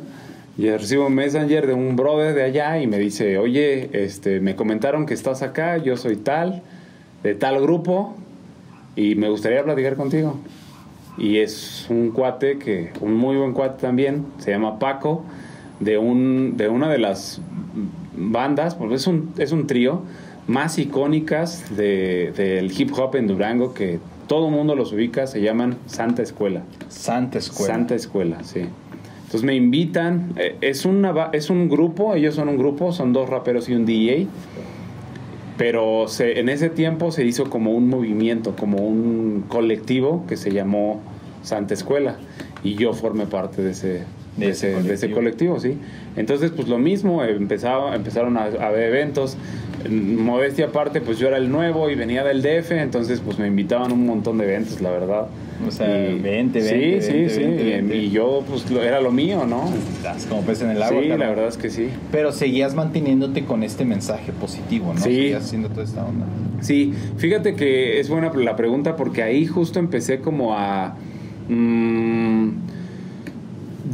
Y 0.58 0.72
recibo 0.72 1.06
un 1.06 1.14
messenger 1.14 1.68
de 1.68 1.74
un 1.74 1.96
brother 1.96 2.34
de 2.34 2.42
allá 2.42 2.82
y 2.82 2.88
me 2.88 2.98
dice, 2.98 3.38
oye, 3.38 3.90
este, 3.94 4.40
me 4.40 4.56
comentaron 4.56 5.06
que 5.06 5.14
estás 5.14 5.44
acá, 5.44 5.78
yo 5.78 5.98
soy 5.98 6.16
tal, 6.16 6.64
de 7.22 7.36
tal 7.36 7.62
grupo, 7.62 8.16
y 8.96 9.14
me 9.14 9.30
gustaría 9.30 9.64
platicar 9.64 9.96
contigo. 9.96 10.40
Y 11.16 11.38
es 11.38 11.86
un 11.90 12.10
cuate 12.10 12.58
que, 12.58 12.92
un 13.02 13.14
muy 13.14 13.38
buen 13.38 13.54
cuate 13.54 13.80
también, 13.82 14.26
se 14.40 14.50
llama 14.50 14.80
Paco, 14.80 15.24
de, 15.80 15.98
un, 15.98 16.56
de 16.58 16.70
una 16.70 16.90
de 16.90 16.98
las 16.98 17.42
bandas, 18.16 18.76
porque 18.76 18.96
es 18.96 19.08
un, 19.08 19.32
es 19.38 19.52
un 19.52 19.68
trío, 19.68 20.02
más 20.48 20.80
icónicas 20.80 21.76
de- 21.76 22.32
del 22.36 22.72
hip 22.80 22.92
hop 22.98 23.16
en 23.16 23.28
Durango, 23.28 23.74
que 23.74 24.00
todo 24.28 24.48
el 24.48 24.54
mundo 24.54 24.76
los 24.76 24.92
ubica, 24.94 25.28
se 25.28 25.42
llaman 25.42 25.78
Santa 25.86 26.22
Escuela. 26.22 26.64
Santa 26.90 27.38
Escuela. 27.38 27.74
Santa 27.74 27.96
Escuela, 27.96 28.44
sí. 28.44 28.62
Entonces 29.26 29.44
me 29.44 29.56
invitan, 29.56 30.34
eh, 30.38 30.56
es, 30.62 30.86
una, 30.86 31.30
es 31.34 31.50
un 31.50 31.68
grupo, 31.68 32.16
ellos 32.16 32.36
son 32.36 32.48
un 32.48 32.58
grupo, 32.58 32.92
son 32.94 33.12
dos 33.14 33.30
raperos 33.30 33.68
y 33.68 33.74
un 33.76 33.86
DJ, 33.86 34.28
pero 35.58 36.08
se, 36.08 36.40
en 36.40 36.50
ese 36.50 36.70
tiempo 36.70 37.12
se 37.12 37.26
hizo 37.26 37.50
como 37.50 37.72
un 37.72 37.90
movimiento, 37.90 38.56
como 38.56 38.78
un 38.78 39.44
colectivo 39.48 40.24
que 40.28 40.38
se 40.38 40.52
llamó 40.52 41.02
Santa 41.44 41.74
Escuela 41.74 42.18
y 42.64 42.76
yo 42.76 42.94
formé 42.94 43.26
parte 43.26 43.62
de 43.64 43.72
ese, 43.72 44.04
de 44.38 44.50
ese, 44.50 44.82
de 44.82 44.94
ese 44.94 45.12
colectivo, 45.12 45.60
sí. 45.60 45.78
Entonces 46.16 46.52
pues 46.52 46.68
lo 46.68 46.78
mismo, 46.78 47.24
empezaba, 47.24 47.96
empezaron 47.96 48.38
a, 48.38 48.44
a 48.46 48.68
haber 48.68 48.90
eventos, 48.90 49.36
modestia 49.90 50.66
aparte 50.68 51.02
pues 51.02 51.18
yo 51.20 51.28
era 51.28 51.38
el 51.38 51.52
nuevo 51.52 51.90
y 51.90 51.96
venía 51.96 52.24
del 52.24 52.42
DF, 52.42 52.72
entonces 52.72 53.20
pues 53.20 53.40
me 53.40 53.48
invitaban 53.48 53.92
a 53.92 53.94
un 53.94 54.06
montón 54.06 54.38
de 54.38 54.46
eventos, 54.46 54.82
la 54.82 54.92
verdad. 54.92 55.28
O 55.68 55.72
sea, 55.72 55.88
Y- 56.12 56.20
20, 56.20 56.60
20, 56.60 56.62
Sí, 56.62 56.76
20, 56.76 57.02
sí, 57.02 57.14
20, 57.14 57.64
sí. 57.64 57.70
20. 57.72 57.96
Y 57.98 58.10
yo, 58.12 58.44
pues, 58.48 58.70
lo- 58.70 58.84
era 58.84 59.02
lo 59.02 59.12
mío, 59.12 59.44
¿no? 59.48 59.72
Estás 59.96 60.28
como 60.28 60.42
pez 60.44 60.62
en 60.62 60.70
el 60.70 60.84
agua. 60.84 61.02
sí, 61.02 61.08
la 61.08 61.16
verdad 61.30 61.48
es 61.48 61.58
que 61.58 61.72
sí. 61.72 61.88
Pero 62.12 62.32
seguías 62.32 62.76
manteniéndote 62.76 63.44
con 63.44 63.64
este 63.64 63.84
mensaje 63.84 64.32
positivo, 64.34 64.94
¿no? 64.94 65.00
Sí. 65.00 65.06
Seguías 65.16 65.46
haciendo 65.46 65.70
toda 65.70 65.84
esta 65.84 66.06
onda. 66.06 66.28
Sí, 66.62 66.94
fíjate 67.18 67.56
que 67.56 68.00
es 68.00 68.08
buena 68.08 68.32
la 68.36 68.56
pregunta 68.56 68.96
porque 68.96 69.24
ahí 69.24 69.48
justo 69.48 69.80
empecé 69.80 70.20
como 70.20 70.56
a 70.56 70.96
mm, 71.50 72.50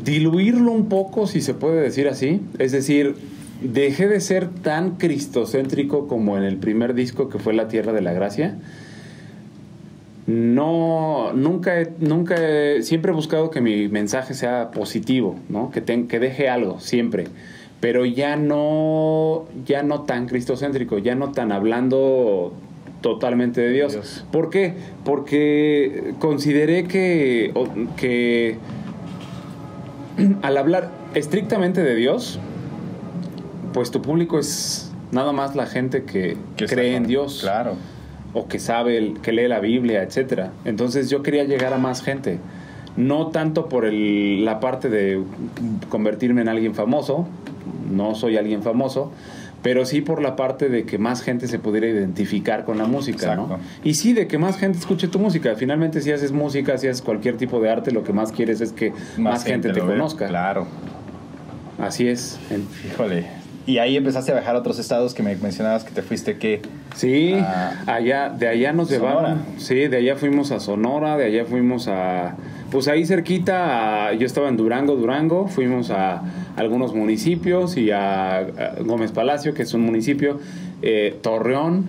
diluirlo 0.03 0.71
un 0.71 0.89
poco, 0.89 1.27
si 1.27 1.41
se 1.41 1.53
puede 1.53 1.81
decir 1.81 2.07
así. 2.07 2.41
Es 2.59 2.71
decir, 2.71 3.15
dejé 3.61 4.07
de 4.07 4.19
ser 4.19 4.47
tan 4.49 4.97
cristocéntrico 4.97 6.07
como 6.07 6.37
en 6.37 6.43
el 6.43 6.57
primer 6.57 6.93
disco 6.93 7.29
que 7.29 7.39
fue 7.39 7.53
La 7.53 7.67
Tierra 7.67 7.93
de 7.93 8.01
la 8.01 8.13
Gracia. 8.13 8.57
No, 10.25 11.33
nunca, 11.33 11.81
he- 11.81 11.91
nunca, 11.99 12.35
siempre 12.81 13.11
he 13.11 13.15
buscado 13.15 13.49
que 13.49 13.59
mi 13.59 13.89
mensaje 13.89 14.33
sea 14.33 14.71
positivo, 14.71 15.35
¿no? 15.49 15.69
Que, 15.71 15.83
que 15.83 16.19
deje 16.19 16.47
algo, 16.47 16.79
siempre. 16.79 17.25
Pero 17.81 18.05
ya 18.05 18.37
no, 18.37 19.45
ya 19.65 19.83
no 19.83 20.03
tan 20.03 20.27
cristocéntrico, 20.27 20.97
ya 20.97 21.15
no 21.15 21.31
tan 21.33 21.51
hablando 21.51 22.53
totalmente 23.01 23.59
de 23.59 23.71
Dios. 23.71 23.91
Dios. 23.91 24.25
¿Por 24.31 24.49
qué? 24.49 24.75
Porque 25.03 26.13
consideré 26.19 26.85
que, 26.85 27.51
que 27.97 28.55
al 30.41 30.57
hablar 30.57 30.89
estrictamente 31.13 31.81
de 31.83 31.95
Dios, 31.95 32.39
pues 33.73 33.91
tu 33.91 34.01
público 34.01 34.39
es 34.39 34.91
nada 35.11 35.31
más 35.31 35.55
la 35.55 35.65
gente 35.65 36.03
que, 36.03 36.37
cree 36.57 36.95
en 36.95 37.05
Dios 37.07 37.39
Claro. 37.41 37.75
o 38.33 38.47
que 38.47 38.59
sabe, 38.59 38.97
el- 38.97 39.19
que 39.21 39.31
lee 39.31 39.47
la 39.47 39.59
Biblia, 39.59 40.03
etcétera. 40.03 40.51
Entonces 40.65 41.09
yo 41.09 41.21
quería 41.23 41.43
llegar 41.43 41.73
a 41.73 41.77
más 41.77 42.01
gente. 42.01 42.39
No 42.95 43.27
tanto 43.27 43.69
por 43.69 43.85
el- 43.85 44.45
la 44.45 44.59
parte 44.59 44.89
de 44.89 45.21
convertirme 45.89 46.41
en 46.41 46.49
alguien 46.49 46.75
famoso, 46.75 47.27
no 47.91 48.13
soy 48.15 48.37
alguien 48.37 48.61
famoso, 48.63 49.11
pero 49.63 49.85
sí 49.85 50.01
por 50.01 50.21
la 50.21 50.35
parte 50.35 50.69
de 50.69 50.83
que 50.83 50.97
más 50.99 51.21
gente 51.23 51.47
se 51.47 51.57
pudiera 51.57 51.87
identificar 51.87 52.65
con 52.65 52.77
la 52.77 52.85
música, 52.85 53.35
¿no? 53.35 53.57
Y 53.83 53.95
sí, 53.95 54.13
de 54.13 54.27
que 54.27 54.37
más 54.37 54.57
gente 54.57 54.77
escuche 54.77 55.07
tu 55.07 55.17
música. 55.19 55.55
Finalmente, 55.55 56.01
si 56.01 56.11
haces 56.11 56.31
música, 56.33 56.77
si 56.77 56.87
haces 56.87 57.01
cualquier 57.01 57.37
tipo 57.37 57.59
de 57.61 57.69
arte, 57.71 57.91
lo 57.91 58.03
que 58.03 58.13
más 58.13 58.31
quieres 58.31 58.61
es 58.61 58.71
que 58.73 58.93
más, 59.17 59.43
gente, 59.45 59.69
te 59.73 59.79
ve. 59.81 59.87
conozca. 59.87 60.27
Claro. 60.27 60.67
Así 61.79 62.07
es. 62.07 62.39
Híjole. 62.93 63.25
Y 63.65 63.77
ahí 63.77 63.95
empezaste 63.95 64.31
a 64.31 64.35
viajar 64.35 64.57
a 64.57 64.59
otros 64.59 64.77
estados 64.77 65.13
que 65.13 65.23
me 65.23 65.35
mencionabas 65.37 65.85
que 65.85 65.91
te 65.91 66.01
fuiste 66.01 66.37
que 66.37 66.61
Sí, 66.95 67.33
Ah. 67.41 67.71
allá, 67.87 68.29
de 68.29 68.47
allá 68.47 68.71
nos 68.73 68.89
Sonora. 68.89 69.09
llevaron. 69.15 69.41
Sí, 69.57 69.87
de 69.87 69.97
allá 69.97 70.15
fuimos 70.15 70.51
a 70.51 70.59
Sonora, 70.59 71.17
de 71.17 71.25
allá 71.25 71.45
fuimos 71.45 71.87
a. 71.87 72.35
Pues 72.69 72.87
ahí 72.87 73.03
cerquita, 73.05 74.09
a- 74.09 74.13
yo 74.13 74.25
estaba 74.27 74.47
en 74.49 74.57
Durango, 74.57 74.95
Durango, 74.95 75.47
fuimos 75.47 75.89
a 75.89 76.21
algunos 76.55 76.93
municipios 76.93 77.77
y 77.77 77.91
a, 77.91 78.37
a 78.37 78.75
Gómez 78.81 79.11
Palacio, 79.11 79.53
que 79.53 79.63
es 79.63 79.73
un 79.73 79.81
municipio, 79.81 80.39
eh, 80.81 81.17
Torreón, 81.21 81.85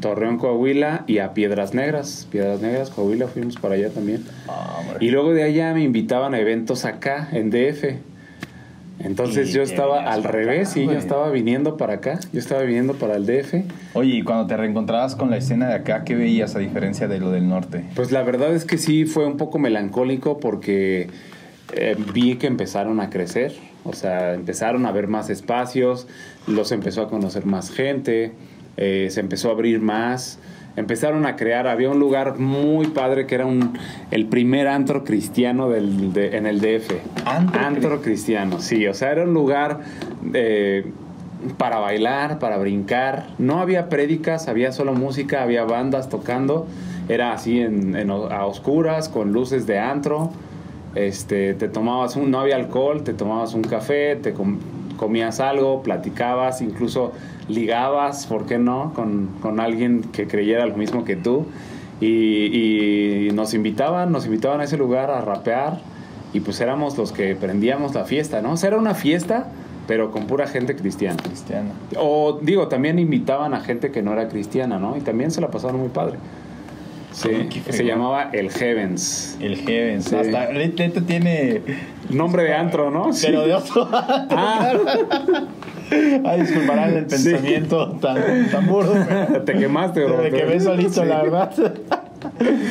Torreón, 0.00 0.38
Coahuila 0.38 1.04
y 1.06 1.18
a 1.18 1.32
Piedras 1.34 1.74
Negras, 1.74 2.26
Piedras 2.30 2.60
Negras, 2.60 2.90
Coahuila, 2.90 3.28
fuimos 3.28 3.56
para 3.56 3.74
allá 3.74 3.90
también. 3.90 4.24
Y 5.00 5.10
luego 5.10 5.32
de 5.32 5.44
allá 5.44 5.72
me 5.74 5.82
invitaban 5.82 6.34
a 6.34 6.38
eventos 6.38 6.84
acá, 6.84 7.28
en 7.32 7.50
DF. 7.50 7.96
Entonces 8.98 9.50
Y 9.50 9.52
yo 9.52 9.62
estaba 9.62 10.12
al 10.12 10.22
para 10.22 10.40
acá, 10.40 10.50
revés, 10.50 10.68
sí, 10.68 10.84
yo 10.84 10.92
estaba 10.92 11.30
viniendo 11.30 11.76
para 11.76 11.94
acá, 11.94 12.20
yo 12.32 12.38
estaba 12.38 12.62
viniendo 12.62 12.94
para 12.94 13.16
el 13.16 13.26
DF. 13.26 13.64
Oye, 13.94 14.16
y 14.16 14.22
cuando 14.22 14.46
te 14.46 14.56
reencontrabas 14.56 15.16
con 15.16 15.30
la 15.30 15.38
escena 15.38 15.68
de 15.68 15.74
acá, 15.74 16.04
¿qué 16.04 16.14
veías 16.14 16.54
a 16.54 16.60
diferencia 16.60 17.08
de 17.08 17.18
lo 17.18 17.30
del 17.30 17.48
norte? 17.48 17.84
Pues 17.96 18.12
la 18.12 18.22
verdad 18.22 18.54
es 18.54 18.64
que 18.64 18.78
sí 18.78 19.06
fue 19.06 19.26
un 19.26 19.38
poco 19.38 19.58
melancólico 19.58 20.38
porque 20.38 21.08
eh, 21.72 21.96
vi 22.12 22.36
que 22.36 22.46
empezaron 22.46 23.00
a 23.00 23.10
crecer, 23.10 23.54
o 23.84 23.92
sea, 23.92 24.34
empezaron 24.34 24.86
a 24.86 24.90
haber 24.90 25.08
más 25.08 25.30
espacios, 25.30 26.06
los 26.46 26.72
empezó 26.72 27.02
a 27.02 27.08
conocer 27.08 27.46
más 27.46 27.70
gente, 27.70 28.32
eh, 28.76 29.08
se 29.10 29.20
empezó 29.20 29.48
a 29.48 29.52
abrir 29.52 29.80
más, 29.80 30.38
empezaron 30.76 31.26
a 31.26 31.36
crear, 31.36 31.66
había 31.66 31.90
un 31.90 31.98
lugar 31.98 32.38
muy 32.38 32.86
padre 32.88 33.26
que 33.26 33.34
era 33.34 33.44
un, 33.46 33.76
el 34.10 34.26
primer 34.26 34.68
antro 34.68 35.04
cristiano 35.04 35.68
del, 35.68 36.12
de- 36.12 36.36
en 36.36 36.46
el 36.46 36.60
DF. 36.60 36.90
¿Antro 37.58 38.00
cristiano, 38.02 38.60
sí, 38.60 38.86
o 38.86 38.94
sea, 38.94 39.12
era 39.12 39.24
un 39.24 39.34
lugar... 39.34 39.80
eh, 40.32 40.86
para 41.58 41.80
bailar, 41.80 42.38
para 42.38 42.56
brincar. 42.56 43.26
No 43.36 43.58
había 43.58 43.88
prédicas, 43.88 44.46
había 44.46 44.70
solo 44.70 44.92
música, 44.94 45.42
había 45.42 45.64
bandas 45.64 46.08
tocando. 46.08 46.68
Era 47.08 47.32
así 47.32 47.58
en, 47.58 47.96
en 47.96 48.10
a 48.12 48.46
oscuras, 48.46 49.08
con 49.08 49.32
luces 49.32 49.66
de 49.66 49.76
antro. 49.80 50.30
Este, 50.94 51.54
te 51.54 51.68
tomabas 51.68 52.16
un, 52.16 52.30
no 52.30 52.40
había 52.40 52.56
alcohol, 52.56 53.02
te 53.02 53.14
tomabas 53.14 53.54
un 53.54 53.62
café, 53.62 54.16
te 54.16 54.32
com- 54.32 54.58
comías 54.96 55.40
algo, 55.40 55.82
platicabas, 55.82 56.60
incluso 56.60 57.12
ligabas, 57.48 58.26
¿por 58.26 58.46
qué 58.46 58.58
no? 58.58 58.92
Con, 58.94 59.28
con 59.40 59.58
alguien 59.58 60.02
que 60.12 60.26
creyera 60.26 60.66
lo 60.66 60.76
mismo 60.76 61.04
que 61.04 61.16
tú. 61.16 61.46
Y, 62.00 63.26
y 63.26 63.30
nos 63.32 63.54
invitaban, 63.54 64.12
nos 64.12 64.26
invitaban 64.26 64.60
a 64.60 64.64
ese 64.64 64.76
lugar 64.76 65.10
a 65.10 65.20
rapear. 65.20 65.80
Y 66.34 66.40
pues 66.40 66.60
éramos 66.60 66.96
los 66.96 67.12
que 67.12 67.36
prendíamos 67.36 67.94
la 67.94 68.04
fiesta, 68.04 68.40
¿no? 68.40 68.52
O 68.52 68.56
sea, 68.56 68.68
era 68.68 68.78
una 68.78 68.94
fiesta, 68.94 69.48
pero 69.86 70.10
con 70.10 70.26
pura 70.26 70.46
gente 70.46 70.74
cristiana. 70.74 71.22
Cristiano. 71.22 71.70
O 71.98 72.38
digo, 72.40 72.68
también 72.68 72.98
invitaban 72.98 73.54
a 73.54 73.60
gente 73.60 73.90
que 73.90 74.02
no 74.02 74.12
era 74.12 74.28
cristiana, 74.28 74.78
¿no? 74.78 74.96
Y 74.96 75.00
también 75.00 75.30
se 75.30 75.40
la 75.40 75.50
pasaron 75.50 75.80
muy 75.80 75.90
padre. 75.90 76.18
Sí, 77.12 77.62
se 77.68 77.84
llamaba 77.84 78.30
El 78.32 78.50
Heavens. 78.50 79.36
El 79.40 79.56
Heavens. 79.56 80.06
Sí. 80.06 80.16
Hasta 80.16 80.50
Leto 80.50 81.02
tiene. 81.02 81.60
Nombre 82.10 82.42
de 82.44 82.54
antro, 82.54 82.90
¿no? 82.90 83.12
Sí. 83.12 83.26
Pero 83.28 83.46
de 83.46 83.54
otro. 83.54 83.88
Ah, 84.30 84.72
Ay, 86.24 86.40
disculparán 86.40 86.94
el 86.96 87.10
Sí. 87.10 87.28
pensamiento 87.30 87.90
tan, 88.00 88.50
tan 88.50 88.66
burdo. 88.66 88.94
pero- 89.06 89.42
te 89.42 89.52
quemaste, 89.54 90.04
bro. 90.04 90.22
De 90.22 90.30
que 90.30 90.44
ves 90.44 90.64
solito, 90.64 91.04
la 91.04 91.22
verdad. 91.22 91.52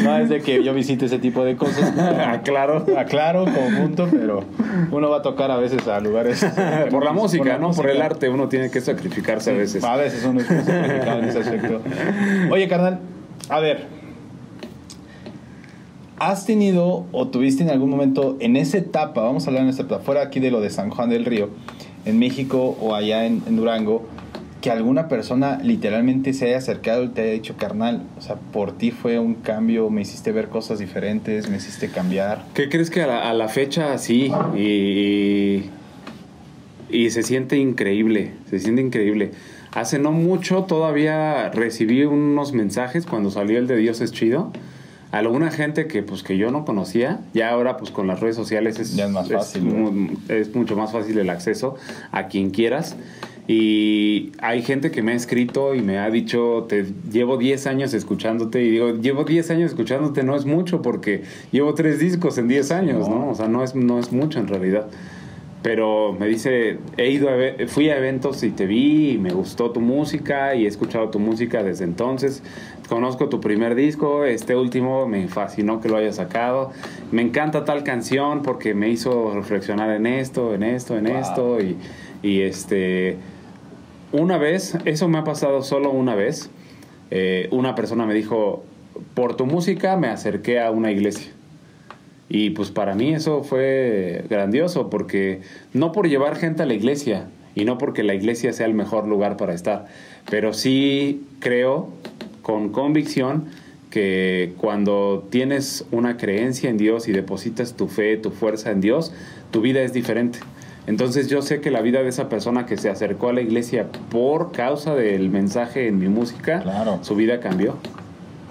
No 0.03 0.17
es 0.17 0.29
de 0.29 0.41
que 0.41 0.63
yo 0.63 0.73
visite 0.73 1.05
ese 1.05 1.19
tipo 1.19 1.43
de 1.45 1.55
cosas. 1.55 1.93
Claro. 2.43 2.83
Aclaro 2.97 3.45
como 3.45 3.77
punto, 3.77 4.07
pero 4.09 4.43
uno 4.91 5.09
va 5.11 5.17
a 5.17 5.21
tocar 5.21 5.51
a 5.51 5.57
veces 5.57 5.87
a 5.87 5.99
lugares. 5.99 6.43
Por 6.89 7.05
la 7.05 7.11
música, 7.13 7.45
la 7.45 7.57
¿no? 7.59 7.71
Por 7.71 7.85
el 7.85 7.97
música. 7.97 8.05
arte 8.07 8.29
uno 8.29 8.47
tiene 8.49 8.71
que 8.71 8.81
sacrificarse 8.81 9.51
a 9.51 9.53
veces. 9.53 9.83
A 9.83 9.97
veces 9.97 10.25
uno 10.25 10.39
es 10.39 10.47
sacrificado 10.47 11.19
en 11.19 11.25
ese 11.25 11.39
aspecto. 11.39 11.81
Oye, 12.49 12.67
carnal, 12.67 12.99
a 13.49 13.59
ver. 13.59 14.00
¿Has 16.21 16.45
tenido 16.45 17.07
o 17.11 17.29
tuviste 17.29 17.63
en 17.63 17.71
algún 17.71 17.89
momento 17.89 18.37
en 18.41 18.55
esa 18.55 18.77
etapa, 18.77 19.23
vamos 19.23 19.45
a 19.45 19.49
hablar 19.49 19.63
en 19.63 19.69
esta 19.69 19.81
etapa, 19.81 20.03
fuera 20.03 20.21
aquí 20.21 20.39
de 20.39 20.51
lo 20.51 20.61
de 20.61 20.69
San 20.69 20.91
Juan 20.91 21.09
del 21.09 21.25
Río, 21.25 21.49
en 22.05 22.19
México 22.19 22.77
o 22.79 22.93
allá 22.93 23.25
en, 23.25 23.41
en 23.47 23.55
Durango, 23.55 24.03
que 24.61 24.69
alguna 24.69 25.07
persona 25.07 25.57
literalmente 25.63 26.33
se 26.33 26.45
haya 26.45 26.59
acercado 26.59 27.05
y 27.05 27.07
te 27.07 27.23
haya 27.23 27.31
dicho, 27.31 27.55
carnal, 27.57 28.03
o 28.19 28.21
sea, 28.21 28.35
por 28.35 28.77
ti 28.77 28.91
fue 28.91 29.17
un 29.17 29.33
cambio, 29.33 29.89
me 29.89 30.03
hiciste 30.03 30.31
ver 30.31 30.49
cosas 30.49 30.77
diferentes, 30.77 31.49
me 31.49 31.57
hiciste 31.57 31.89
cambiar? 31.89 32.45
¿Qué 32.53 32.69
crees 32.69 32.91
que 32.91 33.01
a 33.01 33.07
la, 33.07 33.27
a 33.27 33.33
la 33.33 33.47
fecha 33.47 33.97
sí? 33.97 34.31
Y, 34.55 35.71
y 36.95 37.09
se 37.09 37.23
siente 37.23 37.57
increíble, 37.57 38.33
se 38.47 38.59
siente 38.59 38.83
increíble. 38.83 39.31
Hace 39.71 39.97
no 39.97 40.11
mucho 40.11 40.65
todavía 40.65 41.49
recibí 41.49 42.03
unos 42.03 42.53
mensajes 42.53 43.07
cuando 43.07 43.31
salió 43.31 43.57
el 43.57 43.65
de 43.65 43.77
Dios 43.77 44.01
es 44.01 44.11
chido. 44.11 44.51
Alguna 45.11 45.51
gente 45.51 45.87
que 45.87 46.03
pues 46.03 46.23
que 46.23 46.37
yo 46.37 46.51
no 46.51 46.63
conocía, 46.65 47.19
ya 47.33 47.49
ahora 47.51 47.77
pues 47.77 47.91
con 47.91 48.07
las 48.07 48.19
redes 48.19 48.35
sociales 48.35 48.79
es, 48.79 48.95
Ya 48.95 49.05
es 49.05 49.11
más 49.11 49.29
fácil, 49.29 49.63
mu- 49.63 50.17
es 50.29 50.55
mucho 50.55 50.75
más 50.75 50.91
fácil 50.91 51.17
el 51.19 51.29
acceso 51.29 51.75
a 52.11 52.27
quien 52.27 52.51
quieras. 52.51 52.95
Y 53.47 54.31
hay 54.39 54.61
gente 54.61 54.91
que 54.91 55.01
me 55.01 55.11
ha 55.11 55.15
escrito 55.15 55.75
y 55.75 55.81
me 55.81 55.97
ha 55.97 56.09
dicho, 56.09 56.65
te 56.69 56.85
llevo 57.11 57.37
10 57.37 57.67
años 57.67 57.93
escuchándote. 57.93 58.63
Y 58.63 58.69
digo, 58.69 58.93
llevo 58.95 59.23
10 59.25 59.49
años 59.51 59.71
escuchándote, 59.71 60.23
no 60.23 60.35
es 60.35 60.45
mucho 60.45 60.81
porque 60.81 61.23
llevo 61.51 61.73
tres 61.73 61.99
discos 61.99 62.37
en 62.37 62.47
10 62.47 62.71
años, 62.71 63.09
¿no? 63.09 63.29
O 63.29 63.35
sea, 63.35 63.47
no 63.47 63.63
es, 63.63 63.75
no 63.75 63.99
es 63.99 64.11
mucho 64.13 64.39
en 64.39 64.47
realidad. 64.47 64.87
Pero 65.63 66.13
me 66.13 66.27
dice, 66.27 66.79
he 66.97 67.11
ido 67.11 67.29
a, 67.29 67.33
fui 67.67 67.89
a 67.89 67.97
eventos 67.97 68.41
y 68.41 68.49
te 68.49 68.65
vi 68.65 69.11
y 69.11 69.17
me 69.19 69.31
gustó 69.31 69.69
tu 69.69 69.79
música 69.79 70.55
y 70.55 70.65
he 70.65 70.67
escuchado 70.67 71.09
tu 71.09 71.19
música 71.19 71.61
desde 71.61 71.83
entonces. 71.83 72.41
Conozco 72.89 73.29
tu 73.29 73.39
primer 73.39 73.75
disco, 73.75 74.25
este 74.25 74.55
último 74.55 75.07
me 75.07 75.27
fascinó 75.27 75.79
que 75.79 75.87
lo 75.87 75.97
hayas 75.97 76.15
sacado. 76.15 76.71
Me 77.11 77.21
encanta 77.21 77.63
tal 77.63 77.83
canción 77.83 78.41
porque 78.41 78.73
me 78.73 78.89
hizo 78.89 79.33
reflexionar 79.35 79.91
en 79.91 80.07
esto, 80.07 80.53
en 80.55 80.63
esto, 80.63 80.97
en 80.97 81.05
Wow. 81.05 81.15
esto 81.17 81.57
y, 81.61 81.77
y 82.23 82.41
este 82.41 83.17
una 84.11 84.37
vez, 84.37 84.77
eso 84.85 85.07
me 85.07 85.19
ha 85.19 85.23
pasado 85.23 85.61
solo 85.61 85.91
una 85.91 86.15
vez. 86.15 86.49
eh, 87.11 87.47
una 87.51 87.75
persona 87.75 88.05
me 88.05 88.13
dijo, 88.13 88.63
por 89.13 89.35
tu 89.35 89.45
música 89.45 89.95
me 89.95 90.07
acerqué 90.07 90.59
a 90.59 90.71
una 90.71 90.91
iglesia. 90.91 91.31
Y 92.33 92.51
pues 92.51 92.71
para 92.71 92.95
mí 92.95 93.13
eso 93.13 93.43
fue 93.43 94.23
grandioso, 94.29 94.89
porque 94.89 95.41
no 95.73 95.91
por 95.91 96.07
llevar 96.07 96.37
gente 96.37 96.63
a 96.63 96.65
la 96.65 96.73
iglesia 96.73 97.25
y 97.55 97.65
no 97.65 97.77
porque 97.77 98.03
la 98.03 98.13
iglesia 98.13 98.53
sea 98.53 98.67
el 98.67 98.73
mejor 98.73 99.05
lugar 99.05 99.35
para 99.35 99.53
estar, 99.53 99.87
pero 100.29 100.53
sí 100.53 101.25
creo 101.39 101.89
con 102.41 102.69
convicción 102.69 103.47
que 103.89 104.53
cuando 104.57 105.27
tienes 105.29 105.83
una 105.91 106.15
creencia 106.15 106.69
en 106.69 106.77
Dios 106.77 107.09
y 107.09 107.11
depositas 107.11 107.73
tu 107.73 107.89
fe, 107.89 108.15
tu 108.15 108.31
fuerza 108.31 108.71
en 108.71 108.79
Dios, 108.79 109.13
tu 109.51 109.59
vida 109.59 109.81
es 109.81 109.91
diferente. 109.91 110.39
Entonces 110.87 111.27
yo 111.27 111.41
sé 111.41 111.59
que 111.59 111.69
la 111.69 111.81
vida 111.81 112.01
de 112.01 112.07
esa 112.07 112.29
persona 112.29 112.65
que 112.65 112.77
se 112.77 112.89
acercó 112.89 113.27
a 113.27 113.33
la 113.33 113.41
iglesia 113.41 113.87
por 114.09 114.53
causa 114.53 114.95
del 114.95 115.29
mensaje 115.29 115.89
en 115.89 115.99
mi 115.99 116.07
música, 116.07 116.61
Claro. 116.61 116.99
su 117.01 117.15
vida 117.15 117.41
cambió. 117.41 117.75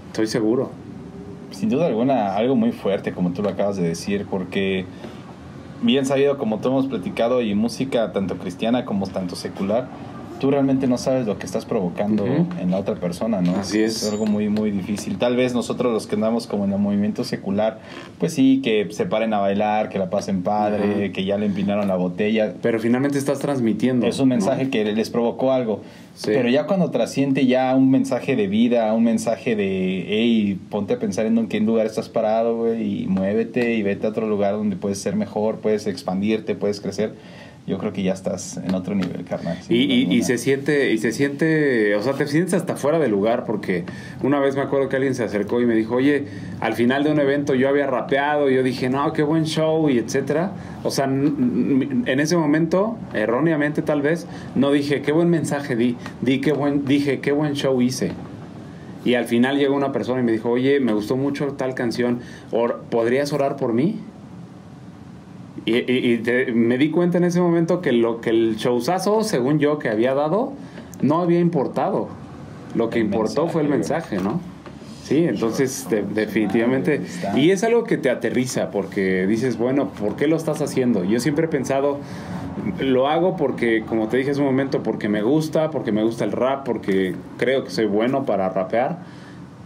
Estoy 0.09 0.27
seguro. 0.27 0.71
Sin 1.51 1.69
duda 1.69 1.87
alguna, 1.87 2.37
algo 2.37 2.57
muy 2.57 2.73
fuerte, 2.73 3.13
como 3.13 3.33
tú 3.33 3.43
lo 3.43 3.51
acabas 3.51 3.77
de 3.77 3.83
decir, 3.83 4.27
porque 4.31 4.87
bien 5.83 6.07
sabido, 6.07 6.39
como 6.39 6.59
tú 6.59 6.69
hemos 6.69 6.87
platicado, 6.87 7.43
y 7.43 7.55
música 7.55 8.13
tanto 8.13 8.37
cristiana 8.37 8.85
como 8.85 9.07
tanto 9.07 9.37
secular, 9.37 9.89
tú 10.41 10.51
realmente 10.51 10.89
no 10.89 10.99
sabes 10.99 11.27
lo 11.27 11.39
que 11.39 11.47
estás 11.47 11.67
provocando 11.67 12.27
en 12.27 12.71
la 12.71 12.79
otra 12.79 12.97
persona, 12.97 13.43
¿no? 13.43 13.57
Así 13.57 13.81
es. 13.83 14.11
algo 14.11 14.27
muy, 14.27 14.49
muy 14.49 14.71
difícil. 14.71 15.19
Tal 15.19 15.37
vez 15.37 15.55
nosotros 15.55 15.93
los 15.93 16.07
que 16.07 16.17
andamos 16.17 16.47
como 16.47 16.65
en 16.65 16.73
el 16.73 16.79
movimiento 16.79 17.23
secular, 17.23 17.79
pues 18.19 18.33
sí, 18.33 18.61
que 18.65 18.89
se 18.91 19.05
paren 19.07 19.35
a 19.35 19.39
bailar, 19.39 19.91
que 19.91 19.99
la 19.99 20.11
pasen 20.11 20.43
padre, 20.43 21.13
que 21.13 21.25
ya 21.25 21.37
le 21.37 21.47
empinaron 21.47 21.87
la 21.87 21.97
botella, 21.97 22.55
Pero 22.63 22.81
finalmente 22.81 23.19
estás 23.19 23.39
transmitiendo. 23.39 24.07
es 24.07 24.19
un 24.19 24.31
mensaje 24.31 24.65
¿no? 24.65 24.71
que 24.71 24.85
les 24.93 25.11
provocó 25.11 25.53
algo. 25.53 25.83
Sí. 26.15 26.31
Pero 26.33 26.49
ya 26.49 26.67
cuando 26.67 26.91
trasciende 26.91 27.47
ya 27.47 27.75
un 27.77 27.91
mensaje 27.91 28.35
de 28.35 28.47
vida, 28.47 28.93
un 28.95 29.05
mensaje 29.05 29.57
de, 29.57 30.07
hey, 30.09 30.59
ponte 30.71 30.95
a 30.95 30.99
pensar 30.99 31.27
en 31.27 31.49
qué 31.49 31.61
lugar 31.61 31.87
estás 31.87 32.09
parado, 32.09 32.57
güey, 32.57 33.03
y 33.03 33.07
muévete 33.07 33.75
y 33.75 33.83
vete 33.83 34.07
a 34.07 34.11
otro 34.11 34.27
lugar 34.27 34.55
donde 34.55 34.77
puedes 34.77 34.99
ser 34.99 35.17
mejor, 35.17 35.59
puedes 35.59 35.87
expandirte, 35.87 36.55
puedes 36.55 36.81
crecer. 36.81 37.15
Yo 37.71 37.79
creo 37.79 37.93
que 37.93 38.03
ya 38.03 38.15
estás 38.15 38.57
en 38.57 38.75
otro 38.75 38.97
nivel, 38.97 39.25
carnal. 39.25 39.57
Y, 39.69 40.23
se 40.25 40.39
siente, 40.39 40.91
y 40.91 40.99
se 40.99 41.13
siente, 41.13 41.95
o 41.95 42.03
sea, 42.03 42.15
te 42.15 42.27
sientes 42.27 42.55
hasta 42.55 42.75
fuera 42.75 42.99
de 42.99 43.07
lugar 43.07 43.45
porque 43.45 43.85
una 44.25 44.41
vez 44.41 44.57
me 44.57 44.63
acuerdo 44.63 44.89
que 44.89 44.97
alguien 44.97 45.15
se 45.15 45.23
acercó 45.23 45.61
y 45.61 45.67
me 45.67 45.77
dijo, 45.77 45.95
oye, 45.95 46.25
al 46.59 46.73
final 46.75 47.05
de 47.05 47.13
un 47.13 47.21
evento 47.21 47.55
yo 47.55 47.69
había 47.69 47.87
rapeado, 47.87 48.51
y 48.51 48.57
yo 48.57 48.65
dije, 48.65 48.91
no, 48.91 49.13
qué 49.13 49.23
buen 49.23 49.45
show 49.45 49.89
y 49.89 49.99
etcétera. 49.99 50.51
O 50.83 50.91
sea, 50.91 51.05
en 51.05 52.19
ese 52.19 52.37
momento, 52.37 52.99
erróneamente 53.15 53.83
tal 53.83 54.03
vez, 54.03 54.27
no 54.57 54.73
dije, 54.73 55.01
qué 55.03 55.13
buen 55.13 55.31
mensaje 55.31 55.77
di, 55.77 55.97
di 56.23 56.41
qué 56.41 56.51
buen, 56.51 56.87
dije, 56.87 57.21
qué 57.21 57.31
buen 57.31 57.53
show 57.53 57.81
hice. 57.81 58.11
Y 59.05 59.15
al 59.15 59.27
final 59.27 59.59
llegó 59.59 59.77
una 59.77 59.93
persona 59.93 60.23
y 60.23 60.25
me 60.25 60.33
dijo, 60.33 60.51
oye, 60.51 60.81
me 60.81 60.93
gustó 60.93 61.17
mucho 61.17 61.53
tal 61.53 61.77
canción, 61.77 62.19
¿podrías 62.91 63.33
orar 63.33 63.55
por 63.55 63.73
mí? 63.73 64.01
Y, 65.67 65.77
y- 65.77 66.13
y 66.15 66.19
te- 66.19 66.53
me 66.53 66.79
di 66.79 66.91
cuenta 66.91 67.19
en 67.19 67.25
ese 67.25 67.41
momento 67.41 67.81
que 67.81 67.93
lo 67.93 68.21
que 68.21 68.31
el 68.31 68.57
showzazo, 68.57 69.23
según 69.23 69.59
yo, 69.59 69.79
que 69.79 69.89
había 69.89 70.15
dado, 70.15 70.53
no 71.03 71.21
había 71.21 71.39
importado. 71.41 72.09
Lo 72.75 72.89
que 72.91 72.99
El 73.01 73.07
importó 73.07 73.49
fue 73.49 73.63
el 73.63 73.69
mensaje, 73.69 74.19
¿no? 74.19 74.41
Sí, 75.03 75.25
entonces 75.25 75.89
de- 75.91 76.03
definitivamente. 76.03 77.03
Y 77.35 77.51
es 77.51 77.65
algo 77.65 77.85
que 77.85 77.97
te 77.99 78.11
aterriza 78.11 78.71
porque 78.71 79.27
dices, 79.27 79.59
bueno, 79.59 79.89
¿por 79.91 80.15
qué 80.17 80.27
lo 80.29 80.37
estás 80.37 80.63
haciendo? 80.63 81.05
Yo 81.05 81.19
siempre 81.21 81.47
he 81.47 81.49
pensado, 81.49 81.99
lo 82.79 83.09
hago 83.09 83.37
porque, 83.37 83.83
como 83.87 84.07
te 84.09 84.19
dije 84.19 84.31
hace 84.31 84.41
un 84.41 84.47
momento, 84.47 84.83
porque 84.85 85.09
me 85.09 85.23
gusta, 85.23 85.71
porque 85.71 85.91
me 85.93 86.05
gusta 86.05 86.25
el 86.25 86.33
rap, 86.33 86.65
porque 86.65 87.17
creo 87.39 87.65
que 87.65 87.71
soy 87.71 87.87
bueno 87.87 88.25
para 88.25 88.49
rapear, 88.51 89.01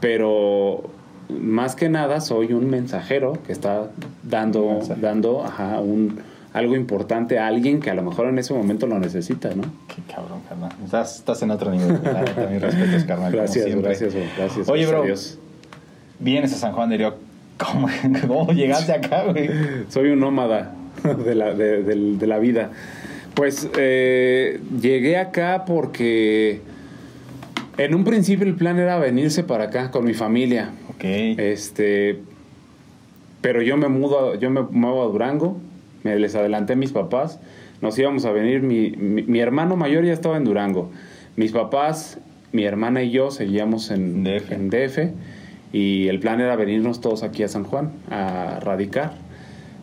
pero 0.00 0.82
más 1.28 1.76
que 1.76 1.88
nada 1.88 2.20
soy 2.20 2.52
un 2.52 2.68
mensajero 2.68 3.34
que 3.46 3.52
está 3.52 3.90
dando, 4.22 4.64
Un 4.64 5.00
dando 5.00 5.44
ajá, 5.44 5.80
un, 5.80 6.20
algo 6.52 6.76
importante 6.76 7.38
a 7.38 7.46
alguien 7.46 7.80
que 7.80 7.90
a 7.90 7.94
lo 7.94 8.02
mejor 8.02 8.28
en 8.28 8.38
ese 8.38 8.54
momento 8.54 8.86
lo 8.86 8.98
necesita, 8.98 9.50
¿no? 9.54 9.62
Qué 9.88 10.02
cabrón, 10.12 10.40
carnal. 10.48 10.72
Estás, 10.84 11.16
estás 11.16 11.42
en 11.42 11.50
otro 11.50 11.70
nivel. 11.70 11.92
Mis 12.50 12.62
respetos, 12.62 13.04
carnal. 13.04 13.32
Gracias, 13.32 13.74
gracias, 13.74 14.14
bro, 14.14 14.22
gracias. 14.36 14.68
Oye, 14.68 14.86
bro. 14.86 15.02
Dios. 15.02 15.38
Vienes 16.20 16.52
a 16.52 16.56
San 16.56 16.72
Juan 16.72 16.90
de 16.90 16.98
Río. 16.98 17.14
¿Cómo, 17.58 17.88
cómo 18.26 18.52
llegaste 18.52 18.92
acá, 18.92 19.24
güey? 19.24 19.50
Soy 19.88 20.10
un 20.10 20.20
nómada 20.20 20.74
de 21.24 21.34
la, 21.34 21.54
de 21.54 22.26
la 22.26 22.38
vida. 22.38 22.70
Pues 23.34 23.68
eh, 23.76 24.60
llegué 24.80 25.16
acá 25.16 25.64
porque 25.66 26.60
en 27.76 27.94
un 27.94 28.04
principio 28.04 28.46
el 28.46 28.54
plan 28.54 28.78
era 28.78 28.96
venirse 28.96 29.42
para 29.42 29.64
acá 29.64 29.90
con 29.90 30.04
mi 30.04 30.14
familia. 30.14 30.70
Ok. 30.96 31.04
Este, 31.04 32.20
pero 33.40 33.62
yo 33.62 33.76
me 33.76 33.88
mudo, 33.88 34.34
yo 34.36 34.50
me 34.50 34.62
muevo 34.62 35.02
a 35.02 35.06
Durango, 35.06 35.58
me 36.02 36.16
les 36.16 36.34
adelanté 36.34 36.74
a 36.74 36.76
mis 36.76 36.92
papás, 36.92 37.40
nos 37.80 37.98
íbamos 37.98 38.24
a 38.24 38.32
venir, 38.32 38.62
mi, 38.62 38.90
mi, 38.90 39.22
mi 39.22 39.40
hermano 39.40 39.76
mayor 39.76 40.04
ya 40.04 40.12
estaba 40.12 40.36
en 40.36 40.44
Durango, 40.44 40.90
mis 41.36 41.52
papás, 41.52 42.18
mi 42.52 42.64
hermana 42.64 43.02
y 43.02 43.10
yo 43.10 43.30
seguíamos 43.30 43.90
en 43.90 44.22
DF. 44.22 44.52
en 44.52 44.70
DF 44.70 44.98
y 45.72 46.06
el 46.06 46.20
plan 46.20 46.40
era 46.40 46.54
venirnos 46.54 47.00
todos 47.00 47.24
aquí 47.24 47.42
a 47.42 47.48
San 47.48 47.64
Juan 47.64 47.90
a 48.08 48.60
radicar. 48.60 49.14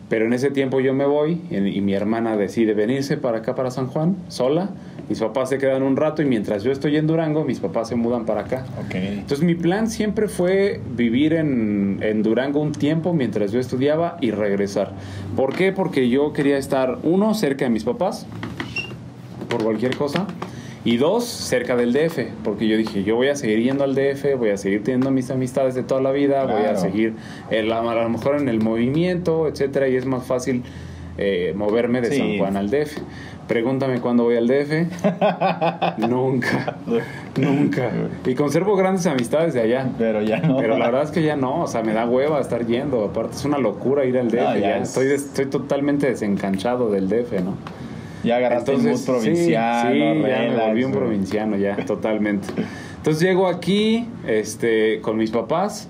Pero 0.08 0.26
en 0.26 0.32
ese 0.34 0.52
tiempo 0.52 0.80
yo 0.80 0.94
me 0.94 1.06
voy 1.06 1.42
y, 1.52 1.58
y 1.58 1.82
mi 1.82 1.94
hermana 1.94 2.38
decide 2.38 2.74
venirse 2.74 3.18
para 3.18 3.40
acá, 3.40 3.56
para 3.56 3.72
San 3.72 3.88
Juan, 3.88 4.16
sola. 4.30 4.70
Mis 5.12 5.20
papás 5.20 5.50
se 5.50 5.58
quedan 5.58 5.84
un 5.84 5.98
rato 5.98 6.22
y 6.22 6.26
mientras 6.26 6.64
yo 6.64 6.72
estoy 6.72 6.96
en 6.96 7.06
Durango, 7.06 7.44
mis 7.44 7.60
papás 7.60 7.90
se 7.90 7.96
mudan 7.98 8.24
para 8.26 8.44
acá. 8.44 8.66
Entonces 8.94 9.44
mi 9.46 9.56
plan 9.56 9.90
siempre 9.90 10.30
fue 10.30 10.80
vivir 10.96 11.34
en, 11.34 12.00
en 12.02 12.24
Durango 12.24 12.62
un 12.62 12.72
tiempo 12.72 13.12
mientras 13.14 13.52
yo 13.52 13.60
estudiaba 13.60 14.16
y 14.22 14.32
regresar. 14.32 14.94
¿Por 15.36 15.54
qué? 15.54 15.74
Porque 15.74 16.08
yo 16.08 16.32
quería 16.32 16.58
estar, 16.58 17.00
uno, 17.04 17.34
cerca 17.34 17.66
de 17.66 17.72
mis 17.72 17.84
papás, 17.84 18.26
por 19.50 19.62
cualquier 19.66 19.98
cosa, 19.98 20.28
y 20.86 20.96
dos, 20.96 21.26
cerca 21.26 21.76
del 21.76 21.92
DF, 21.92 22.20
porque 22.46 22.70
yo 22.70 22.78
dije, 22.78 23.04
yo 23.04 23.18
voy 23.18 23.28
a 23.28 23.36
seguir 23.36 23.62
yendo 23.62 23.84
al 23.84 23.96
DF, 23.96 24.38
voy 24.38 24.52
a 24.52 24.58
seguir 24.58 24.82
teniendo 24.82 25.12
mis 25.12 25.30
amistades 25.30 25.76
de 25.76 25.84
toda 25.84 26.00
la 26.00 26.14
vida, 26.14 26.46
voy 26.46 26.64
a 26.64 26.78
seguir 26.78 27.16
eh, 27.50 27.70
a, 27.70 27.80
a 27.80 27.96
lo 28.04 28.10
mejor 28.10 28.40
en 28.40 28.48
el 28.48 28.62
movimiento, 28.62 29.50
etcétera, 29.50 29.90
y 29.90 29.98
es 29.98 30.06
más 30.06 30.26
fácil 30.26 30.64
eh, 31.18 31.54
moverme 31.56 32.00
de 32.02 32.12
Sí. 32.12 32.18
San 32.18 32.38
Juan 32.38 32.58
al 32.58 32.70
DF. 32.70 32.98
Pregúntame 33.52 34.00
cuándo 34.00 34.24
voy 34.24 34.38
al 34.38 34.48
DF. 34.48 34.72
nunca, 36.08 36.78
nunca. 37.38 37.92
Y 38.26 38.34
conservo 38.34 38.78
grandes 38.78 39.06
amistades 39.08 39.54
de 39.54 39.60
allá. 39.60 39.90
Pero 39.98 40.22
ya 40.22 40.40
no. 40.40 40.56
Pero 40.56 40.78
la 40.78 40.86
verdad 40.86 41.04
es 41.04 41.12
que 41.12 41.22
ya 41.22 41.36
no, 41.36 41.64
o 41.64 41.68
sea, 41.68 41.84
me 41.84 41.92
da 41.94 42.06
hueva 42.06 42.40
estar 42.40 42.66
yendo. 42.66 43.04
Aparte, 43.04 43.36
es 43.36 43.44
una 43.44 43.58
locura 43.58 44.06
ir 44.06 44.18
al 44.18 44.30
DF. 44.30 44.36
No, 44.36 44.54
ya 44.56 44.60
ya 44.60 44.78
es- 44.78 44.90
estoy, 44.90 45.08
estoy 45.08 45.46
totalmente 45.48 46.08
desencanchado 46.08 46.90
del 46.90 47.10
DF, 47.10 47.42
¿no? 47.44 47.58
Ya 48.24 48.38
agarraste 48.38 48.72
el 48.72 48.84
mood 48.84 48.96
sí, 48.96 49.06
provinciano, 49.06 49.92
Sí, 49.92 50.00
ya 50.00 50.38
me 50.40 50.56
volví 50.68 50.84
un 50.86 50.92
provinciano, 50.94 51.58
ya, 51.58 51.76
totalmente. 51.86 52.48
Entonces 52.98 53.22
llego 53.22 53.48
aquí 53.48 54.08
este, 54.28 55.02
con 55.02 55.18
mis 55.18 55.32
papás, 55.32 55.90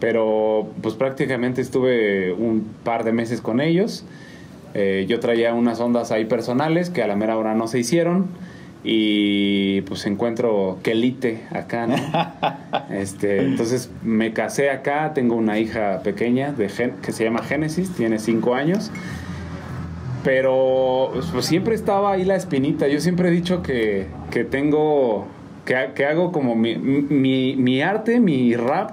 pero 0.00 0.66
pues 0.82 0.94
prácticamente 0.96 1.60
estuve 1.60 2.32
un 2.32 2.66
par 2.82 3.04
de 3.04 3.12
meses 3.12 3.40
con 3.40 3.60
ellos. 3.60 4.04
Eh, 4.74 5.06
yo 5.08 5.18
traía 5.20 5.54
unas 5.54 5.80
ondas 5.80 6.12
ahí 6.12 6.24
personales 6.24 6.90
que 6.90 7.02
a 7.02 7.06
la 7.06 7.16
mera 7.16 7.36
hora 7.36 7.54
no 7.54 7.66
se 7.68 7.78
hicieron. 7.78 8.26
Y 8.84 9.80
pues 9.82 10.06
encuentro 10.06 10.78
quelite 10.82 11.40
acá, 11.50 11.86
¿no? 11.86 11.96
Este, 12.90 13.42
entonces 13.42 13.90
me 14.04 14.32
casé 14.32 14.70
acá, 14.70 15.12
tengo 15.14 15.34
una 15.34 15.58
hija 15.58 16.00
pequeña 16.04 16.52
de 16.52 16.68
Gen- 16.68 16.94
que 17.02 17.12
se 17.12 17.24
llama 17.24 17.42
Génesis, 17.42 17.90
tiene 17.94 18.18
cinco 18.18 18.54
años. 18.54 18.90
Pero 20.24 21.12
pues, 21.32 21.46
siempre 21.46 21.74
estaba 21.74 22.12
ahí 22.12 22.24
la 22.24 22.36
espinita. 22.36 22.88
Yo 22.88 23.00
siempre 23.00 23.28
he 23.28 23.30
dicho 23.32 23.62
que, 23.62 24.06
que 24.30 24.44
tengo, 24.44 25.26
que, 25.64 25.90
que 25.94 26.06
hago 26.06 26.32
como 26.32 26.54
mi, 26.54 26.76
mi, 26.76 27.56
mi 27.56 27.82
arte, 27.82 28.20
mi 28.20 28.54
rap, 28.54 28.92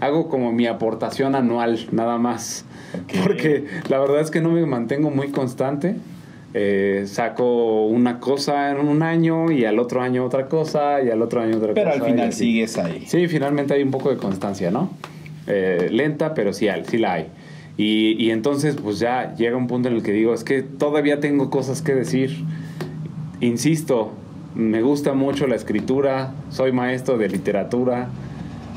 hago 0.00 0.28
como 0.28 0.52
mi 0.52 0.66
aportación 0.66 1.34
anual, 1.34 1.86
nada 1.92 2.18
más. 2.18 2.64
Ok. 2.94 3.22
Porque 3.24 3.64
la 3.88 3.98
verdad 3.98 4.20
es 4.20 4.30
que 4.30 4.40
no 4.40 4.50
me 4.50 4.64
mantengo 4.66 5.10
muy 5.10 5.28
constante. 5.28 5.96
Eh, 6.56 7.04
saco 7.06 7.86
una 7.86 8.20
cosa 8.20 8.70
en 8.70 8.76
un 8.86 9.02
año 9.02 9.50
y 9.50 9.64
al 9.64 9.80
otro 9.80 10.00
año 10.02 10.24
otra 10.24 10.46
cosa 10.46 11.02
y 11.02 11.10
al 11.10 11.20
otro 11.20 11.40
año 11.40 11.56
otra 11.56 11.74
Pero 11.74 11.90
cosa. 11.90 12.04
al 12.04 12.08
y 12.08 12.12
final 12.12 12.32
sigues 12.32 12.78
ahí. 12.78 13.04
Sí, 13.08 13.26
finalmente 13.26 13.74
hay 13.74 13.82
un 13.82 13.90
poco 13.90 14.10
de 14.10 14.16
constancia, 14.18 14.70
¿no? 14.70 14.90
Eh, 15.48 15.88
lenta, 15.90 16.32
pero 16.32 16.52
sí, 16.52 16.68
sí 16.88 16.98
la 16.98 17.14
hay. 17.14 17.26
Y, 17.76 18.14
y 18.24 18.30
entonces, 18.30 18.76
pues 18.80 19.00
ya 19.00 19.34
llega 19.34 19.56
un 19.56 19.66
punto 19.66 19.88
en 19.88 19.96
el 19.96 20.02
que 20.04 20.12
digo, 20.12 20.32
es 20.32 20.44
que 20.44 20.62
todavía 20.62 21.18
tengo 21.18 21.50
cosas 21.50 21.82
que 21.82 21.92
decir. 21.92 22.44
Insisto, 23.40 24.12
me 24.54 24.80
gusta 24.82 25.12
mucho 25.12 25.48
la 25.48 25.56
escritura, 25.56 26.32
soy 26.50 26.70
maestro 26.70 27.18
de 27.18 27.28
literatura, 27.28 28.08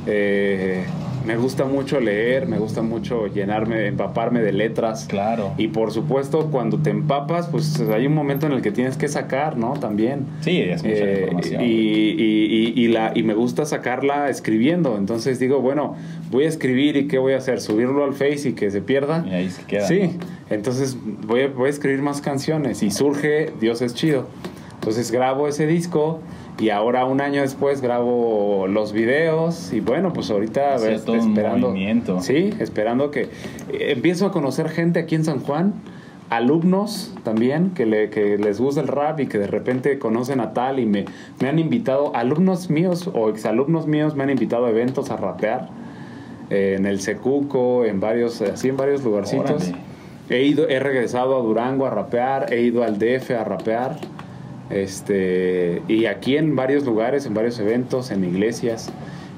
eh, 0.08 0.84
me 1.28 1.36
gusta 1.36 1.66
mucho 1.66 2.00
leer, 2.00 2.48
me 2.48 2.58
gusta 2.58 2.82
mucho 2.82 3.28
llenarme, 3.28 3.86
empaparme 3.88 4.42
de 4.42 4.54
letras. 4.54 5.06
Claro. 5.08 5.54
Y 5.58 5.68
por 5.68 5.92
supuesto, 5.92 6.48
cuando 6.50 6.78
te 6.80 6.90
empapas, 6.90 7.48
pues 7.48 7.80
hay 7.94 8.08
un 8.08 8.14
momento 8.16 8.48
en 8.48 8.54
el 8.54 8.62
que 8.62 8.72
tienes 8.72 8.96
que 8.98 9.08
sacar, 9.10 9.58
¿no? 9.58 9.74
También. 9.74 10.26
Sí, 10.40 10.60
es 10.62 10.82
mucha 10.84 10.96
Eh, 10.96 11.20
información. 11.24 11.62
y, 11.64 11.68
y- 11.68 12.74
y- 12.76 12.82
y 12.84 12.88
la, 12.88 13.12
y 13.14 13.24
me 13.24 13.34
gusta 13.34 13.66
sacarla 13.66 14.30
escribiendo. 14.30 14.98
Entonces 14.98 15.38
digo, 15.40 15.60
bueno, 15.62 15.96
voy 16.32 16.46
a 16.46 16.48
escribir 16.48 16.96
y 16.96 17.08
¿qué 17.08 17.18
voy 17.18 17.34
a 17.34 17.38
hacer? 17.38 17.60
¿Subirlo 17.60 18.06
al 18.06 18.14
Face 18.14 18.50
y 18.50 18.54
que 18.54 18.72
se 18.72 18.82
pierda? 18.82 19.26
Y 19.30 19.34
ahí 19.34 19.50
se 19.50 19.64
queda. 19.66 19.88
Sí, 19.88 20.00
¿no? 20.04 20.38
entonces 20.50 20.98
voy 21.28 21.42
a, 21.42 21.48
voy 21.50 21.68
a 21.68 21.70
escribir 21.72 22.02
más 22.02 22.22
canciones 22.22 22.82
y 22.84 22.90
surge 22.92 23.52
Dios 23.60 23.82
es 23.82 23.94
chido. 23.94 24.28
Entonces 24.76 25.12
grabo 25.12 25.50
ese 25.50 25.68
disco 25.68 26.22
y 26.60 26.70
ahora 26.70 27.06
un 27.06 27.22
año 27.22 27.42
después 27.42 27.82
grabo 27.82 28.66
los 28.68 28.92
videos 28.94 29.72
y 29.74 29.80
bueno, 29.80 30.14
pues 30.14 30.30
ahorita 30.32 30.76
O 30.76 30.80
sea, 30.80 30.90
ves, 30.90 31.06
todo 31.06 31.16
un 31.22 31.30
esperando. 31.30 31.70
movimiento. 31.70 32.22
Sí, 32.22 32.52
esperando 32.60 33.12
que 33.12 33.24
eh, 33.24 33.30
empiezo 33.96 34.26
a 34.26 34.32
conocer 34.32 34.70
gente 34.70 35.00
aquí 35.00 35.16
en 35.16 35.24
San 35.24 35.40
Juan, 35.40 35.74
alumnos 36.30 37.14
también 37.24 37.72
que, 37.72 37.86
le, 37.86 38.10
que 38.10 38.38
les 38.38 38.60
gusta 38.60 38.82
el 38.82 38.88
rap 38.88 39.20
y 39.20 39.28
que 39.28 39.38
de 39.38 39.48
repente 39.48 39.98
conocen 40.00 40.40
a 40.40 40.54
tal 40.54 40.80
y 40.80 40.86
me, 40.86 41.06
me 41.40 41.48
han 41.48 41.60
invitado, 41.60 42.16
alumnos 42.16 42.70
míos 42.70 43.10
o 43.14 43.30
exalumnos 43.30 43.88
míos 43.88 44.16
me 44.16 44.24
han 44.24 44.30
invitado 44.30 44.66
a 44.66 44.70
eventos 44.70 45.10
a 45.12 45.18
rapear 45.18 45.70
eh, 46.50 46.76
en 46.78 46.86
el 46.86 47.00
Secuco, 47.02 47.86
en 47.86 48.00
varios, 48.00 48.42
así 48.42 48.70
en 48.70 48.78
varios 48.78 49.04
lugarcitos. 49.04 49.68
Órale. 49.70 49.88
He 50.30 50.44
ido, 50.44 50.68
he 50.68 50.80
regresado 50.80 51.38
a 51.38 51.42
Durango 51.42 51.86
a 51.86 51.90
rapear, 51.90 52.52
he 52.52 52.62
ido 52.62 52.84
al 52.84 53.00
DF 53.00 53.32
a 53.32 53.46
rapear, 53.46 53.98
este, 54.70 55.82
y 55.88 56.06
aquí 56.06 56.38
en 56.38 56.56
varios 56.56 56.86
lugares, 56.86 57.26
en 57.26 57.34
varios 57.34 57.60
eventos, 57.60 58.12
en 58.12 58.24
iglesias, 58.24 58.90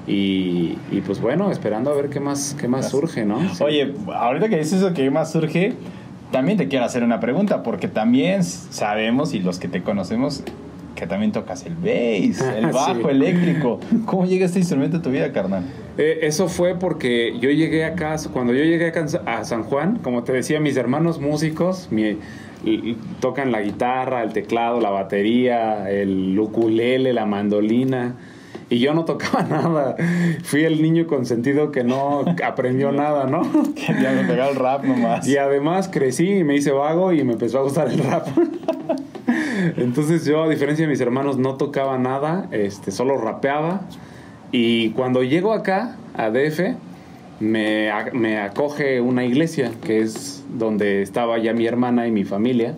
y, 0.06 0.76
y 0.90 1.02
pues 1.06 1.20
bueno, 1.20 1.50
esperando 1.50 1.90
a 1.90 1.94
ver 1.94 2.08
qué 2.08 2.20
más, 2.20 2.56
qué 2.58 2.68
más 2.68 2.88
surge, 2.90 3.24
¿no? 3.24 3.40
Sí. 3.54 3.62
Oye, 3.62 3.94
ahorita 4.14 4.48
que 4.48 4.56
dices 4.58 4.74
eso 4.74 4.92
que 4.94 5.10
más 5.10 5.30
surge, 5.32 5.74
también 6.32 6.58
te 6.58 6.68
quiero 6.68 6.84
hacer 6.84 7.02
una 7.04 7.20
pregunta, 7.20 7.62
porque 7.62 7.88
también 7.88 8.42
sabemos, 8.44 9.34
y 9.34 9.40
los 9.40 9.58
que 9.58 9.68
te 9.68 9.82
conocemos, 9.82 10.42
que 10.96 11.06
también 11.06 11.32
tocas 11.32 11.64
el 11.64 11.74
bass, 11.74 12.40
el 12.56 12.66
Sí. 12.66 12.70
bajo 12.72 13.08
eléctrico. 13.08 13.80
¿Cómo 14.06 14.26
llega 14.26 14.46
este 14.46 14.58
instrumento 14.58 14.98
a 14.98 15.02
tu 15.02 15.10
vida, 15.10 15.32
carnal? 15.32 15.64
Eh, 15.96 16.20
eso 16.22 16.48
fue 16.48 16.74
porque 16.78 17.34
yo 17.40 17.50
llegué 17.50 17.84
acá, 17.84 18.16
cuando 18.32 18.52
yo 18.52 18.64
llegué 18.64 18.88
acá 18.88 19.06
a 19.26 19.44
San 19.44 19.62
Juan, 19.64 19.98
como 20.02 20.24
te 20.24 20.32
decía, 20.32 20.60
mis 20.60 20.76
hermanos 20.76 21.20
músicos 21.20 21.88
mi- 21.90 22.16
tocan 23.20 23.52
la 23.52 23.62
guitarra, 23.62 24.22
el 24.22 24.32
teclado, 24.32 24.80
la 24.80 24.90
batería, 24.90 25.90
el 25.90 26.38
ukulele, 26.38 27.12
la 27.12 27.26
mandolina. 27.26 28.16
Y 28.70 28.78
yo 28.78 28.94
no 28.94 29.04
tocaba 29.04 29.42
nada. 29.48 29.96
Fui 30.44 30.64
el 30.64 30.80
niño 30.80 31.06
consentido 31.06 31.72
que 31.72 31.84
no 31.84 32.24
aprendió 32.44 32.92
nada, 32.92 33.26
¿no? 33.26 33.42
Ya 33.76 34.12
me 34.12 34.24
pegaba 34.24 34.50
el 34.50 34.56
rap 34.56 34.84
nomás. 34.84 35.26
Y 35.26 35.36
además 35.36 35.88
crecí 35.88 36.30
y 36.30 36.44
me 36.44 36.54
hice 36.54 36.70
vago 36.70 37.12
y 37.12 37.24
me 37.24 37.32
empezó 37.32 37.58
a 37.58 37.62
gustar 37.62 37.88
el 37.88 37.98
rap. 37.98 38.28
Entonces 39.76 40.24
yo, 40.24 40.44
a 40.44 40.48
diferencia 40.48 40.86
de 40.86 40.90
mis 40.90 41.00
hermanos, 41.00 41.36
no 41.36 41.56
tocaba 41.56 41.98
nada, 41.98 42.48
este, 42.50 42.92
solo 42.92 43.18
rapeaba. 43.18 43.82
Y 44.52 44.90
cuando 44.90 45.22
llego 45.22 45.52
acá, 45.52 45.96
a 46.16 46.30
DF, 46.30 46.76
me, 47.40 47.90
me 48.12 48.38
acoge 48.38 49.00
una 49.00 49.24
iglesia, 49.24 49.72
que 49.84 50.00
es 50.00 50.44
donde 50.56 51.02
estaba 51.02 51.38
ya 51.38 51.52
mi 51.52 51.66
hermana 51.66 52.06
y 52.06 52.12
mi 52.12 52.24
familia. 52.24 52.76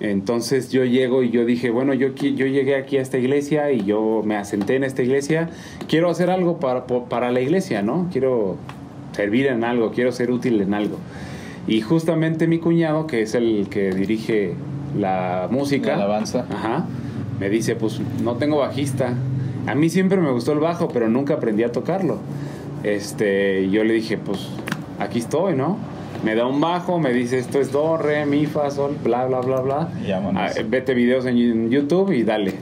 Entonces 0.00 0.70
yo 0.70 0.84
llego 0.84 1.22
y 1.22 1.30
yo 1.30 1.44
dije, 1.44 1.70
bueno, 1.70 1.92
yo, 1.92 2.14
yo 2.14 2.46
llegué 2.46 2.76
aquí 2.76 2.96
a 2.96 3.02
esta 3.02 3.18
iglesia 3.18 3.70
y 3.70 3.84
yo 3.84 4.22
me 4.24 4.36
asenté 4.36 4.76
en 4.76 4.84
esta 4.84 5.02
iglesia. 5.02 5.50
Quiero 5.88 6.08
hacer 6.08 6.30
algo 6.30 6.58
para, 6.58 6.86
para 6.86 7.30
la 7.30 7.40
iglesia, 7.40 7.82
¿no? 7.82 8.08
Quiero 8.10 8.56
servir 9.12 9.46
en 9.46 9.64
algo, 9.64 9.90
quiero 9.90 10.12
ser 10.12 10.30
útil 10.30 10.60
en 10.60 10.72
algo. 10.72 10.96
Y 11.66 11.82
justamente 11.82 12.46
mi 12.46 12.58
cuñado, 12.58 13.06
que 13.06 13.22
es 13.22 13.34
el 13.34 13.66
que 13.70 13.92
dirige 13.92 14.54
la 14.98 15.48
música, 15.50 15.88
La 15.88 16.04
alabanza. 16.04 16.46
Ajá, 16.50 16.86
me 17.38 17.50
dice, 17.50 17.76
pues 17.76 18.00
no 18.22 18.36
tengo 18.36 18.58
bajista. 18.58 19.14
A 19.66 19.74
mí 19.74 19.90
siempre 19.90 20.18
me 20.18 20.30
gustó 20.30 20.52
el 20.52 20.60
bajo, 20.60 20.88
pero 20.88 21.08
nunca 21.10 21.34
aprendí 21.34 21.62
a 21.62 21.72
tocarlo. 21.72 22.18
Este, 22.82 23.62
y 23.62 23.70
yo 23.70 23.84
le 23.84 23.94
dije, 23.94 24.18
pues 24.18 24.48
aquí 24.98 25.18
estoy, 25.18 25.54
¿no? 25.54 25.78
Me 26.24 26.34
da 26.34 26.46
un 26.46 26.60
bajo, 26.60 26.98
me 26.98 27.12
dice 27.12 27.38
esto 27.38 27.60
es 27.60 27.72
do, 27.72 27.96
re, 27.96 28.26
mi, 28.26 28.46
fa, 28.46 28.70
sol, 28.70 28.96
bla, 29.02 29.26
bla, 29.26 29.40
bla, 29.40 29.60
bla. 29.60 29.88
Y. 30.06 30.10
Ah, 30.12 30.50
vete 30.68 30.94
videos 30.94 31.24
en 31.26 31.70
YouTube 31.70 32.12
y 32.12 32.24
dale. 32.24 32.54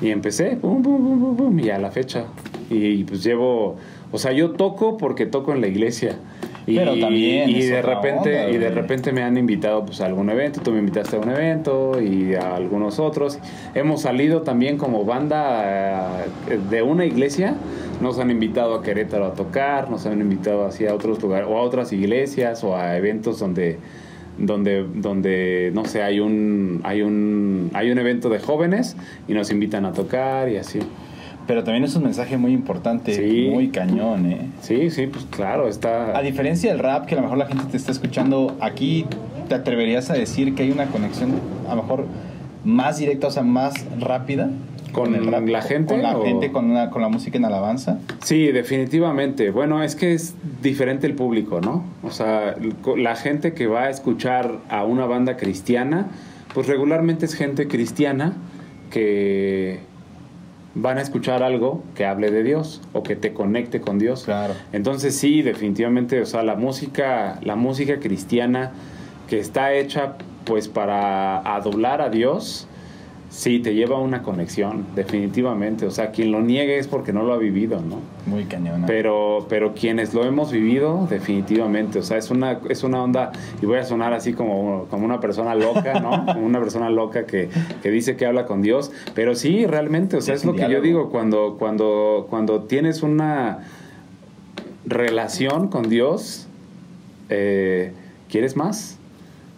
Y 0.00 0.10
empecé, 0.10 0.56
pum, 0.56 0.82
pum, 0.82 0.96
pum, 0.96 1.20
pum, 1.20 1.36
pum, 1.36 1.58
y 1.60 1.70
a 1.70 1.78
la 1.78 1.90
fecha. 1.92 2.24
Y 2.70 3.04
pues 3.04 3.22
llevo, 3.22 3.76
o 4.10 4.18
sea, 4.18 4.32
yo 4.32 4.50
toco 4.52 4.96
porque 4.96 5.26
toco 5.26 5.52
en 5.52 5.60
la 5.60 5.68
iglesia. 5.68 6.16
Y, 6.66 6.76
Pero 6.76 6.96
también 6.96 7.50
y 7.50 7.58
es 7.58 7.70
de 7.70 7.82
repente 7.82 8.40
onda, 8.40 8.50
y 8.50 8.58
de 8.58 8.70
repente 8.70 9.12
me 9.12 9.22
han 9.22 9.36
invitado 9.36 9.84
pues 9.84 10.00
a 10.00 10.06
algún 10.06 10.30
evento, 10.30 10.60
tú 10.60 10.70
me 10.70 10.78
invitaste 10.78 11.16
a 11.16 11.18
un 11.18 11.28
evento 11.30 12.00
y 12.00 12.34
a 12.34 12.54
algunos 12.54 13.00
otros. 13.00 13.38
Hemos 13.74 14.02
salido 14.02 14.42
también 14.42 14.78
como 14.78 15.04
banda 15.04 16.24
eh, 16.48 16.58
de 16.70 16.82
una 16.82 17.04
iglesia, 17.04 17.56
nos 18.00 18.18
han 18.18 18.30
invitado 18.30 18.74
a 18.74 18.82
Querétaro 18.82 19.26
a 19.26 19.34
tocar, 19.34 19.90
nos 19.90 20.06
han 20.06 20.20
invitado 20.20 20.64
así 20.64 20.86
a 20.86 20.94
otros 20.94 21.20
lugares 21.20 21.48
o 21.50 21.56
a 21.56 21.62
otras 21.62 21.92
iglesias 21.92 22.62
o 22.62 22.76
a 22.76 22.96
eventos 22.96 23.40
donde 23.40 23.78
donde 24.38 24.86
donde 24.94 25.70
no 25.74 25.84
sé, 25.84 26.02
hay 26.02 26.20
un 26.20 26.80
hay 26.84 27.02
un 27.02 27.70
hay 27.74 27.90
un 27.90 27.98
evento 27.98 28.28
de 28.28 28.38
jóvenes 28.38 28.96
y 29.28 29.34
nos 29.34 29.50
invitan 29.50 29.84
a 29.84 29.92
tocar 29.92 30.48
y 30.48 30.56
así. 30.56 30.78
Pero 31.46 31.64
también 31.64 31.84
es 31.84 31.94
un 31.96 32.04
mensaje 32.04 32.36
muy 32.38 32.52
importante, 32.52 33.14
Sí. 33.14 33.48
muy 33.52 33.68
cañón, 33.68 34.26
¿eh? 34.30 34.46
Sí, 34.60 34.90
sí, 34.90 35.06
pues 35.08 35.24
claro, 35.30 35.68
está 35.68 36.16
A 36.16 36.22
diferencia 36.22 36.70
del 36.70 36.78
rap, 36.78 37.06
que 37.06 37.14
a 37.14 37.16
lo 37.16 37.22
mejor 37.22 37.38
la 37.38 37.46
gente 37.46 37.64
te 37.70 37.76
está 37.76 37.90
escuchando, 37.92 38.56
aquí 38.60 39.06
te 39.48 39.54
atreverías 39.54 40.10
a 40.10 40.14
decir 40.14 40.54
que 40.54 40.62
hay 40.62 40.70
una 40.70 40.86
conexión 40.86 41.32
a 41.68 41.74
lo 41.74 41.82
mejor 41.82 42.06
más 42.64 42.98
directa, 42.98 43.26
o 43.26 43.30
sea, 43.30 43.42
más 43.42 43.74
rápida. 43.98 44.50
¿Con 44.92 45.14
el 45.14 45.26
rap, 45.26 45.48
la 45.48 45.62
gente 45.62 45.94
Con 45.94 46.02
la 46.02 46.18
o- 46.18 46.22
gente, 46.22 46.52
con, 46.52 46.74
la- 46.74 46.90
con 46.90 47.00
la 47.00 47.08
música 47.08 47.38
en 47.38 47.46
alabanza. 47.46 47.98
Sí, 48.22 48.48
definitivamente. 48.52 49.50
Bueno, 49.50 49.82
es 49.82 49.96
que 49.96 50.12
es 50.12 50.34
diferente 50.62 51.06
el 51.06 51.14
público, 51.14 51.62
¿no? 51.62 51.82
O 52.02 52.10
sea, 52.10 52.54
la 52.98 53.16
gente 53.16 53.54
que 53.54 53.66
va 53.66 53.84
a 53.84 53.90
escuchar 53.90 54.58
a 54.68 54.84
una 54.84 55.06
banda 55.06 55.38
cristiana, 55.38 56.08
pues 56.52 56.66
regularmente 56.68 57.24
es 57.24 57.32
gente 57.34 57.68
cristiana 57.68 58.34
que 58.90 59.80
van 60.74 60.98
a 60.98 61.02
escuchar 61.02 61.42
algo 61.42 61.82
que 61.94 62.06
hable 62.06 62.30
de 62.30 62.42
Dios 62.42 62.80
o 62.92 63.02
que 63.02 63.16
te 63.16 63.32
conecte 63.32 63.80
con 63.80 63.98
Dios. 63.98 64.24
Claro. 64.24 64.54
Entonces 64.72 65.16
sí, 65.16 65.42
definitivamente, 65.42 66.20
o 66.20 66.26
sea, 66.26 66.42
la 66.42 66.54
música, 66.54 67.38
la 67.42 67.56
música 67.56 68.00
cristiana 68.00 68.72
que 69.28 69.38
está 69.38 69.72
hecha 69.74 70.16
pues 70.44 70.68
para 70.68 71.38
adular 71.38 72.00
a 72.00 72.08
Dios, 72.08 72.66
sí 73.32 73.60
te 73.60 73.74
lleva 73.74 73.96
a 73.96 73.98
una 73.98 74.22
conexión, 74.22 74.84
definitivamente. 74.94 75.86
O 75.86 75.90
sea, 75.90 76.10
quien 76.10 76.30
lo 76.30 76.42
niegue 76.42 76.78
es 76.78 76.86
porque 76.86 77.14
no 77.14 77.22
lo 77.22 77.32
ha 77.32 77.38
vivido, 77.38 77.80
¿no? 77.80 78.00
Muy 78.26 78.44
cañón. 78.44 78.84
Pero, 78.86 79.46
pero 79.48 79.72
quienes 79.74 80.12
lo 80.12 80.24
hemos 80.24 80.52
vivido, 80.52 81.06
definitivamente. 81.08 81.98
O 81.98 82.02
sea, 82.02 82.18
es 82.18 82.30
una, 82.30 82.60
es 82.68 82.84
una 82.84 83.02
onda, 83.02 83.32
y 83.62 83.66
voy 83.66 83.78
a 83.78 83.84
sonar 83.84 84.12
así 84.12 84.34
como, 84.34 84.86
como 84.90 85.06
una 85.06 85.18
persona 85.18 85.54
loca, 85.54 85.98
¿no? 85.98 86.12
Como 86.32 86.46
una 86.46 86.60
persona 86.60 86.90
loca 86.90 87.24
que, 87.24 87.48
que 87.82 87.90
dice 87.90 88.16
que 88.16 88.26
habla 88.26 88.44
con 88.44 88.60
Dios. 88.60 88.92
Pero 89.14 89.34
sí, 89.34 89.66
realmente, 89.66 90.18
o 90.18 90.20
sea, 90.20 90.34
Es 90.34 90.42
es 90.42 90.46
lo 90.46 90.54
que 90.54 90.68
yo 90.70 90.82
digo, 90.82 91.08
cuando, 91.08 91.56
cuando, 91.58 92.26
cuando 92.28 92.64
tienes 92.64 93.02
una 93.02 93.60
relación 94.84 95.68
con 95.68 95.88
Dios, 95.88 96.46
eh, 97.30 97.92
¿quieres 98.28 98.56
más? 98.56 98.98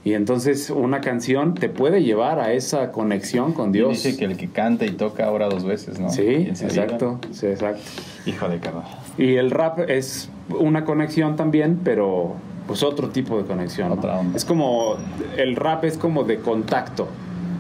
Y 0.04 0.12
entonces 0.12 0.68
una 0.68 1.00
canción 1.00 1.54
te 1.54 1.70
puede 1.70 2.02
llevar 2.02 2.38
a 2.38 2.52
esa 2.52 2.92
conexión 2.92 3.54
con 3.54 3.72
Dios. 3.72 4.02
Dice 4.02 4.18
que 4.18 4.26
el 4.26 4.36
que 4.36 4.48
canta 4.48 4.84
y 4.84 4.90
toca 4.90 5.24
ahora 5.24 5.48
dos 5.48 5.64
veces, 5.64 5.98
¿no? 5.98 6.10
Sí, 6.10 6.46
exacto, 6.50 7.18
sí, 7.30 7.46
exacto. 7.46 7.82
Hijo 8.26 8.48
de 8.48 8.58
carnal. 8.60 8.84
Y 9.16 9.36
el 9.36 9.50
rap 9.50 9.78
es 9.88 10.28
una 10.50 10.84
conexión 10.84 11.36
también, 11.36 11.80
pero 11.82 12.34
pues 12.66 12.82
otro 12.82 13.08
tipo 13.08 13.38
de 13.38 13.44
conexión. 13.44 13.88
¿no? 13.88 13.94
Otra 13.94 14.18
onda. 14.18 14.36
Es 14.36 14.44
como, 14.44 14.96
el 15.38 15.56
rap 15.56 15.84
es 15.84 15.96
como 15.96 16.24
de 16.24 16.38
contacto 16.38 17.08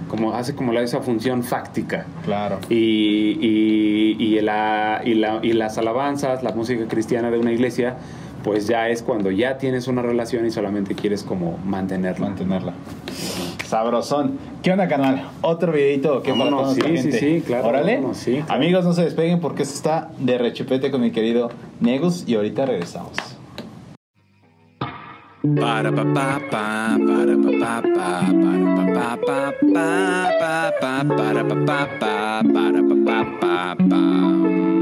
como 0.06 0.32
hace 0.32 0.54
como 0.54 0.72
la, 0.72 0.82
esa 0.82 1.00
función 1.00 1.42
fáctica. 1.42 2.06
Claro. 2.24 2.60
Y, 2.68 3.36
y, 3.40 4.16
y, 4.18 4.40
la, 4.40 5.00
y, 5.04 5.14
la, 5.14 5.40
y 5.42 5.54
las 5.54 5.76
alabanzas, 5.76 6.44
la 6.44 6.52
música 6.52 6.86
cristiana 6.86 7.32
de 7.32 7.38
una 7.38 7.50
iglesia, 7.52 7.96
pues 8.44 8.66
ya 8.66 8.88
es 8.90 9.02
cuando 9.02 9.30
ya 9.30 9.56
tienes 9.58 9.88
una 9.88 10.02
relación 10.02 10.46
y 10.46 10.50
solamente 10.50 10.94
quieres 10.94 11.24
como 11.24 11.58
mantenerla. 11.64 12.26
Mantenerla. 12.26 12.74
Sabrosón. 13.66 14.38
¿Qué 14.62 14.70
onda, 14.70 14.86
canal? 14.86 15.24
Otro 15.40 15.72
videito 15.72 16.22
que 16.22 16.30
Vámonos, 16.30 16.74
sí, 16.74 16.98
sí, 16.98 17.12
sí, 17.12 17.42
claro, 17.44 17.68
Órale. 17.68 17.96
vámonos, 17.96 18.18
sí, 18.18 18.34
claro. 18.36 18.52
Amigos, 18.52 18.84
no 18.84 18.92
se 18.92 19.02
despeguen 19.02 19.40
porque 19.40 19.62
esto 19.62 19.74
está 19.74 20.10
de 20.18 20.38
rechupete 20.38 20.90
con 20.90 21.00
mi 21.00 21.10
querido 21.10 21.50
Negus 21.80 22.24
y 22.28 22.36
ahorita 22.36 22.66
regresamos. 22.66 23.12
Para 25.60 25.90
pa 25.90 26.04
pa 26.04 26.40
pa 26.50 26.98
para 27.06 27.36
pa 27.36 27.50
pa 27.60 27.82
pa 27.82 28.20
para 28.32 28.76
pa 28.86 29.16
pa 29.16 29.24
pa 29.26 29.52
pa 29.72 29.92
pa 30.40 30.72
pa 30.80 31.16
para 31.16 31.44
pa 31.44 31.54
pa 31.66 31.88
pa 32.00 32.42
para 32.54 32.80
pa 32.82 32.96
pa 33.04 33.24
pa 33.40 33.76
pa 33.90 34.73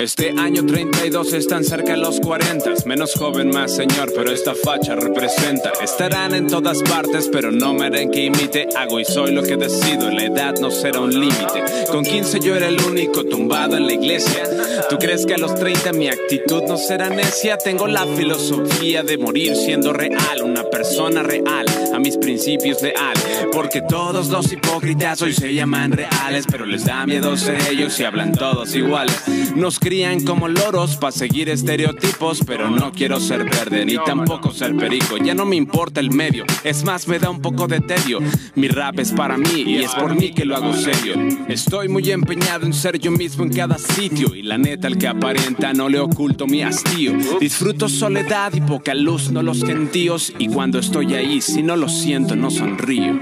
Este 0.00 0.30
año 0.30 0.64
32 0.64 1.34
están 1.34 1.62
cerca 1.62 1.94
los 1.94 2.20
40, 2.20 2.72
menos 2.86 3.12
joven, 3.12 3.50
más 3.50 3.76
señor, 3.76 4.10
pero 4.16 4.32
esta 4.32 4.54
facha 4.54 4.96
representa. 4.96 5.72
Estarán 5.82 6.34
en 6.34 6.46
todas 6.46 6.82
partes, 6.82 7.28
pero 7.30 7.52
no 7.52 7.74
me 7.74 7.84
harán 7.84 8.10
que 8.10 8.24
imite. 8.24 8.66
Hago 8.74 8.98
y 8.98 9.04
soy 9.04 9.32
lo 9.32 9.42
que 9.42 9.58
decido, 9.58 10.10
la 10.10 10.24
edad 10.24 10.54
no 10.58 10.70
será 10.70 11.00
un 11.00 11.12
límite. 11.12 11.64
Con 11.90 12.02
15 12.02 12.40
yo 12.40 12.56
era 12.56 12.68
el 12.68 12.80
único 12.80 13.24
tumbado 13.24 13.76
en 13.76 13.86
la 13.88 13.92
iglesia. 13.92 14.44
¿Tú 14.88 14.96
crees 14.96 15.26
que 15.26 15.34
a 15.34 15.38
los 15.38 15.54
30 15.54 15.92
mi 15.92 16.08
actitud 16.08 16.62
no 16.62 16.78
será 16.78 17.10
necia? 17.10 17.58
Tengo 17.58 17.86
la 17.86 18.06
filosofía 18.06 19.02
de 19.02 19.18
morir 19.18 19.54
siendo 19.54 19.92
real, 19.92 20.42
una 20.42 20.64
persona 20.64 21.22
real, 21.22 21.66
mis 22.00 22.16
principios 22.16 22.82
leal. 22.82 23.14
Porque 23.52 23.82
todos 23.82 24.28
los 24.28 24.52
hipócritas 24.52 25.22
hoy 25.22 25.32
se 25.32 25.54
llaman 25.54 25.92
reales, 25.92 26.46
pero 26.50 26.66
les 26.66 26.84
da 26.84 27.06
miedo 27.06 27.36
ser 27.36 27.58
ellos 27.70 27.98
y 28.00 28.04
hablan 28.04 28.32
todos 28.32 28.74
iguales. 28.74 29.22
Nos 29.56 29.78
crían 29.78 30.24
como 30.24 30.48
loros 30.48 30.96
para 30.96 31.12
seguir 31.12 31.48
estereotipos, 31.48 32.40
pero 32.46 32.70
no 32.70 32.92
quiero 32.92 33.20
ser 33.20 33.44
verde 33.44 33.84
ni 33.84 33.96
tampoco 33.98 34.52
ser 34.52 34.76
perico. 34.76 35.16
Ya 35.16 35.34
no 35.34 35.44
me 35.44 35.56
importa 35.56 36.00
el 36.00 36.10
medio, 36.10 36.44
es 36.64 36.84
más, 36.84 37.08
me 37.08 37.18
da 37.18 37.30
un 37.30 37.40
poco 37.40 37.66
de 37.66 37.80
tedio. 37.80 38.20
Mi 38.54 38.68
rap 38.68 38.98
es 38.98 39.12
para 39.12 39.36
mí 39.36 39.64
y 39.66 39.76
es 39.76 39.94
por 39.94 40.14
mí 40.14 40.32
que 40.32 40.44
lo 40.44 40.56
hago 40.56 40.72
serio. 40.74 41.14
Estoy 41.48 41.88
muy 41.88 42.10
empeñado 42.10 42.66
en 42.66 42.72
ser 42.72 42.98
yo 42.98 43.10
mismo 43.10 43.44
en 43.44 43.52
cada 43.52 43.78
sitio 43.78 44.34
y 44.34 44.42
la 44.42 44.58
neta, 44.58 44.86
al 44.86 44.98
que 44.98 45.08
aparenta 45.08 45.72
no 45.72 45.88
le 45.88 45.98
oculto 45.98 46.46
mi 46.46 46.62
hastío. 46.62 47.12
Disfruto 47.40 47.88
soledad 47.88 48.52
y 48.54 48.60
poca 48.60 48.94
luz, 48.94 49.30
no 49.30 49.42
los 49.42 49.64
gentíos. 49.64 50.32
Y 50.38 50.48
cuando 50.48 50.78
estoy 50.78 51.14
ahí, 51.14 51.40
si 51.40 51.62
no 51.62 51.76
lo 51.76 51.88
siento, 51.90 52.36
no 52.36 52.50
sonrío. 52.50 53.18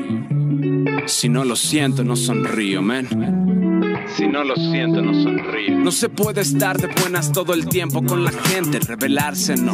Si 1.07 1.29
no 1.29 1.45
lo 1.45 1.57
siento, 1.57 2.05
no 2.05 2.15
sonrío, 2.15 2.83
man. 2.83 3.68
Si 4.17 4.27
no 4.27 4.45
lo 4.45 4.55
siento, 4.57 5.03
no 5.03 5.15
sonrío. 5.15 5.79
No 5.79 5.93
se 5.93 6.09
puede 6.09 6.41
estar 6.41 6.79
de 6.79 6.89
buenas 7.01 7.33
todo 7.33 7.55
el 7.55 7.69
tiempo 7.69 8.03
con 8.05 8.25
la 8.25 8.33
gente. 8.33 8.79
Rebelarse 8.81 9.57
no. 9.57 9.73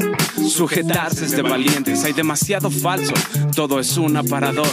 Sujetarse 0.48 1.24
es 1.24 1.32
de 1.32 1.42
valientes. 1.42 2.04
Hay 2.04 2.12
demasiado 2.12 2.70
falso. 2.70 3.14
Todo 3.54 3.80
es 3.80 3.96
un 3.96 4.16
aparador. 4.16 4.66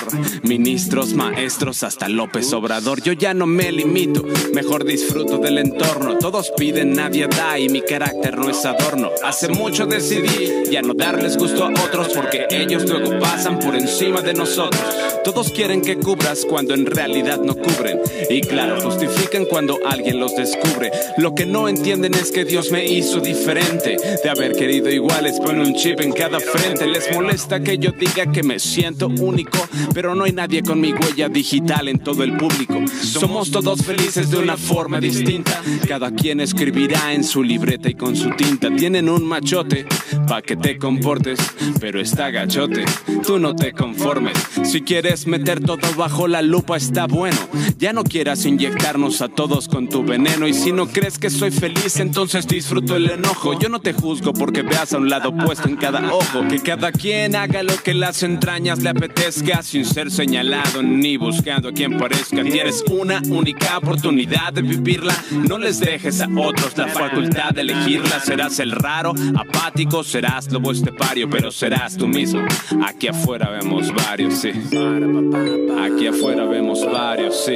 Ministros, 0.43 1.13
maestros, 1.13 1.83
hasta 1.83 2.09
López 2.09 2.51
Obrador. 2.53 3.01
Yo 3.01 3.13
ya 3.13 3.33
no 3.33 3.45
me 3.45 3.71
limito. 3.71 4.23
Mejor 4.53 4.85
disfruto 4.85 5.37
del 5.37 5.57
entorno. 5.57 6.17
Todos 6.17 6.51
piden, 6.57 6.93
nadie 6.93 7.27
da. 7.27 7.59
Y 7.59 7.69
mi 7.69 7.81
carácter 7.81 8.37
no 8.37 8.49
es 8.49 8.65
adorno. 8.65 9.09
Hace 9.23 9.49
mucho 9.49 9.85
decidí 9.85 10.69
ya 10.71 10.81
no 10.81 10.93
darles 10.93 11.37
gusto 11.37 11.65
a 11.65 11.69
otros. 11.69 12.09
Porque 12.13 12.47
ellos 12.49 12.89
luego 12.89 13.19
pasan 13.19 13.59
por 13.59 13.75
encima 13.75 14.21
de 14.21 14.33
nosotros. 14.33 14.95
Todos 15.23 15.51
quieren 15.51 15.81
que 15.81 15.97
cubras 15.97 16.45
cuando 16.45 16.73
en 16.73 16.85
realidad 16.85 17.39
no 17.39 17.55
cubren. 17.55 17.99
Y 18.29 18.41
claro, 18.41 18.81
justifican 18.81 19.40
cuando 19.45 19.79
alguien 19.85 20.19
los 20.19 20.35
descubre. 20.35 20.91
Lo 21.17 21.35
que 21.35 21.45
no 21.45 21.67
entienden 21.67 22.13
es 22.13 22.31
que 22.31 22.45
Dios 22.45 22.71
me 22.71 22.85
hizo 22.85 23.19
diferente. 23.19 23.97
De 24.23 24.29
haber 24.29 24.53
querido 24.53 24.89
iguales, 24.89 25.39
pone 25.39 25.61
un 25.61 25.75
chip 25.75 26.01
en 26.01 26.11
cada 26.11 26.39
frente. 26.39 26.87
Les 26.87 27.13
molesta 27.13 27.61
que 27.61 27.77
yo 27.77 27.91
diga 27.91 28.31
que 28.31 28.43
me 28.43 28.59
siento 28.59 29.07
único. 29.07 29.57
Pero 29.93 30.15
no 30.15 30.23
hay 30.23 30.33
nadie 30.33 30.61
con 30.61 30.79
mi 30.79 30.93
huella 30.93 31.29
digital 31.29 31.87
en 31.87 31.99
todo 31.99 32.23
el 32.23 32.37
público. 32.37 32.81
Somos 33.01 33.51
todos 33.51 33.83
felices 33.83 34.29
de 34.31 34.37
una 34.37 34.57
forma 34.57 34.99
distinta. 34.99 35.61
Cada 35.87 36.11
quien 36.11 36.39
escribirá 36.39 37.13
en 37.13 37.23
su 37.23 37.43
libreta 37.43 37.89
y 37.89 37.95
con 37.95 38.15
su 38.15 38.29
tinta. 38.31 38.69
Tienen 38.75 39.09
un 39.09 39.25
machote 39.25 39.85
pa' 40.27 40.41
que 40.41 40.55
te 40.55 40.77
comportes, 40.77 41.39
pero 41.79 41.99
está 41.99 42.31
gachote. 42.31 42.85
Tú 43.25 43.39
no 43.39 43.55
te 43.55 43.73
conformes. 43.73 44.37
Si 44.63 44.81
quieres 44.81 45.27
meter 45.27 45.59
todo 45.61 45.87
bajo 45.97 46.27
la 46.27 46.41
lupa, 46.41 46.77
está 46.77 47.07
bueno. 47.07 47.37
Ya 47.77 47.93
no 47.93 48.03
quieras 48.03 48.45
inyectarnos 48.45 49.21
a 49.21 49.29
todos 49.35 49.67
con 49.67 49.87
tu 49.87 50.03
veneno. 50.03 50.47
Y 50.47 50.53
si 50.53 50.71
no 50.71 50.87
crees 50.87 51.17
que 51.17 51.29
soy 51.29 51.51
feliz, 51.51 51.99
entonces 51.99 52.47
disfruto 52.47 52.95
el 52.95 53.09
enojo. 53.09 53.57
Yo 53.59 53.69
no 53.69 53.79
te 53.79 53.93
juzgo 53.93 54.33
porque 54.33 54.61
veas 54.61 54.93
a 54.93 54.97
un 54.97 55.09
lado 55.09 55.35
puesto 55.35 55.67
en 55.67 55.77
cada 55.77 56.13
ojo. 56.13 56.47
Que 56.49 56.59
cada 56.59 56.91
quien 56.91 57.35
haga 57.35 57.63
lo 57.63 57.75
que 57.77 57.93
las 57.93 58.23
entrañas 58.23 58.79
le 58.79 58.89
apetezca, 58.89 59.63
sin 59.63 59.85
ser 59.85 60.11
señalado 60.11 60.83
ni 60.83 61.17
buscando 61.17 61.69
a 61.69 61.71
quien 61.71 61.97
parezca. 61.97 62.43
Tienes 62.43 62.83
una 62.89 63.21
única 63.29 63.77
oportunidad 63.77 64.53
de 64.53 64.61
vivirla. 64.61 65.15
No 65.47 65.57
les 65.57 65.79
dejes 65.79 66.21
a 66.21 66.27
otros 66.37 66.77
la 66.77 66.87
facultad 66.87 67.51
de 67.51 67.61
elegirla. 67.61 68.19
Serás 68.19 68.59
el 68.59 68.71
raro, 68.71 69.13
apático, 69.35 70.03
serás 70.03 70.51
lobo 70.51 70.71
estepario, 70.71 71.29
pero 71.29 71.51
serás 71.51 71.97
tú 71.97 72.07
mismo. 72.07 72.43
Aquí 72.85 73.07
afuera 73.07 73.49
vemos 73.49 73.93
varios, 73.93 74.35
sí. 74.35 74.49
Aquí 74.49 76.07
afuera 76.07 76.45
vemos 76.45 76.85
varios, 76.91 77.45
sí. 77.45 77.55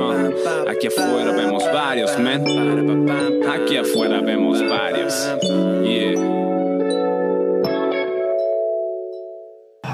Ah, 0.00 0.30
Aquí 0.70 0.86
afuera 0.86 1.01
vemos 1.36 1.64
varios, 1.72 2.18
man. 2.18 2.42
Aquí 3.48 3.76
afuera 3.76 4.20
vemos 4.20 4.62
varios. 4.68 5.32
Yeah. 5.82 6.32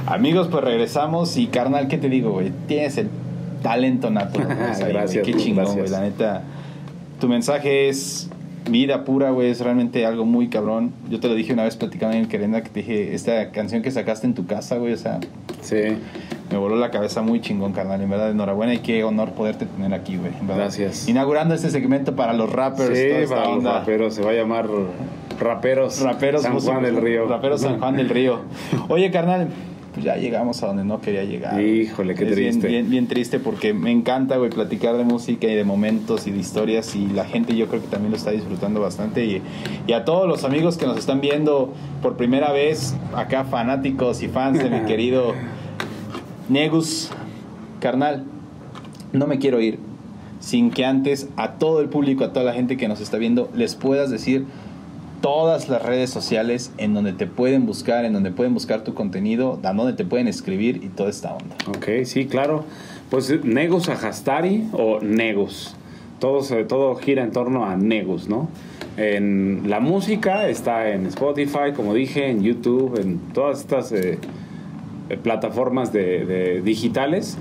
Amigos, 0.07 0.49
pues 0.49 0.65
regresamos 0.65 1.37
y 1.37 1.49
carnal, 1.49 1.89
¿qué 1.89 1.99
te 1.99 2.09
digo, 2.09 2.33
güey? 2.33 2.51
Tienes 2.67 2.97
el 2.97 3.11
talento 3.63 4.11
nato. 4.11 4.41
o 4.41 4.75
sea, 4.75 4.89
Gracias, 4.89 5.25
Qué 5.25 5.35
chingón, 5.35 5.77
güey. 5.77 5.89
La 5.89 6.01
neta, 6.01 6.43
tu 7.21 7.29
mensaje 7.29 7.89
es 7.89 8.31
vida 8.71 9.05
pura, 9.05 9.31
güey. 9.31 9.51
Es 9.51 9.61
realmente 9.61 10.07
algo 10.07 10.25
muy 10.25 10.49
cabrón. 10.49 10.93
Yo 11.11 11.21
te 11.21 11.29
lo 11.29 11.35
dije 11.35 11.53
una 11.53 11.65
vez 11.65 11.77
platicando 11.77 12.17
en 12.17 12.23
el 12.23 12.29
Querenda 12.29 12.63
que 12.63 12.71
te 12.71 12.81
dije, 12.81 13.15
esta 13.15 13.51
canción 13.51 13.83
que 13.83 13.91
sacaste 13.91 14.27
en 14.27 14.35
tu 14.35 14.47
casa, 14.47 14.79
güey, 14.79 14.95
o 14.95 14.97
sea, 14.97 15.21
Sí, 15.61 15.99
me 16.51 16.57
voló 16.57 16.77
la 16.77 16.91
cabeza 16.91 17.23
muy 17.23 17.41
chingón, 17.41 17.73
carnal. 17.73 18.01
En 18.01 18.11
verdad, 18.11 18.31
enhorabuena 18.31 18.75
y 18.75 18.79
qué 18.79 19.05
honor 19.05 19.33
poderte 19.33 19.67
tener 19.67 19.93
aquí, 19.95 20.17
güey. 20.17 20.33
Gracias. 20.47 21.09
Inaugurando 21.09 21.55
este 21.55 21.71
segmento 21.71 22.15
para 22.17 22.33
los 22.33 22.51
rappers. 22.51 22.99
sí 22.99 23.29
para 23.29 23.51
los 23.55 23.65
raperos 23.65 24.15
se 24.15 24.23
va 24.23 24.31
a 24.31 24.35
llamar 24.35 24.67
Raperos, 25.39 26.01
Raperos 26.01 26.43
San 26.43 26.59
Juan 26.59 26.83
del 26.83 26.97
Río. 26.97 27.27
Raperos 27.27 27.61
San 27.61 27.79
Juan 27.79 27.97
del 27.97 28.09
Río. 28.09 28.41
Oye, 28.89 29.11
carnal, 29.11 29.49
pues 29.99 30.05
ya 30.05 30.17
llegamos 30.17 30.63
a 30.63 30.69
donde 30.69 30.85
no 30.85 31.01
quería 31.01 31.25
llegar. 31.25 31.61
Híjole, 31.61 32.15
qué 32.15 32.25
Es 32.29 32.37
bien- 32.37 32.51
triste. 32.53 32.69
Bien, 32.69 32.89
bien, 32.89 33.07
triste 33.09 33.39
porque 33.41 33.75
me 33.75 33.91
encanta, 33.91 34.37
güey, 34.37 34.51
platicar 34.51 34.97
de 34.97 35.05
música 35.05 35.47
y 35.49 35.55
de 35.55 35.65
momentos 35.65 36.27
y 36.27 36.31
de 36.31 36.39
historias 36.39 36.95
y 36.95 37.07
la 37.09 37.25
gente 37.25 37.57
yo 37.57 37.67
creo 37.67 37.81
que 37.81 37.89
también 37.89 38.13
lo 38.13 38.17
está 38.17 38.31
disfrutando 38.31 38.81
bastante 38.81 39.25
y, 39.25 39.43
y 39.87 39.93
a 39.93 40.05
todos 40.05 40.29
los 40.29 40.45
amigos 40.45 40.77
que 40.79 40.87
nos 40.87 40.99
están 40.99 41.21
viendo 41.21 41.73
por 42.01 42.17
primera 42.17 42.53
vez, 42.53 42.95
acá 43.17 43.45
fanáticos 43.45 44.23
y 44.23 44.29
fans 44.29 44.59
de 44.63 44.71
mi 44.71 44.81
querido 44.87 45.35
Negus, 46.49 47.11
carnal, 47.81 48.25
no 49.13 49.27
me 49.27 49.39
quiero 49.39 49.61
ir 49.61 49.79
sin 50.41 50.71
que 50.71 50.85
antes 50.85 51.29
a 51.37 51.55
todo 51.55 51.81
el 51.81 51.89
público, 51.89 52.23
a 52.25 52.33
toda 52.33 52.45
la 52.45 52.53
gente 52.55 52.77
que 52.77 52.87
nos 52.87 53.01
está 53.01 53.19
viendo, 53.19 53.51
les 53.55 53.75
puedas 53.75 54.11
decir 54.11 54.45
todas 55.21 55.69
las 55.69 55.83
redes 55.83 56.11
sociales 56.11 56.73
en 56.79 56.95
donde 56.95 57.13
te 57.13 57.27
pueden 57.27 57.67
buscar, 57.67 58.05
en 58.05 58.13
donde 58.13 58.31
pueden 58.31 58.55
buscar 58.55 58.83
tu 58.85 58.95
contenido, 58.95 59.59
donde 59.63 59.93
te 59.93 60.05
pueden 60.05 60.29
escribir 60.29 60.81
y 60.83 60.89
toda 60.89 61.11
esta 61.11 61.35
onda. 61.35 61.57
Ok, 61.69 62.05
sí, 62.05 62.27
claro. 62.27 62.65
Pues 63.11 63.33
Negus 63.45 63.89
Ajastari 63.89 64.69
o 64.73 65.01
Negus. 65.01 65.75
Todo, 66.19 66.43
todo 66.67 66.95
gira 66.97 67.23
en 67.23 67.33
torno 67.33 67.65
a 67.65 67.77
Negus, 67.77 68.29
¿no? 68.29 68.49
En 68.97 69.71
la 69.71 69.79
música 69.81 70.49
está 70.49 70.91
en 70.91 71.07
Spotify, 71.07 71.73
como 71.75 71.95
dije, 71.95 72.29
en 72.31 72.43
YouTube, 72.43 72.99
en 73.01 73.19
todas 73.33 73.61
estas 73.61 73.93
eh, 73.93 74.19
eh, 75.09 75.17
plataformas 75.17 75.93
de, 75.93 76.27
de 76.27 76.61
digitales. 76.63 77.39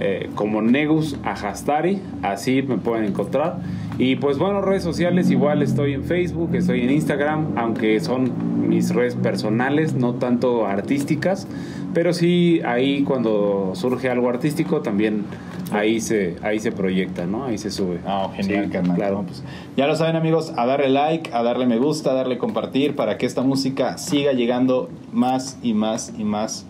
eh, 0.00 0.30
como 0.34 0.62
Negus 0.62 1.16
Ajastari, 1.24 2.00
así 2.22 2.62
me 2.62 2.78
pueden 2.78 3.04
encontrar. 3.04 3.58
Y 4.00 4.16
pues 4.16 4.38
bueno, 4.38 4.62
redes 4.62 4.82
sociales, 4.82 5.30
igual 5.30 5.60
estoy 5.60 5.92
en 5.92 6.04
Facebook, 6.04 6.54
estoy 6.54 6.80
en 6.80 6.90
Instagram, 6.90 7.48
aunque 7.56 8.00
son 8.00 8.66
mis 8.66 8.94
redes 8.94 9.14
personales, 9.14 9.92
no 9.92 10.14
tanto 10.14 10.66
artísticas, 10.66 11.46
pero 11.92 12.14
sí 12.14 12.62
ahí 12.64 13.02
cuando 13.02 13.72
surge 13.74 14.08
algo 14.08 14.30
artístico 14.30 14.80
también 14.80 15.26
ahí 15.70 16.00
se, 16.00 16.36
ahí 16.40 16.58
se 16.60 16.72
proyecta, 16.72 17.26
¿no? 17.26 17.44
Ahí 17.44 17.58
se 17.58 17.70
sube. 17.70 18.00
Ah, 18.06 18.30
genial, 18.34 18.64
Sí, 18.64 18.70
carnal. 18.70 18.96
Claro. 18.96 19.16
No, 19.16 19.24
pues, 19.24 19.44
ya 19.76 19.86
lo 19.86 19.94
saben, 19.94 20.16
amigos, 20.16 20.54
a 20.56 20.64
darle 20.64 20.88
like, 20.88 21.30
a 21.34 21.42
darle 21.42 21.66
me 21.66 21.76
gusta, 21.76 22.12
a 22.12 22.14
darle 22.14 22.38
compartir 22.38 22.96
para 22.96 23.18
que 23.18 23.26
esta 23.26 23.42
música 23.42 23.98
siga 23.98 24.32
llegando 24.32 24.88
más 25.12 25.58
y 25.62 25.74
más 25.74 26.14
y 26.16 26.24
más 26.24 26.64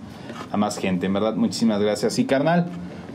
a 0.51 0.57
más 0.57 0.79
gente. 0.79 1.07
En 1.07 1.13
verdad, 1.13 1.37
muchísimas 1.37 1.81
gracias. 1.81 2.19
Y 2.19 2.25
carnal, 2.25 2.67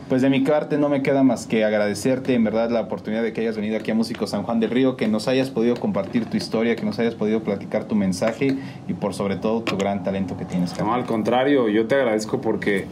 pues 0.08 0.22
de 0.22 0.30
mi 0.30 0.40
parte 0.40 0.78
no 0.78 0.88
me 0.88 1.02
queda 1.02 1.22
más 1.22 1.46
que 1.46 1.64
agradecerte, 1.64 2.34
en 2.34 2.44
verdad, 2.44 2.70
la 2.70 2.82
oportunidad 2.82 3.22
de 3.22 3.32
que 3.32 3.40
hayas 3.40 3.56
venido 3.56 3.76
aquí 3.76 3.90
a 3.90 3.94
Músico 3.94 4.26
San 4.26 4.44
Juan 4.44 4.60
del 4.60 4.70
Río, 4.70 4.96
que 4.96 5.08
nos 5.08 5.26
hayas 5.26 5.50
podido 5.50 5.74
compartir 5.76 6.26
tu 6.26 6.36
historia, 6.36 6.76
que 6.76 6.84
nos 6.84 6.98
hayas 6.98 7.14
podido 7.14 7.42
platicar 7.42 7.84
tu 7.84 7.94
mensaje 7.96 8.56
y 8.86 8.92
por 8.94 9.14
sobre 9.14 9.36
todo 9.36 9.62
tu 9.62 9.76
gran 9.76 10.04
talento 10.04 10.36
que 10.36 10.44
tienes, 10.44 10.78
No, 10.78 10.94
al 10.94 11.04
contrario, 11.06 11.68
yo 11.68 11.86
te 11.86 11.96
agradezco 11.96 12.40
porque 12.40 12.86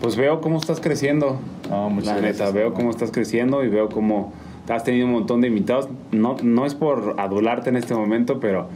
pues 0.00 0.16
veo 0.16 0.40
cómo 0.40 0.58
estás 0.58 0.80
creciendo. 0.80 1.40
No, 1.70 1.88
muchas 1.90 2.14
La 2.14 2.20
gracias. 2.20 2.38
neta, 2.40 2.50
veo 2.52 2.74
cómo 2.74 2.90
estás 2.90 3.10
creciendo 3.10 3.64
y 3.64 3.68
veo 3.68 3.88
cómo 3.88 4.32
has 4.68 4.84
tenido 4.84 5.06
un 5.06 5.12
montón 5.12 5.40
de 5.40 5.48
invitados. 5.48 5.88
No, 6.12 6.36
no 6.42 6.66
es 6.66 6.74
por 6.74 7.16
adularte 7.18 7.70
en 7.70 7.76
este 7.76 7.94
momento, 7.94 8.38
pero 8.40 8.68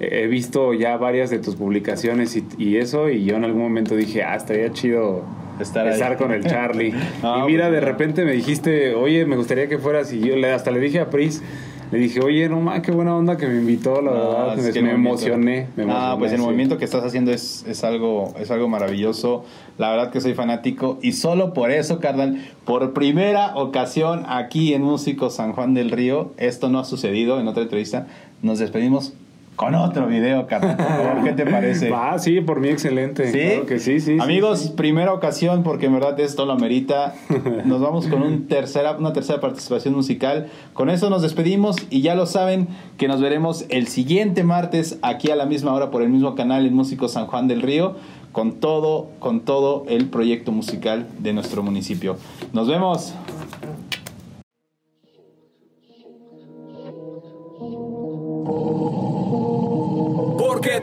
he 0.00 0.26
visto 0.26 0.74
ya 0.74 0.96
varias 0.98 1.30
de 1.30 1.38
tus 1.38 1.56
publicaciones 1.56 2.36
y, 2.36 2.46
y 2.58 2.76
eso, 2.76 3.08
y 3.08 3.24
yo 3.24 3.36
en 3.36 3.44
algún 3.44 3.62
momento 3.62 3.96
dije, 3.96 4.22
ah, 4.22 4.36
estaría 4.36 4.70
chido 4.72 5.22
Estar 5.60 6.16
con 6.16 6.32
el 6.32 6.44
Charlie. 6.44 6.92
No, 7.22 7.44
y 7.48 7.52
mira, 7.52 7.68
pues, 7.68 7.80
de 7.80 7.80
repente 7.80 8.24
me 8.24 8.32
dijiste, 8.32 8.94
oye, 8.94 9.24
me 9.26 9.36
gustaría 9.36 9.68
que 9.68 9.78
fueras, 9.78 10.12
y 10.12 10.20
yo 10.20 10.36
le, 10.36 10.52
hasta 10.52 10.70
le 10.70 10.80
dije 10.80 11.00
a 11.00 11.10
Pris, 11.10 11.42
le 11.90 11.98
dije, 11.98 12.20
oye, 12.20 12.48
no 12.50 12.60
mames, 12.60 12.82
qué 12.82 12.92
buena 12.92 13.16
onda 13.16 13.36
que 13.38 13.46
me 13.46 13.54
invitó, 13.56 14.02
la 14.02 14.10
No, 14.10 14.30
verdad, 14.30 14.56
me, 14.58 14.72
que 14.72 14.82
me 14.82 14.90
emocioné. 14.92 15.68
Me 15.74 15.84
Ah, 15.84 16.12
emocioné, 16.14 16.18
pues 16.18 16.32
el 16.32 16.38
sí. 16.38 16.44
movimiento 16.44 16.76
que 16.78 16.84
estás 16.84 17.02
haciendo 17.02 17.32
es, 17.32 17.64
es 17.66 17.82
algo 17.82 18.34
es 18.38 18.50
algo 18.50 18.68
maravilloso. 18.68 19.44
La 19.78 19.88
verdad 19.90 20.10
que 20.10 20.20
soy 20.20 20.34
fanático 20.34 20.98
y 21.00 21.12
solo 21.12 21.54
por 21.54 21.70
eso, 21.70 21.98
carnal, 21.98 22.42
por 22.66 22.92
primera 22.92 23.56
ocasión 23.56 24.24
aquí 24.28 24.74
en 24.74 24.82
Músico 24.82 25.30
San 25.30 25.52
Juan 25.54 25.72
del 25.72 25.90
Río, 25.90 26.32
esto 26.36 26.68
no 26.68 26.78
ha 26.78 26.84
sucedido 26.84 27.40
en 27.40 27.48
otra 27.48 27.62
entrevista. 27.62 28.06
Nos 28.42 28.58
despedimos 28.58 29.14
con 29.58 29.74
otro 29.74 30.06
video, 30.06 30.46
carnal. 30.46 31.24
¿qué 31.24 31.32
te 31.32 31.44
parece? 31.44 31.92
Ah, 31.98 32.16
sí, 32.18 32.40
por 32.40 32.60
mí 32.60 32.68
excelente. 32.68 33.32
¿Sí? 33.32 33.38
Claro 33.38 33.66
que 33.66 33.80
sí, 33.80 33.98
sí. 33.98 34.18
Amigos, 34.20 34.60
sí. 34.60 34.72
primera 34.76 35.12
ocasión, 35.12 35.64
porque 35.64 35.86
en 35.86 35.94
verdad 35.94 36.18
esto 36.20 36.46
lo 36.46 36.52
amerita. 36.52 37.14
Nos 37.64 37.80
vamos 37.80 38.06
con 38.06 38.22
un 38.22 38.46
tercera, 38.46 38.96
una 38.96 39.12
tercera 39.12 39.40
participación 39.40 39.94
musical. 39.94 40.46
Con 40.74 40.90
eso 40.90 41.10
nos 41.10 41.22
despedimos 41.22 41.76
y 41.90 42.02
ya 42.02 42.14
lo 42.14 42.26
saben 42.26 42.68
que 42.98 43.08
nos 43.08 43.20
veremos 43.20 43.64
el 43.68 43.88
siguiente 43.88 44.44
martes 44.44 45.00
aquí 45.02 45.32
a 45.32 45.36
la 45.36 45.44
misma 45.44 45.74
hora 45.74 45.90
por 45.90 46.02
el 46.02 46.08
mismo 46.08 46.36
canal 46.36 46.64
en 46.64 46.74
Músico 46.74 47.08
San 47.08 47.26
Juan 47.26 47.48
del 47.48 47.62
Río 47.62 47.96
con 48.30 48.60
todo, 48.60 49.08
con 49.18 49.40
todo 49.40 49.84
el 49.88 50.06
proyecto 50.06 50.52
musical 50.52 51.08
de 51.18 51.32
nuestro 51.32 51.64
municipio. 51.64 52.16
Nos 52.52 52.68
vemos. 52.68 53.12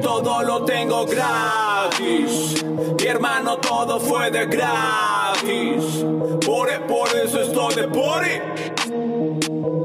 Todo 0.02 0.44
lo 0.44 0.66
tengo 0.66 1.06
gratis. 1.06 2.64
Mi 3.00 3.08
hermano, 3.08 3.58
todo 3.58 4.00
fue 4.00 4.30
de 4.30 4.46
gratis. 4.46 6.04
Por, 6.46 6.70
por 6.88 7.08
eso 7.16 7.42
estoy 7.42 7.76
de 7.76 7.88
party. 7.88 8.42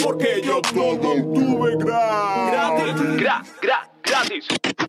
Porque 0.03 0.43
yo 0.45 0.61
todo 0.63 0.99
tuve 0.99 1.77
gratis. 1.77 2.53
Gratis, 2.53 3.17
gra, 3.17 3.43
gra, 3.63 3.90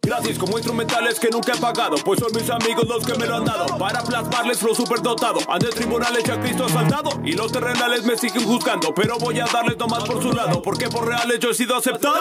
gratis. 0.01 0.37
Como 0.37 0.57
instrumentales 0.57 1.19
que 1.19 1.29
nunca 1.29 1.53
he 1.53 1.57
pagado 1.57 1.95
Pues 2.03 2.19
son 2.19 2.31
mis 2.33 2.49
amigos 2.49 2.87
los 2.87 3.05
que 3.05 3.17
me 3.17 3.25
lo 3.25 3.37
han 3.37 3.45
dado 3.45 3.77
Para 3.77 4.03
plasmarles 4.03 4.59
flow 4.59 4.75
superdotado 4.75 5.39
Ante 5.47 5.67
tribunales 5.67 6.23
ya 6.23 6.39
Cristo 6.39 6.65
asaltado 6.65 7.21
Y 7.23 7.33
los 7.33 7.51
terrenales 7.51 8.03
me 8.03 8.17
siguen 8.17 8.45
juzgando 8.45 8.93
Pero 8.93 9.17
voy 9.17 9.39
a 9.39 9.45
darles 9.45 9.77
nomás 9.77 10.03
por 10.03 10.21
su 10.21 10.31
lado 10.31 10.61
Porque 10.61 10.89
por 10.89 11.07
reales 11.07 11.39
yo 11.39 11.51
he 11.51 11.53
sido 11.53 11.75
aceptado 11.75 12.19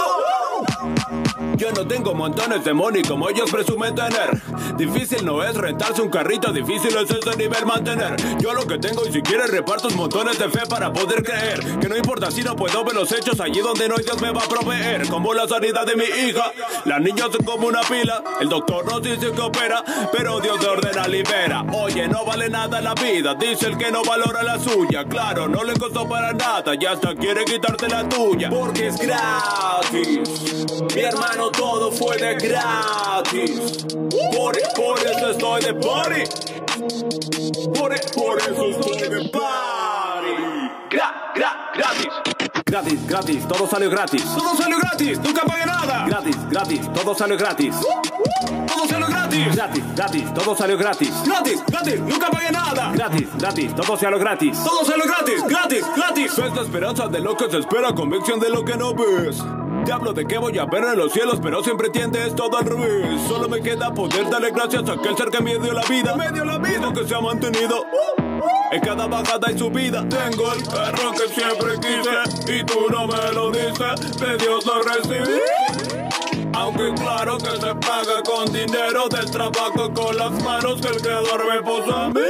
yo 1.56 1.70
no 1.72 1.86
tengo 1.86 2.14
montones 2.14 2.64
de 2.64 2.72
money 2.72 3.02
como 3.02 3.28
ellos 3.28 3.50
presumen 3.50 3.94
tener. 3.94 4.40
Difícil 4.78 5.24
no 5.26 5.42
es 5.42 5.54
rentarse 5.54 6.00
un 6.00 6.08
carrito, 6.08 6.52
difícil 6.52 6.96
es 6.96 7.10
ese 7.10 7.36
nivel 7.36 7.66
mantener. 7.66 8.16
Yo 8.38 8.54
lo 8.54 8.66
que 8.66 8.78
tengo 8.78 9.06
y 9.06 9.12
si 9.12 9.20
quieres 9.20 9.50
reparto 9.50 9.88
un 9.88 9.96
montones 9.96 10.38
de 10.38 10.48
fe 10.48 10.60
para 10.68 10.90
poder 10.90 11.22
creer. 11.22 11.78
Que 11.78 11.88
no 11.88 11.96
importa 11.96 12.30
si 12.30 12.42
no 12.42 12.56
puedo 12.56 12.82
ver 12.84 12.94
los 12.94 13.12
hechos 13.12 13.40
allí 13.40 13.60
donde 13.60 13.88
no 13.88 13.96
hay 13.96 14.04
Dios 14.04 14.20
me 14.22 14.30
va 14.30 14.42
a 14.42 14.48
proveer. 14.48 15.06
Como 15.08 15.34
la 15.34 15.46
sanidad 15.46 15.84
de 15.84 15.96
mi 15.96 16.04
hija, 16.04 16.50
las 17.00 17.14
niñas 17.14 17.28
son 17.32 17.44
como 17.44 17.66
una 17.68 17.80
pila. 17.80 18.22
El 18.40 18.48
doctor 18.48 18.84
nos 18.84 19.02
dice 19.02 19.32
que 19.32 19.40
opera, 19.40 19.82
pero 20.12 20.38
Dios 20.40 20.60
de 20.60 20.66
ordena 20.66 21.08
libera. 21.08 21.64
Oye, 21.72 22.06
no 22.06 22.24
vale 22.24 22.48
nada 22.50 22.80
la 22.80 22.94
vida, 22.94 23.34
dice 23.34 23.68
el 23.68 23.78
que 23.78 23.90
no 23.90 24.02
valora 24.02 24.42
la 24.42 24.58
suya. 24.58 25.04
Claro, 25.04 25.48
no 25.48 25.64
le 25.64 25.72
costó 25.74 26.06
para 26.08 26.32
nada 26.32 26.74
y 26.78 26.84
hasta 26.84 27.14
quiere 27.14 27.44
quitarte 27.44 27.88
la 27.88 28.06
tuya. 28.08 28.50
Porque 28.50 28.88
es 28.88 28.98
gratis. 28.98 30.66
Mi 30.94 31.00
hermano, 31.00 31.50
todo 31.50 31.90
fue 31.90 32.16
de 32.18 32.34
gratis. 32.34 33.86
Por, 34.36 34.58
por 34.74 34.98
eso 34.98 35.30
estoy 35.30 35.62
de 35.62 35.74
party. 35.74 36.22
Por, 37.74 37.94
por 38.14 38.38
eso 38.38 38.66
estoy 38.66 39.08
de 39.08 39.28
party. 39.30 40.28
Gra, 40.90 41.32
gra, 41.34 41.70
gratis. 41.74 42.29
Gratis, 42.66 43.06
gratis, 43.06 43.48
todo 43.48 43.66
salió 43.66 43.90
gratis. 43.90 44.24
Todo 44.24 44.56
salió 44.56 44.78
gratis, 44.78 45.18
nunca 45.20 45.42
pagué 45.42 45.66
nada. 45.66 46.06
Gratis, 46.06 46.36
gratis, 46.48 46.92
todo 46.92 47.14
salió 47.14 47.36
gratis. 47.36 47.74
Todo 48.66 48.86
salió 48.88 49.06
gratis. 49.06 49.54
Gratis, 49.54 49.84
gratis, 49.94 50.34
todo 50.34 50.56
salió 50.56 50.78
gratis. 50.78 51.12
Gratis, 51.24 51.62
gratis, 51.66 52.00
nunca 52.00 52.30
pagué 52.30 52.50
nada. 52.52 52.92
Gratis, 52.92 53.28
gratis, 53.38 53.74
todo 53.74 53.96
salió 53.96 54.18
gratis. 54.18 54.58
Todo 54.64 54.84
salió 54.84 55.04
gratis, 55.04 55.44
gratis, 55.48 55.84
gratis. 55.96 56.38
Es 56.38 56.54
la 56.54 56.62
esperanza 56.62 57.08
de 57.08 57.20
lo 57.20 57.36
que 57.36 57.50
se 57.50 57.58
espera, 57.58 57.92
convicción 57.92 58.40
de 58.40 58.50
lo 58.50 58.64
que 58.64 58.76
no 58.76 58.94
ves. 58.94 59.42
Te 59.84 59.92
hablo 59.92 60.12
de 60.12 60.26
que 60.26 60.38
voy 60.38 60.58
a 60.58 60.66
ver 60.66 60.84
en 60.84 60.98
los 60.98 61.12
cielos, 61.12 61.40
pero 61.42 61.62
siempre 61.62 61.88
tiendes 61.90 62.34
todo 62.34 62.58
al 62.58 62.64
revés. 62.64 63.20
Solo 63.28 63.48
me 63.48 63.60
queda 63.60 63.92
poder 63.92 64.28
darle 64.28 64.50
gracias 64.50 64.88
a 64.88 64.92
aquel 64.92 65.16
ser 65.16 65.30
que 65.30 65.40
me 65.40 65.58
dio 65.58 65.72
la 65.72 65.82
vida. 65.82 66.14
Me 66.16 66.30
dio 66.30 66.44
la 66.44 66.58
vida 66.58 66.92
que 66.92 67.06
se 67.06 67.14
ha 67.14 67.20
mantenido. 67.20 67.84
En 68.72 68.80
cada 68.80 69.06
bajada 69.08 69.50
y 69.50 69.58
subida 69.58 70.08
tengo 70.08 70.52
el 70.52 70.62
carro 70.68 71.10
que 71.12 71.28
siempre 71.34 71.74
quise 71.80 72.52
y 72.56 72.64
tú 72.64 72.88
no 72.88 73.08
me 73.08 73.32
lo 73.32 73.50
dices, 73.50 74.16
de 74.18 74.36
Dios 74.36 74.64
lo 74.64 74.82
recibí. 74.82 75.40
Aunque 76.54 76.94
claro 76.94 77.36
que 77.38 77.50
se 77.50 77.74
paga 77.74 78.22
con 78.24 78.52
dinero 78.52 79.08
del 79.08 79.28
trabajo 79.28 79.92
con 79.92 80.16
las 80.16 80.30
manos 80.44 80.80
que 80.80 80.88
el 80.88 81.02
creador 81.02 81.52
me 81.52 81.62
puso 81.62 81.96
a 81.96 82.08
mí. 82.10 82.20